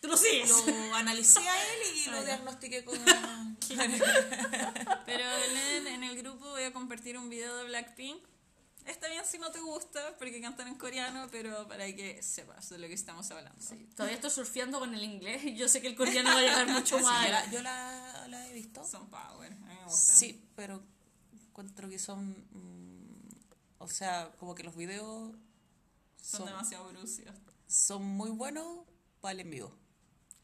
Tú 0.00 0.08
lo 0.08 0.16
sigues. 0.16 0.48
lo 0.66 0.94
analicé 0.96 1.38
a 1.40 1.72
él 1.74 1.80
y 1.96 2.10
lo 2.10 2.24
diagnostiqué 2.24 2.84
con... 2.84 2.98
Pero 5.06 5.24
Belén, 5.40 5.86
en 5.86 6.04
el 6.04 6.16
grupo 6.18 6.50
voy 6.50 6.64
a 6.64 6.72
compartir 6.72 7.16
un 7.18 7.28
video 7.28 7.56
de 7.58 7.64
Blackpink. 7.64 8.22
Está 8.86 9.06
bien 9.08 9.22
si 9.24 9.38
no 9.38 9.52
te 9.52 9.60
gusta, 9.60 10.16
porque 10.18 10.40
cantan 10.40 10.66
en 10.66 10.74
coreano, 10.74 11.28
pero 11.30 11.68
para 11.68 11.86
que 11.94 12.20
sepas 12.20 12.68
de 12.68 12.78
lo 12.78 12.88
que 12.88 12.94
estamos 12.94 13.30
hablando. 13.30 13.64
Todavía 13.94 14.16
estoy 14.16 14.30
surfeando 14.30 14.80
con 14.80 14.92
el 14.92 15.04
inglés 15.04 15.44
y 15.44 15.54
yo 15.54 15.68
sé 15.68 15.80
que 15.80 15.86
el 15.86 15.94
coreano 15.94 16.30
va 16.30 16.38
a 16.38 16.42
llegar 16.42 16.66
mucho 16.68 16.98
Sí, 16.98 17.04
más. 17.04 17.24
yo 17.26 17.30
la, 17.30 17.50
yo 17.52 17.62
la, 17.62 18.26
la 18.28 18.48
he 18.48 18.52
visto. 18.54 18.84
Son 18.84 19.08
power, 19.08 19.52
gustan. 19.92 20.16
Sí, 20.16 20.44
pero 20.56 20.82
encuentro 21.48 21.88
que 21.88 21.98
son... 21.98 22.30
mm, 22.30 23.02
o 23.78 23.88
sea, 23.88 24.32
como 24.38 24.54
que 24.54 24.62
los 24.62 24.76
videos 24.76 25.32
Son, 26.20 26.40
son, 26.40 26.46
demasiado 26.46 26.88
brucios. 26.90 27.34
son 27.66 28.04
muy 28.04 28.30
buenos 28.30 28.66
para 29.20 29.32
el 29.32 29.40
en 29.40 29.50
vivo. 29.50 29.72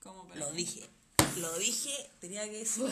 Para 0.03 0.35
Lo 0.37 0.53
dije. 0.53 0.89
Lo 1.37 1.57
dije, 1.59 1.93
tenía 2.21 2.45
que 2.45 2.59
decirlo. 2.59 2.91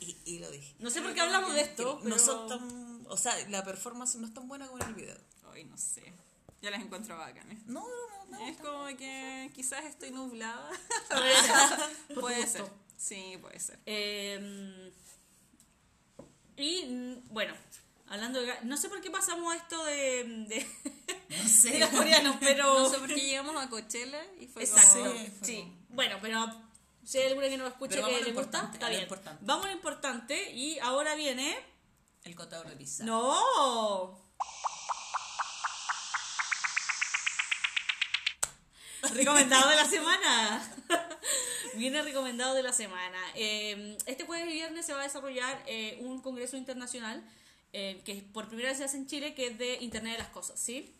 Y, 0.00 0.16
y 0.24 0.38
lo 0.40 0.50
dije. 0.50 0.74
No 0.80 0.90
sé 0.90 1.00
por 1.00 1.14
qué 1.14 1.20
hablamos 1.20 1.54
de 1.54 1.60
esto, 1.62 2.00
No 2.04 2.18
son 2.18 2.48
tan... 2.48 3.06
O 3.08 3.16
sea, 3.16 3.32
la 3.48 3.64
performance 3.64 4.16
no 4.16 4.26
es 4.26 4.34
tan 4.34 4.48
buena 4.48 4.66
como 4.66 4.82
en 4.82 4.88
el 4.88 4.94
video. 4.94 5.16
Ay, 5.52 5.64
no 5.64 5.78
sé. 5.78 6.12
Ya 6.60 6.70
las 6.70 6.82
encuentro 6.82 7.16
bacanes. 7.16 7.64
No, 7.66 7.80
no, 7.80 8.38
no. 8.38 8.46
Es 8.48 8.56
como 8.58 8.86
que 8.96 9.50
quizás 9.54 9.84
estoy 9.84 10.10
nublada. 10.10 10.70
Puede 12.20 12.46
ser. 12.46 12.64
Sí, 12.96 13.38
puede 13.40 13.60
ser. 13.60 13.78
Eh, 13.86 14.92
y 16.56 16.84
mm, 16.86 17.28
bueno, 17.32 17.54
hablando 18.08 18.40
de. 18.42 18.52
No 18.62 18.76
sé 18.76 18.88
por 18.88 19.00
qué 19.00 19.10
pasamos 19.10 19.52
a 19.52 19.56
esto 19.56 19.84
de. 19.84 20.24
de, 20.48 20.66
No 21.42 21.48
sé. 21.48 21.70
de 21.74 21.78
los 21.80 21.90
coreanos, 21.90 22.36
pero. 22.40 22.74
No 22.80 22.88
sé 22.88 22.98
por 22.98 23.08
qué 23.08 23.20
llegamos 23.20 23.56
a 23.62 23.68
Coachella 23.68 24.22
y 24.40 24.46
fue 24.46 24.62
Exacto. 24.64 24.98
como... 25.00 25.10
Sí, 25.12 25.32
fue 25.38 25.46
Sí. 25.46 25.56
como- 25.62 25.76
Bueno, 25.90 26.18
pero 26.22 26.46
si 27.04 27.18
hay 27.18 27.28
alguna 27.28 27.48
que 27.48 27.56
no 27.56 27.64
lo 27.64 27.70
escuche 27.70 27.96
que 27.96 28.02
a 28.02 28.06
le 28.08 28.14
gusta, 28.14 28.28
importante, 28.28 28.72
está 28.76 28.88
bien. 28.88 29.02
importante. 29.02 29.42
Vamos 29.46 29.64
a 29.66 29.68
lo 29.68 29.74
importante 29.74 30.52
y 30.52 30.78
ahora 30.80 31.14
viene. 31.14 31.56
El 32.24 32.34
contador 32.34 32.68
de 32.68 32.74
pizza. 32.76 33.04
¡No! 33.04 34.20
Recomendado 39.14 39.70
de 39.70 39.76
la 39.76 39.84
semana. 39.84 40.72
Viene 41.76 42.02
recomendado 42.02 42.54
de 42.54 42.62
la 42.62 42.72
semana. 42.72 43.18
Eh, 43.34 43.96
este 44.06 44.24
jueves 44.24 44.48
y 44.50 44.52
viernes 44.54 44.86
se 44.86 44.92
va 44.92 45.00
a 45.00 45.04
desarrollar 45.04 45.62
eh, 45.66 45.98
un 46.00 46.20
congreso 46.20 46.56
internacional 46.56 47.22
eh, 47.72 48.00
que 48.04 48.14
por 48.32 48.48
primera 48.48 48.68
vez 48.70 48.78
se 48.78 48.84
hace 48.84 48.96
en 48.96 49.06
Chile, 49.06 49.34
que 49.34 49.48
es 49.48 49.58
de 49.58 49.78
Internet 49.80 50.12
de 50.14 50.18
las 50.18 50.28
Cosas, 50.28 50.58
¿sí? 50.58 50.92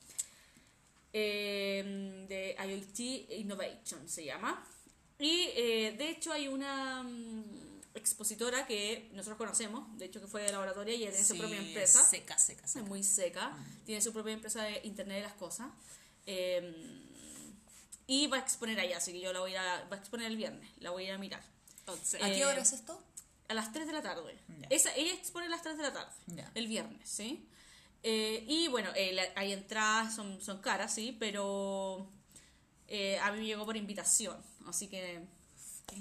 Eh, 1.12 2.24
de 2.28 2.56
IoT 2.68 3.30
Innovation 3.38 4.08
se 4.08 4.24
llama. 4.24 4.62
Y 5.18 5.48
eh, 5.54 5.94
de 5.96 6.10
hecho 6.10 6.30
hay 6.32 6.48
una 6.48 7.02
mm, 7.02 7.44
expositora 7.94 8.66
que 8.66 9.08
nosotros 9.14 9.38
conocemos, 9.38 9.96
de 9.98 10.04
hecho 10.06 10.20
que 10.20 10.26
fue 10.26 10.42
de 10.42 10.52
laboratorio 10.52 10.92
y 10.94 11.02
ella 11.04 11.10
tiene 11.10 11.24
su 11.26 11.32
Sí, 11.34 11.38
propia 11.38 11.56
empresa 11.58 12.02
Seca, 12.04 12.38
seca, 12.38 12.66
seca. 12.68 12.80
es 12.82 12.88
muy 12.88 13.02
seca, 13.02 13.56
tiene 13.86 14.02
su 14.02 14.12
propia 14.12 14.34
empresa 14.34 14.62
de 14.64 14.80
Internet 14.84 15.16
de 15.18 15.22
las 15.22 15.32
Cosas. 15.34 15.68
eh, 16.26 16.74
y 18.06 18.26
va 18.28 18.36
a 18.38 18.40
exponer 18.40 18.78
allá, 18.80 18.98
así 18.98 19.12
que 19.12 19.20
yo 19.20 19.32
la 19.32 19.40
voy 19.40 19.54
a, 19.54 19.84
va 19.90 19.96
a 19.96 19.98
exponer 19.98 20.26
el 20.28 20.36
viernes, 20.36 20.68
la 20.80 20.90
voy 20.90 21.04
a 21.04 21.06
ir 21.08 21.12
a 21.12 21.18
mirar. 21.18 21.42
¿A 21.86 21.92
Eh, 22.28 22.32
qué 22.34 22.44
hora 22.46 22.60
es 22.60 22.72
esto? 22.72 23.00
A 23.48 23.54
las 23.54 23.72
3 23.72 23.86
de 23.86 23.92
la 23.92 24.02
tarde. 24.02 24.36
Esa, 24.70 24.94
ella 24.96 25.12
expone 25.14 25.46
a 25.46 25.48
las 25.50 25.62
3 25.62 25.76
de 25.76 25.82
la 25.84 25.92
tarde, 25.92 26.12
el 26.54 26.66
viernes, 26.68 27.08
¿sí? 27.08 27.48
Eh, 28.02 28.44
y 28.46 28.68
bueno, 28.68 28.90
eh, 28.94 29.12
la- 29.12 29.28
hay 29.36 29.52
entradas, 29.52 30.14
son, 30.14 30.40
son 30.40 30.58
caras, 30.60 30.94
¿sí? 30.94 31.16
Pero 31.18 32.08
eh, 32.88 33.18
a 33.20 33.32
mí 33.32 33.38
me 33.40 33.46
llegó 33.46 33.64
por 33.64 33.76
invitación, 33.76 34.36
así 34.66 34.86
que, 34.88 35.20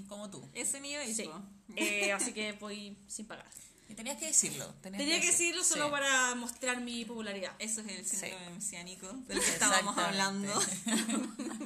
Como 0.08 0.30
tú. 0.30 0.48
Ese 0.54 0.80
nivel, 0.82 1.14
sí. 1.14 1.24
po. 1.24 1.42
Eh, 1.76 2.12
así 2.12 2.34
que 2.34 2.52
voy 2.54 2.98
sin 3.08 3.26
pagar. 3.28 3.46
Y 3.88 3.94
tenías 3.94 4.18
que 4.18 4.26
decirlo. 4.28 4.66
tenías 4.82 5.00
Tenía 5.00 5.22
que 5.22 5.28
decirlo 5.28 5.64
solo 5.64 5.86
sí. 5.86 5.92
para 5.92 6.36
mostrar 6.36 6.82
mi 6.82 7.06
popularidad. 7.06 7.54
Eso 7.60 7.82
es 7.82 7.88
el 7.88 8.06
síndrome 8.06 8.46
Sí. 8.48 8.54
mesiánico 8.54 9.08
del 9.28 9.40
que 9.40 9.50
estábamos 9.50 9.98
hablando. 9.98 10.52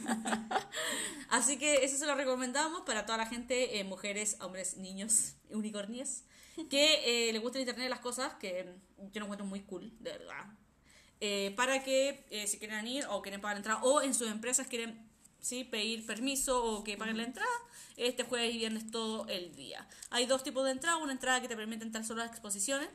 Así 1.30 1.58
que 1.58 1.84
eso 1.86 1.98
se 1.98 2.06
lo 2.06 2.16
recomendamos 2.16 2.82
para 2.82 3.06
toda 3.06 3.18
la 3.20 3.26
gente, 3.26 3.80
eh, 3.80 3.84
mujeres, 3.84 4.38
hombres, 4.42 4.78
niños, 4.78 5.34
unicornios, 5.52 6.24
que 6.70 7.30
eh, 7.30 7.34
les 7.34 7.42
gusten 7.42 7.62
internet 7.62 7.90
las 7.90 8.00
cosas 8.00 8.34
que 8.36 8.74
yo 9.14 9.20
no 9.20 9.26
encuentro 9.26 9.46
muy 9.46 9.62
cool, 9.62 9.94
de 10.00 10.12
verdad. 10.12 10.46
Eh, 11.22 11.54
para 11.56 11.84
que 11.84 12.26
eh, 12.32 12.48
si 12.48 12.58
quieren 12.60 12.88
ir 12.88 13.06
o 13.10 13.22
quieren 13.22 13.42
pagar 13.42 13.58
entrada 13.58 13.82
o 13.84 14.02
en 14.02 14.14
sus 14.14 14.30
empresas 14.30 14.68
quieren 14.68 15.09
sí 15.42 15.64
pedir 15.64 16.06
permiso 16.06 16.64
o 16.64 16.84
que 16.84 16.98
paguen 16.98 17.18
la 17.18 17.24
entrada, 17.24 17.50
este 17.98 18.24
jueves 18.24 18.54
y 18.56 18.58
viernes 18.58 18.92
todo 18.92 19.28
el 19.28 19.56
día. 19.56 19.88
Hay 20.10 20.26
dos 20.26 20.44
tipos 20.44 20.66
de 20.66 20.72
entrada, 20.72 20.98
una 20.98 21.12
entrada 21.12 21.42
que 21.42 21.48
te 21.48 21.56
permite 21.56 21.84
entrar 21.84 22.06
solo 22.06 22.22
a 22.22 22.26
las 22.26 22.34
exposiciones 22.34 22.90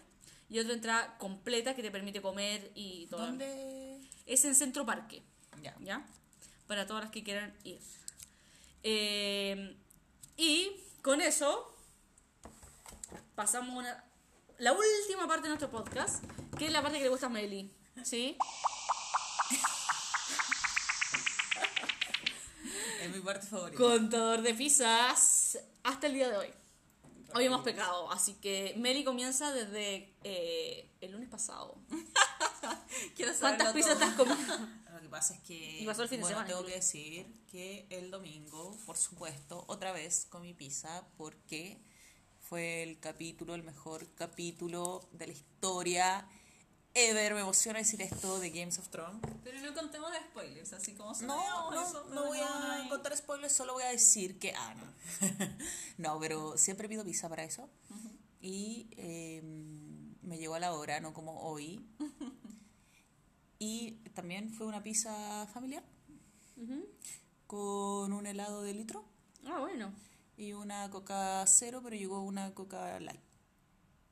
y 0.48 0.58
otra 0.58 0.74
entrada 0.74 1.18
completa 1.18 1.74
que 1.74 1.82
te 1.82 1.90
permite 1.90 2.20
comer 2.20 2.70
y 2.74 3.06
todo. 3.06 3.26
¿Dónde? 3.26 3.98
Es 4.26 4.44
en 4.44 4.54
Centro 4.54 4.84
Parque. 4.86 5.22
Ya. 5.62 5.74
¿ya? 5.80 6.06
Para 6.66 6.86
todas 6.86 7.04
las 7.04 7.12
que 7.12 7.22
quieran 7.22 7.54
ir. 7.64 7.80
Eh, 8.82 9.76
y 10.36 10.70
con 11.02 11.20
eso 11.20 11.74
pasamos 13.34 13.84
a 13.84 14.04
la 14.58 14.72
última 14.72 15.26
parte 15.26 15.44
de 15.44 15.48
nuestro 15.48 15.70
podcast, 15.70 16.24
que 16.58 16.66
es 16.66 16.72
la 16.72 16.82
parte 16.82 16.98
que 16.98 17.04
le 17.04 17.10
gusta 17.10 17.26
a 17.26 17.30
Meli, 17.30 17.70
¿sí? 18.04 18.36
Es 23.04 23.14
mi 23.14 23.20
parte 23.20 23.46
favorita. 23.46 23.76
Contador 23.76 24.40
de 24.40 24.54
pizzas 24.54 25.58
hasta 25.82 26.06
el 26.06 26.14
día 26.14 26.30
de 26.30 26.38
hoy. 26.38 26.48
Hoy 27.34 27.44
hemos 27.44 27.62
pecado, 27.62 28.10
así 28.10 28.32
que 28.34 28.74
Meli 28.78 29.04
comienza 29.04 29.52
desde 29.52 30.14
eh, 30.24 30.88
el 31.02 31.12
lunes 31.12 31.28
pasado. 31.28 31.76
Quiero 33.14 33.32
¿Cuántas 33.38 33.74
pizzas 33.74 34.00
has 34.00 34.14
comido? 34.14 34.36
Lo 34.94 35.00
que 35.02 35.08
pasa 35.10 35.34
es 35.34 35.40
que. 35.40 35.82
Y 35.82 35.84
pasó 35.84 36.02
el 36.04 36.08
fin 36.08 36.18
de 36.18 36.22
bueno, 36.22 36.38
semana, 36.38 36.48
tengo 36.48 36.60
incluso. 36.60 36.72
que 36.72 36.80
decir 36.80 37.26
que 37.50 37.86
el 37.90 38.10
domingo, 38.10 38.74
por 38.86 38.96
supuesto, 38.96 39.64
otra 39.66 39.92
vez 39.92 40.26
comí 40.30 40.54
pizza 40.54 41.06
porque 41.18 41.82
fue 42.40 42.82
el 42.82 42.98
capítulo, 43.00 43.54
el 43.54 43.64
mejor 43.64 44.08
capítulo 44.14 45.06
de 45.12 45.26
la 45.26 45.32
historia 45.34 46.26
ever. 46.94 47.34
Me 47.34 47.40
emociona 47.40 47.78
decir 47.80 48.00
esto 48.02 48.38
de 48.40 48.50
Games 48.50 48.78
of 48.78 48.88
Thrones. 48.88 49.20
Pero 49.42 49.60
no 49.60 49.74
contemos 49.74 50.10
de 50.12 50.18
spoilers, 50.18 50.72
así 50.72 50.92
como 50.94 51.10
No, 51.10 51.14
sonamos, 51.14 51.74
no, 51.74 51.82
eso, 51.82 52.04
no 52.10 52.26
voy 52.26 52.38
a 52.40 52.86
contar 52.88 53.16
spoilers, 53.16 53.52
solo 53.52 53.74
voy 53.74 53.82
a 53.82 53.88
decir 53.88 54.38
que. 54.38 54.52
Ah, 54.56 54.74
no. 54.74 55.46
no, 55.98 56.20
pero 56.20 56.56
siempre 56.56 56.88
pido 56.88 57.04
pizza 57.04 57.28
para 57.28 57.44
eso. 57.44 57.68
Y 58.40 58.88
eh, 58.96 59.42
me 60.22 60.38
llegó 60.38 60.54
a 60.54 60.60
la 60.60 60.72
hora, 60.74 61.00
no 61.00 61.12
como 61.14 61.40
hoy. 61.42 61.84
y 63.58 63.92
también 64.14 64.52
fue 64.52 64.66
una 64.66 64.82
pizza 64.82 65.46
familiar 65.52 65.82
con 67.46 68.12
un 68.12 68.26
helado 68.26 68.62
de 68.62 68.74
litro 68.74 69.04
Ah, 69.46 69.58
bueno. 69.60 69.92
y 70.36 70.52
una 70.52 70.88
coca 70.90 71.44
cero, 71.46 71.80
pero 71.82 71.96
llegó 71.96 72.20
una 72.22 72.52
coca 72.54 72.98
light. 73.00 73.20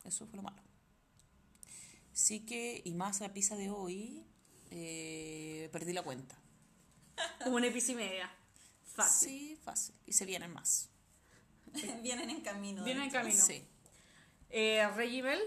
Eso 0.05 0.27
fue 0.27 0.37
lo 0.37 0.43
malo. 0.43 0.61
Así 2.13 2.41
que, 2.41 2.83
y 2.85 2.93
más 2.95 3.21
la 3.21 3.33
pizza 3.33 3.57
de 3.57 3.71
hoy, 3.71 4.25
eh, 4.71 5.69
perdí 5.73 5.93
la 5.93 6.03
cuenta. 6.03 6.37
Como 7.45 7.57
una 7.57 7.71
pizza 7.73 7.93
y 7.93 7.97
media. 7.97 8.31
Fácil. 8.85 9.29
Sí, 9.29 9.57
fácil. 9.63 9.95
Y 10.07 10.13
se 10.13 10.27
vienen 10.27 10.53
más. 10.53 10.89
Vienen 12.03 12.29
en 12.29 12.43
camino. 12.43 12.85
Vienen 12.85 13.05
en 13.05 13.11
camino. 13.11 13.43
Sí. 13.43 13.65
Eh, 14.51 14.87
Regibel. 14.95 15.41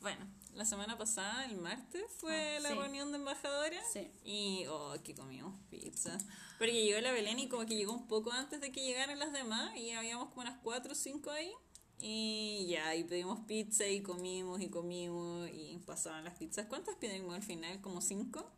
Bueno, 0.00 0.24
la 0.52 0.64
semana 0.64 0.96
pasada, 0.96 1.44
el 1.46 1.56
martes, 1.56 2.04
fue 2.18 2.58
Ah, 2.58 2.60
la 2.60 2.68
sí. 2.68 2.74
reunión 2.76 3.10
de 3.10 3.18
embajadores. 3.18 3.82
Sí. 3.92 4.08
Y, 4.24 4.66
oh, 4.68 4.94
que 5.02 5.14
comimos 5.16 5.54
pizza. 5.70 6.16
Porque 6.58 6.84
llegó 6.84 7.00
la 7.00 7.10
Belén 7.10 7.40
y 7.40 7.48
como 7.48 7.66
que 7.66 7.74
llegó 7.74 7.92
un 7.92 8.06
poco 8.06 8.30
antes 8.30 8.60
de 8.60 8.70
que 8.70 8.82
llegaran 8.84 9.18
las 9.18 9.32
demás. 9.32 9.76
Y 9.76 9.90
habíamos 9.90 10.28
como 10.28 10.42
unas 10.42 10.60
4 10.62 10.92
o 10.92 10.94
5 10.94 11.30
ahí. 11.32 11.52
Y 12.00 12.66
ya, 12.68 12.94
y 12.94 13.04
pedimos 13.04 13.40
pizza 13.46 13.86
y 13.86 14.02
comimos 14.02 14.60
y 14.60 14.68
comimos 14.68 15.48
y 15.52 15.78
pasaban 15.86 16.24
las 16.24 16.34
pizzas. 16.34 16.66
¿Cuántas 16.66 16.96
pedimos 16.96 17.34
al 17.34 17.42
final? 17.42 17.80
¿Como 17.80 18.00
5? 18.00 18.50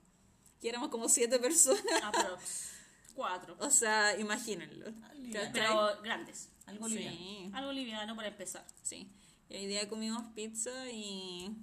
Y 0.62 0.68
éramos 0.68 0.88
como 0.88 1.08
7 1.08 1.38
personas. 1.38 1.82
Aprox. 2.02 2.70
Cuatro. 3.14 3.56
O 3.60 3.70
sea, 3.70 4.18
imagínenlo. 4.18 4.92
Pero 5.52 6.02
grandes. 6.02 6.48
Algo 6.66 6.88
Sí. 6.88 6.94
liviano. 6.98 7.56
Algo 7.56 7.72
liviano 7.72 8.16
para 8.16 8.28
empezar. 8.28 8.66
Sí. 8.82 9.10
Y 9.48 9.56
hoy 9.56 9.66
día 9.66 9.88
comimos 9.88 10.24
pizza 10.34 10.90
y 10.90 11.54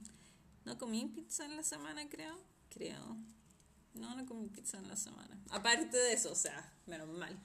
no 0.66 0.78
comí 0.78 1.06
pizza 1.08 1.46
en 1.46 1.58
la 1.58 1.64
semana, 1.64 2.08
creo. 2.10 2.40
Creo. 2.70 3.18
No, 3.94 4.16
no 4.16 4.26
comí 4.26 4.48
pizza 4.50 4.78
en 4.78 4.88
la 4.88 4.96
semana. 4.96 5.38
Aparte 5.52 5.98
de 5.98 6.14
eso, 6.14 6.32
o 6.32 6.36
sea, 6.36 6.74
menos 6.88 7.08
mal. 7.10 7.38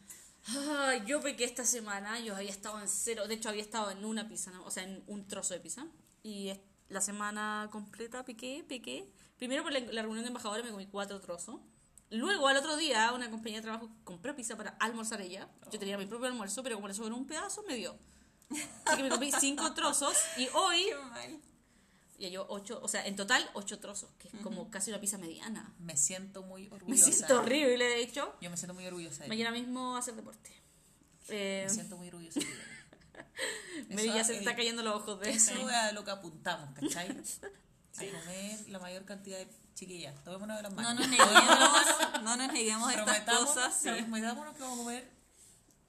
Ay, 0.46 1.02
yo 1.06 1.20
pequé 1.20 1.44
esta 1.44 1.64
semana, 1.64 2.18
yo 2.20 2.34
había 2.34 2.50
estado 2.50 2.80
en 2.80 2.88
cero, 2.88 3.26
de 3.26 3.34
hecho 3.34 3.48
había 3.48 3.62
estado 3.62 3.90
en 3.90 4.04
una 4.04 4.28
pizza, 4.28 4.50
¿no? 4.50 4.64
o 4.64 4.70
sea, 4.70 4.84
en 4.84 5.02
un 5.06 5.26
trozo 5.26 5.54
de 5.54 5.60
pizza. 5.60 5.86
Y 6.22 6.52
la 6.88 7.00
semana 7.00 7.68
completa 7.70 8.24
pequé, 8.24 8.64
pequé. 8.66 9.10
Primero 9.36 9.62
por 9.62 9.72
la, 9.72 9.80
la 9.80 10.02
reunión 10.02 10.24
de 10.24 10.28
embajadores 10.28 10.64
me 10.64 10.70
comí 10.70 10.86
cuatro 10.86 11.20
trozos. 11.20 11.60
Luego, 12.10 12.48
al 12.48 12.56
otro 12.56 12.76
día, 12.76 13.12
una 13.12 13.30
compañía 13.30 13.58
de 13.58 13.62
trabajo 13.64 13.90
compró 14.04 14.34
pizza 14.34 14.56
para 14.56 14.70
almorzar 14.80 15.20
ella. 15.20 15.48
Yo 15.70 15.78
tenía 15.78 15.98
mi 15.98 16.06
propio 16.06 16.26
almuerzo, 16.26 16.62
pero 16.62 16.76
como 16.76 16.88
le 16.88 16.94
sobró 16.94 17.14
un 17.14 17.26
pedazo, 17.26 17.62
me 17.68 17.74
dio. 17.74 17.98
Así 18.86 18.96
que 18.96 19.02
me 19.02 19.10
comí 19.10 19.30
cinco 19.30 19.74
trozos 19.74 20.16
y 20.38 20.48
hoy. 20.54 20.86
Y 22.18 22.30
yo 22.30 22.46
ocho, 22.48 22.80
o 22.82 22.88
sea, 22.88 23.06
en 23.06 23.14
total 23.16 23.48
ocho 23.54 23.78
trozos, 23.78 24.10
que 24.18 24.28
es 24.28 24.34
como 24.42 24.70
casi 24.70 24.90
una 24.90 25.00
pizza 25.00 25.18
mediana. 25.18 25.72
Me 25.78 25.96
siento 25.96 26.42
muy 26.42 26.66
orgullosa. 26.72 27.06
Me 27.06 27.12
siento 27.12 27.40
horrible, 27.40 27.84
de 27.84 28.00
hecho. 28.02 28.34
Yo 28.40 28.50
me 28.50 28.56
siento 28.56 28.74
muy 28.74 28.86
orgullosa 28.86 29.22
de. 29.22 29.28
Mañana 29.28 29.50
mismo 29.52 29.96
a 29.96 30.00
hacer 30.00 30.14
deporte. 30.14 30.50
Eh, 31.28 31.64
Me 31.68 31.72
siento 31.74 31.96
muy 31.98 32.08
orgullosa 32.08 32.40
Eso, 33.90 34.04
ya 34.04 34.24
se 34.24 34.32
le 34.32 34.38
está 34.38 34.56
cayendo 34.56 34.82
los 34.82 34.96
ojos 34.96 35.20
de 35.20 35.30
Eso 35.30 35.52
es 35.68 35.74
a 35.74 35.92
lo 35.92 36.04
que 36.04 36.10
apuntamos, 36.10 36.70
¿cachai? 36.74 37.08
A 37.98 38.00
comer 38.00 38.68
la 38.68 38.78
mayor 38.78 39.04
cantidad 39.04 39.38
de 39.38 39.48
chiquillas. 39.74 40.22
Tomémonos 40.22 40.56
de 40.56 40.62
las 40.62 40.72
No 40.72 40.82
manos. 40.82 41.00
nos 41.00 41.08
neguemos, 41.08 42.22
no 42.22 42.36
nos 42.36 42.52
neguemos 42.52 42.92
estas 42.92 43.20
cosas. 43.22 43.74
Sí. 43.74 43.88
prometámonos 43.90 44.54
que 44.54 44.60
vamos 44.62 44.78
a 44.78 44.82
comer 44.84 45.10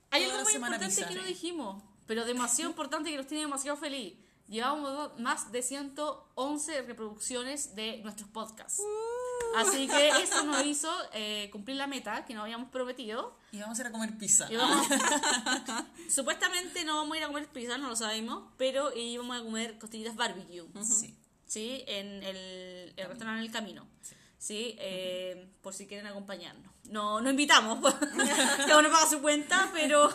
Hay 0.10 0.24
algo 0.24 0.44
muy 0.44 0.54
importante 0.56 0.86
pizza. 0.88 1.08
que 1.08 1.14
no 1.16 1.24
dijimos, 1.24 1.84
pero 2.08 2.26
demasiado 2.26 2.72
importante 2.72 3.12
que 3.12 3.18
nos 3.18 3.28
tiene 3.28 3.44
demasiado 3.44 3.78
feliz. 3.78 4.16
Llevamos 4.50 5.18
más 5.20 5.52
de 5.52 5.62
111 5.62 6.82
reproducciones 6.82 7.76
de 7.76 7.98
nuestros 8.02 8.28
podcasts. 8.30 8.82
Así 9.56 9.88
que 9.88 10.10
eso 10.22 10.44
nos 10.44 10.66
hizo 10.66 10.92
eh, 11.14 11.50
cumplir 11.52 11.78
la 11.78 11.88
meta 11.88 12.26
que 12.26 12.34
nos 12.34 12.44
habíamos 12.44 12.70
prometido. 12.70 13.36
y 13.52 13.60
vamos 13.60 13.78
a 13.80 13.82
ir 13.84 13.88
a 13.88 13.92
comer 13.92 14.18
pizza. 14.18 14.50
Vamos- 14.52 14.88
Supuestamente 16.10 16.84
no 16.86 16.98
vamos 16.98 17.14
a 17.16 17.18
ir 17.18 17.24
a 17.24 17.28
comer 17.28 17.48
pizza, 17.48 17.78
no 17.78 17.90
lo 17.90 17.96
sabemos, 17.96 18.44
pero 18.58 18.96
íbamos 18.96 19.40
a 19.40 19.44
comer 19.44 19.78
costillitas 19.80 20.16
barbecue. 20.16 20.66
Sí. 20.84 21.16
¿sí? 21.46 21.84
En 21.88 22.24
el, 22.24 22.94
el 22.98 23.08
restaurante 23.08 23.44
El 23.46 23.52
Camino. 23.52 23.88
¿sí? 24.02 24.16
Eh, 24.80 25.48
por 25.62 25.74
si 25.74 25.86
quieren 25.86 26.08
acompañarnos. 26.08 26.72
No, 26.86 27.20
no 27.22 27.30
invitamos, 27.30 27.80
cada 28.58 28.80
uno 28.80 28.90
paga 28.90 29.06
su 29.08 29.22
cuenta, 29.22 29.70
pero, 29.74 30.10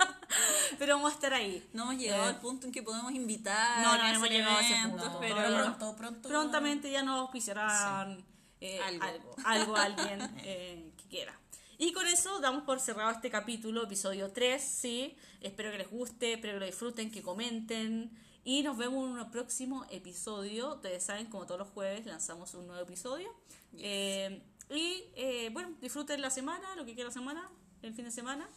pero 0.78 0.94
vamos 0.94 1.10
a 1.10 1.14
estar 1.14 1.34
ahí. 1.34 1.68
No 1.72 1.82
hemos 1.84 1.96
llegado 1.98 2.24
Eh, 2.24 2.28
al 2.28 2.40
punto 2.40 2.66
en 2.66 2.72
que 2.72 2.82
podemos 2.82 3.12
invitar. 3.12 3.82
No, 3.82 3.96
no 3.98 4.02
a 4.04 4.12
hemos 4.12 4.30
llegado 4.30 4.56
a 4.56 4.60
ese 4.60 4.88
punto. 4.88 5.18
pero 5.20 5.36
pronto, 5.36 5.96
pronto. 5.96 6.28
Prontamente 6.28 6.90
ya 6.90 7.02
nos 7.02 7.18
auspiciarán 7.20 8.24
eh, 8.60 8.80
Algo. 8.80 9.04
algo. 9.04 9.34
algo, 9.44 9.76
alguien 9.76 10.22
eh, 10.38 10.90
que 10.96 11.04
quiera. 11.08 11.38
Y 11.78 11.92
con 11.92 12.06
eso 12.06 12.40
damos 12.40 12.62
por 12.62 12.80
cerrado 12.80 13.10
este 13.10 13.30
capítulo, 13.30 13.82
episodio 13.84 14.30
3, 14.32 14.62
¿sí? 14.62 15.14
Espero 15.42 15.70
que 15.70 15.78
les 15.78 15.90
guste, 15.90 16.34
espero 16.34 16.54
que 16.54 16.60
lo 16.60 16.66
disfruten, 16.66 17.10
que 17.10 17.20
comenten. 17.20 18.10
Y 18.48 18.62
nos 18.62 18.76
vemos 18.76 19.04
en 19.10 19.18
un 19.18 19.30
próximo 19.32 19.84
episodio. 19.90 20.74
Ustedes 20.76 21.02
saben, 21.02 21.26
como 21.26 21.46
todos 21.46 21.58
los 21.58 21.68
jueves, 21.70 22.06
lanzamos 22.06 22.54
un 22.54 22.68
nuevo 22.68 22.80
episodio. 22.80 23.28
Eh, 23.76 24.40
y 24.70 25.02
eh, 25.16 25.50
bueno, 25.52 25.74
disfruten 25.80 26.20
la 26.20 26.30
semana, 26.30 26.76
lo 26.76 26.84
que 26.86 26.94
queda 26.94 27.06
la 27.06 27.10
semana, 27.10 27.50
el 27.82 27.92
fin 27.92 28.04
de 28.04 28.12
semana. 28.12 28.48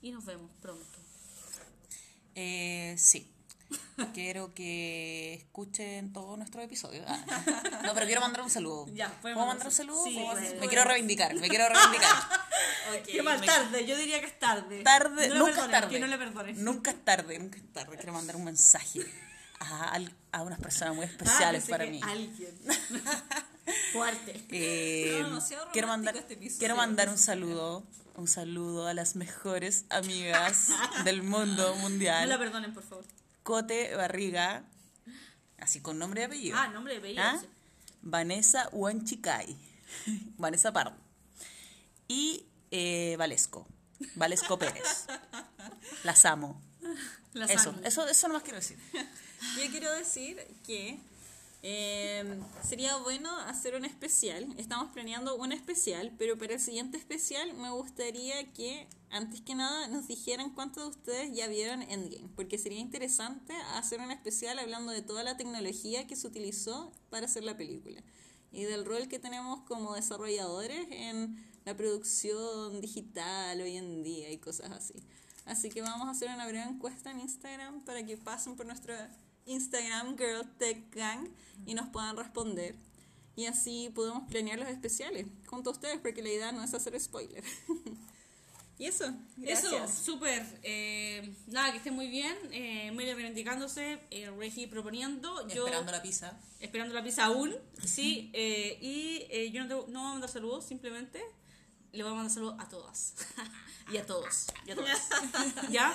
Y 0.00 0.12
nos 0.12 0.24
vemos 0.24 0.50
pronto. 0.62 0.98
Eh, 2.34 2.94
sí. 2.96 3.30
Quiero 4.14 4.54
que 4.54 5.34
escuchen 5.34 6.14
todos 6.14 6.38
nuestros 6.38 6.64
episodios. 6.64 7.04
Ah, 7.06 7.42
No, 7.84 7.92
pero 7.92 8.06
quiero 8.06 8.22
mandar 8.22 8.40
un 8.40 8.50
saludo. 8.50 8.86
Ya, 8.94 9.10
¿Puedo 9.20 9.36
mandar 9.44 9.66
un 9.66 9.72
saludo? 9.74 10.04
sí, 10.04 10.14
¿Puedo- 10.14 10.30
puede. 10.40 10.58
me 10.58 10.68
quiero 10.68 10.84
reivindicar, 10.84 11.34
me 11.34 11.48
quiero 11.50 11.68
reivindicar. 11.68 12.14
Qué 13.06 13.22
mal 13.22 13.44
tarde, 13.44 13.84
yo 13.86 13.94
diría 13.98 14.20
que 14.20 14.26
es 14.26 14.38
tarde. 14.38 14.82
Tarde, 14.82 15.28
No 15.28 15.46
nunca 15.46 15.64
es 15.66 15.70
tarde. 15.70 15.90
Que 15.90 16.00
no 16.00 16.06
le 16.06 16.16
perdones. 16.16 16.56
Nunca 16.56 16.90
es 16.92 17.04
tarde, 17.04 17.38
nunca 17.38 17.58
es 17.58 17.72
tarde. 17.74 17.96
Quiero 17.96 18.12
mandar 18.14 18.36
un 18.36 18.44
mensaje 18.44 19.00
a, 19.60 19.98
a 20.32 20.42
unas 20.42 20.58
personas 20.60 20.94
muy 20.96 21.04
Ah, 21.06 21.08
especiales 21.10 21.66
para 21.68 21.86
mí. 21.86 22.00
Alguien. 22.02 22.54
Fuerte. 23.92 24.44
Eh, 24.50 25.24
No, 25.30 25.40
quiero, 25.72 25.88
mandar, 25.88 26.16
este 26.16 26.36
quiero 26.58 26.76
mandar 26.76 27.08
un 27.08 27.18
saludo, 27.18 27.84
un 28.16 28.28
saludo 28.28 28.86
a 28.86 28.94
las 28.94 29.16
mejores 29.16 29.84
amigas 29.90 30.68
del 31.04 31.22
mundo 31.22 31.68
No 31.70 31.74
la 31.76 31.80
mundial. 31.82 32.38
perdonen, 32.38 32.74
por 32.74 32.82
favor. 32.82 33.04
Cote 33.42 33.94
Barriga, 33.96 34.64
Así 35.58 35.80
con 35.80 35.98
nombre 35.98 36.20
y 36.22 36.24
apellido. 36.24 36.56
Ah, 36.58 36.68
nombre 36.68 36.94
de 36.94 36.98
apellido, 36.98 37.22
¿Ah? 37.24 37.38
sí. 37.40 37.46
Vanessa 38.02 38.68
Huanchicay. 38.72 39.56
Vanessa 40.36 40.72
Pardo. 40.72 40.96
Y 42.08 42.44
eh, 42.70 43.14
Valesco. 43.18 43.66
Valesco 44.16 44.58
Pérez. 44.58 45.06
Las 46.02 46.24
amo. 46.26 46.60
Eso, 47.34 47.74
eso, 47.84 48.06
eso 48.06 48.28
nomás 48.28 48.42
quiero 48.42 48.58
decir. 48.58 48.78
Yo 49.58 49.70
quiero 49.70 49.92
decir 49.92 50.38
que 50.64 50.98
eh, 51.62 52.22
sería 52.62 52.96
bueno 52.98 53.36
hacer 53.40 53.74
un 53.74 53.84
especial. 53.84 54.46
Estamos 54.58 54.92
planeando 54.92 55.34
un 55.36 55.50
especial, 55.50 56.12
pero 56.18 56.38
para 56.38 56.54
el 56.54 56.60
siguiente 56.60 56.98
especial 56.98 57.54
me 57.54 57.70
gustaría 57.70 58.52
que, 58.52 58.86
antes 59.10 59.40
que 59.40 59.54
nada, 59.54 59.88
nos 59.88 60.06
dijeran 60.06 60.50
cuántos 60.50 60.82
de 60.84 60.90
ustedes 60.90 61.32
ya 61.32 61.48
vieron 61.48 61.82
Endgame, 61.82 62.28
porque 62.36 62.58
sería 62.58 62.78
interesante 62.78 63.54
hacer 63.74 64.00
un 64.00 64.10
especial 64.10 64.58
hablando 64.58 64.92
de 64.92 65.02
toda 65.02 65.22
la 65.22 65.36
tecnología 65.36 66.06
que 66.06 66.16
se 66.16 66.26
utilizó 66.26 66.92
para 67.08 67.26
hacer 67.26 67.44
la 67.44 67.56
película 67.56 68.02
y 68.54 68.64
del 68.64 68.84
rol 68.84 69.08
que 69.08 69.18
tenemos 69.18 69.60
como 69.62 69.94
desarrolladores 69.94 70.86
en 70.90 71.36
la 71.64 71.76
producción 71.76 72.80
digital 72.80 73.60
hoy 73.60 73.76
en 73.76 74.02
día 74.02 74.30
y 74.30 74.38
cosas 74.38 74.70
así. 74.70 74.94
Así 75.46 75.68
que 75.68 75.82
vamos 75.82 76.08
a 76.08 76.12
hacer 76.12 76.28
una 76.30 76.46
breve 76.46 76.64
encuesta 76.64 77.10
en 77.10 77.20
Instagram 77.20 77.84
para 77.84 78.04
que 78.04 78.16
pasen 78.16 78.56
por 78.56 78.64
nuestro 78.66 78.94
Instagram 79.46 80.16
Girl 80.16 80.48
Tech 80.58 80.94
Gang 80.94 81.28
y 81.66 81.74
nos 81.74 81.88
puedan 81.90 82.16
responder. 82.16 82.74
Y 83.36 83.46
así 83.46 83.90
podemos 83.94 84.26
planear 84.28 84.58
los 84.58 84.68
especiales 84.68 85.26
junto 85.46 85.70
a 85.70 85.72
ustedes, 85.72 85.98
porque 86.00 86.22
la 86.22 86.30
idea 86.30 86.52
no 86.52 86.62
es 86.62 86.72
hacer 86.72 86.98
spoiler. 87.00 87.42
y 88.78 88.86
eso, 88.86 89.04
Eso, 89.42 89.70
gracias. 89.70 89.98
súper. 89.98 90.44
Eh, 90.62 91.34
nada, 91.48 91.70
que 91.72 91.78
esté 91.78 91.90
muy 91.90 92.08
bien. 92.08 92.34
Eh, 92.52 92.90
Miriam 92.92 93.16
reivindicándose, 93.16 94.00
eh, 94.10 94.30
Regi 94.38 94.66
proponiendo. 94.66 95.46
Yo 95.48 95.64
Esperando 95.66 95.92
la 95.92 96.00
pizza. 96.02 96.38
esperando 96.60 96.94
la 96.94 97.02
pizza 97.04 97.24
aún. 97.26 97.54
Sí, 97.84 98.30
eh, 98.32 98.78
y 98.80 99.26
eh, 99.30 99.50
yo 99.52 99.64
no, 99.64 99.68
te- 99.68 99.92
no 99.92 99.98
voy 100.00 100.08
a 100.08 100.12
mandar 100.12 100.30
saludos, 100.30 100.64
simplemente 100.64 101.20
le 101.94 102.02
voy 102.02 102.12
a 102.12 102.14
mandar 102.16 102.32
saludos 102.32 102.56
a 102.58 102.68
todas. 102.68 103.14
y 103.92 103.96
a 103.96 104.06
todos. 104.06 104.46
Y 104.66 104.72
a 104.72 104.74
todas. 104.74 105.08
¿Ya? 105.70 105.94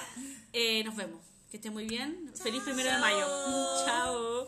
Eh, 0.53 0.83
nos 0.83 0.95
vemos. 0.95 1.21
Que 1.51 1.57
esté 1.57 1.69
muy 1.69 1.85
bien. 1.87 2.31
Feliz 2.41 2.63
primero 2.63 2.91
de 2.91 2.97
mayo. 2.99 3.27
Chao. 3.85 4.47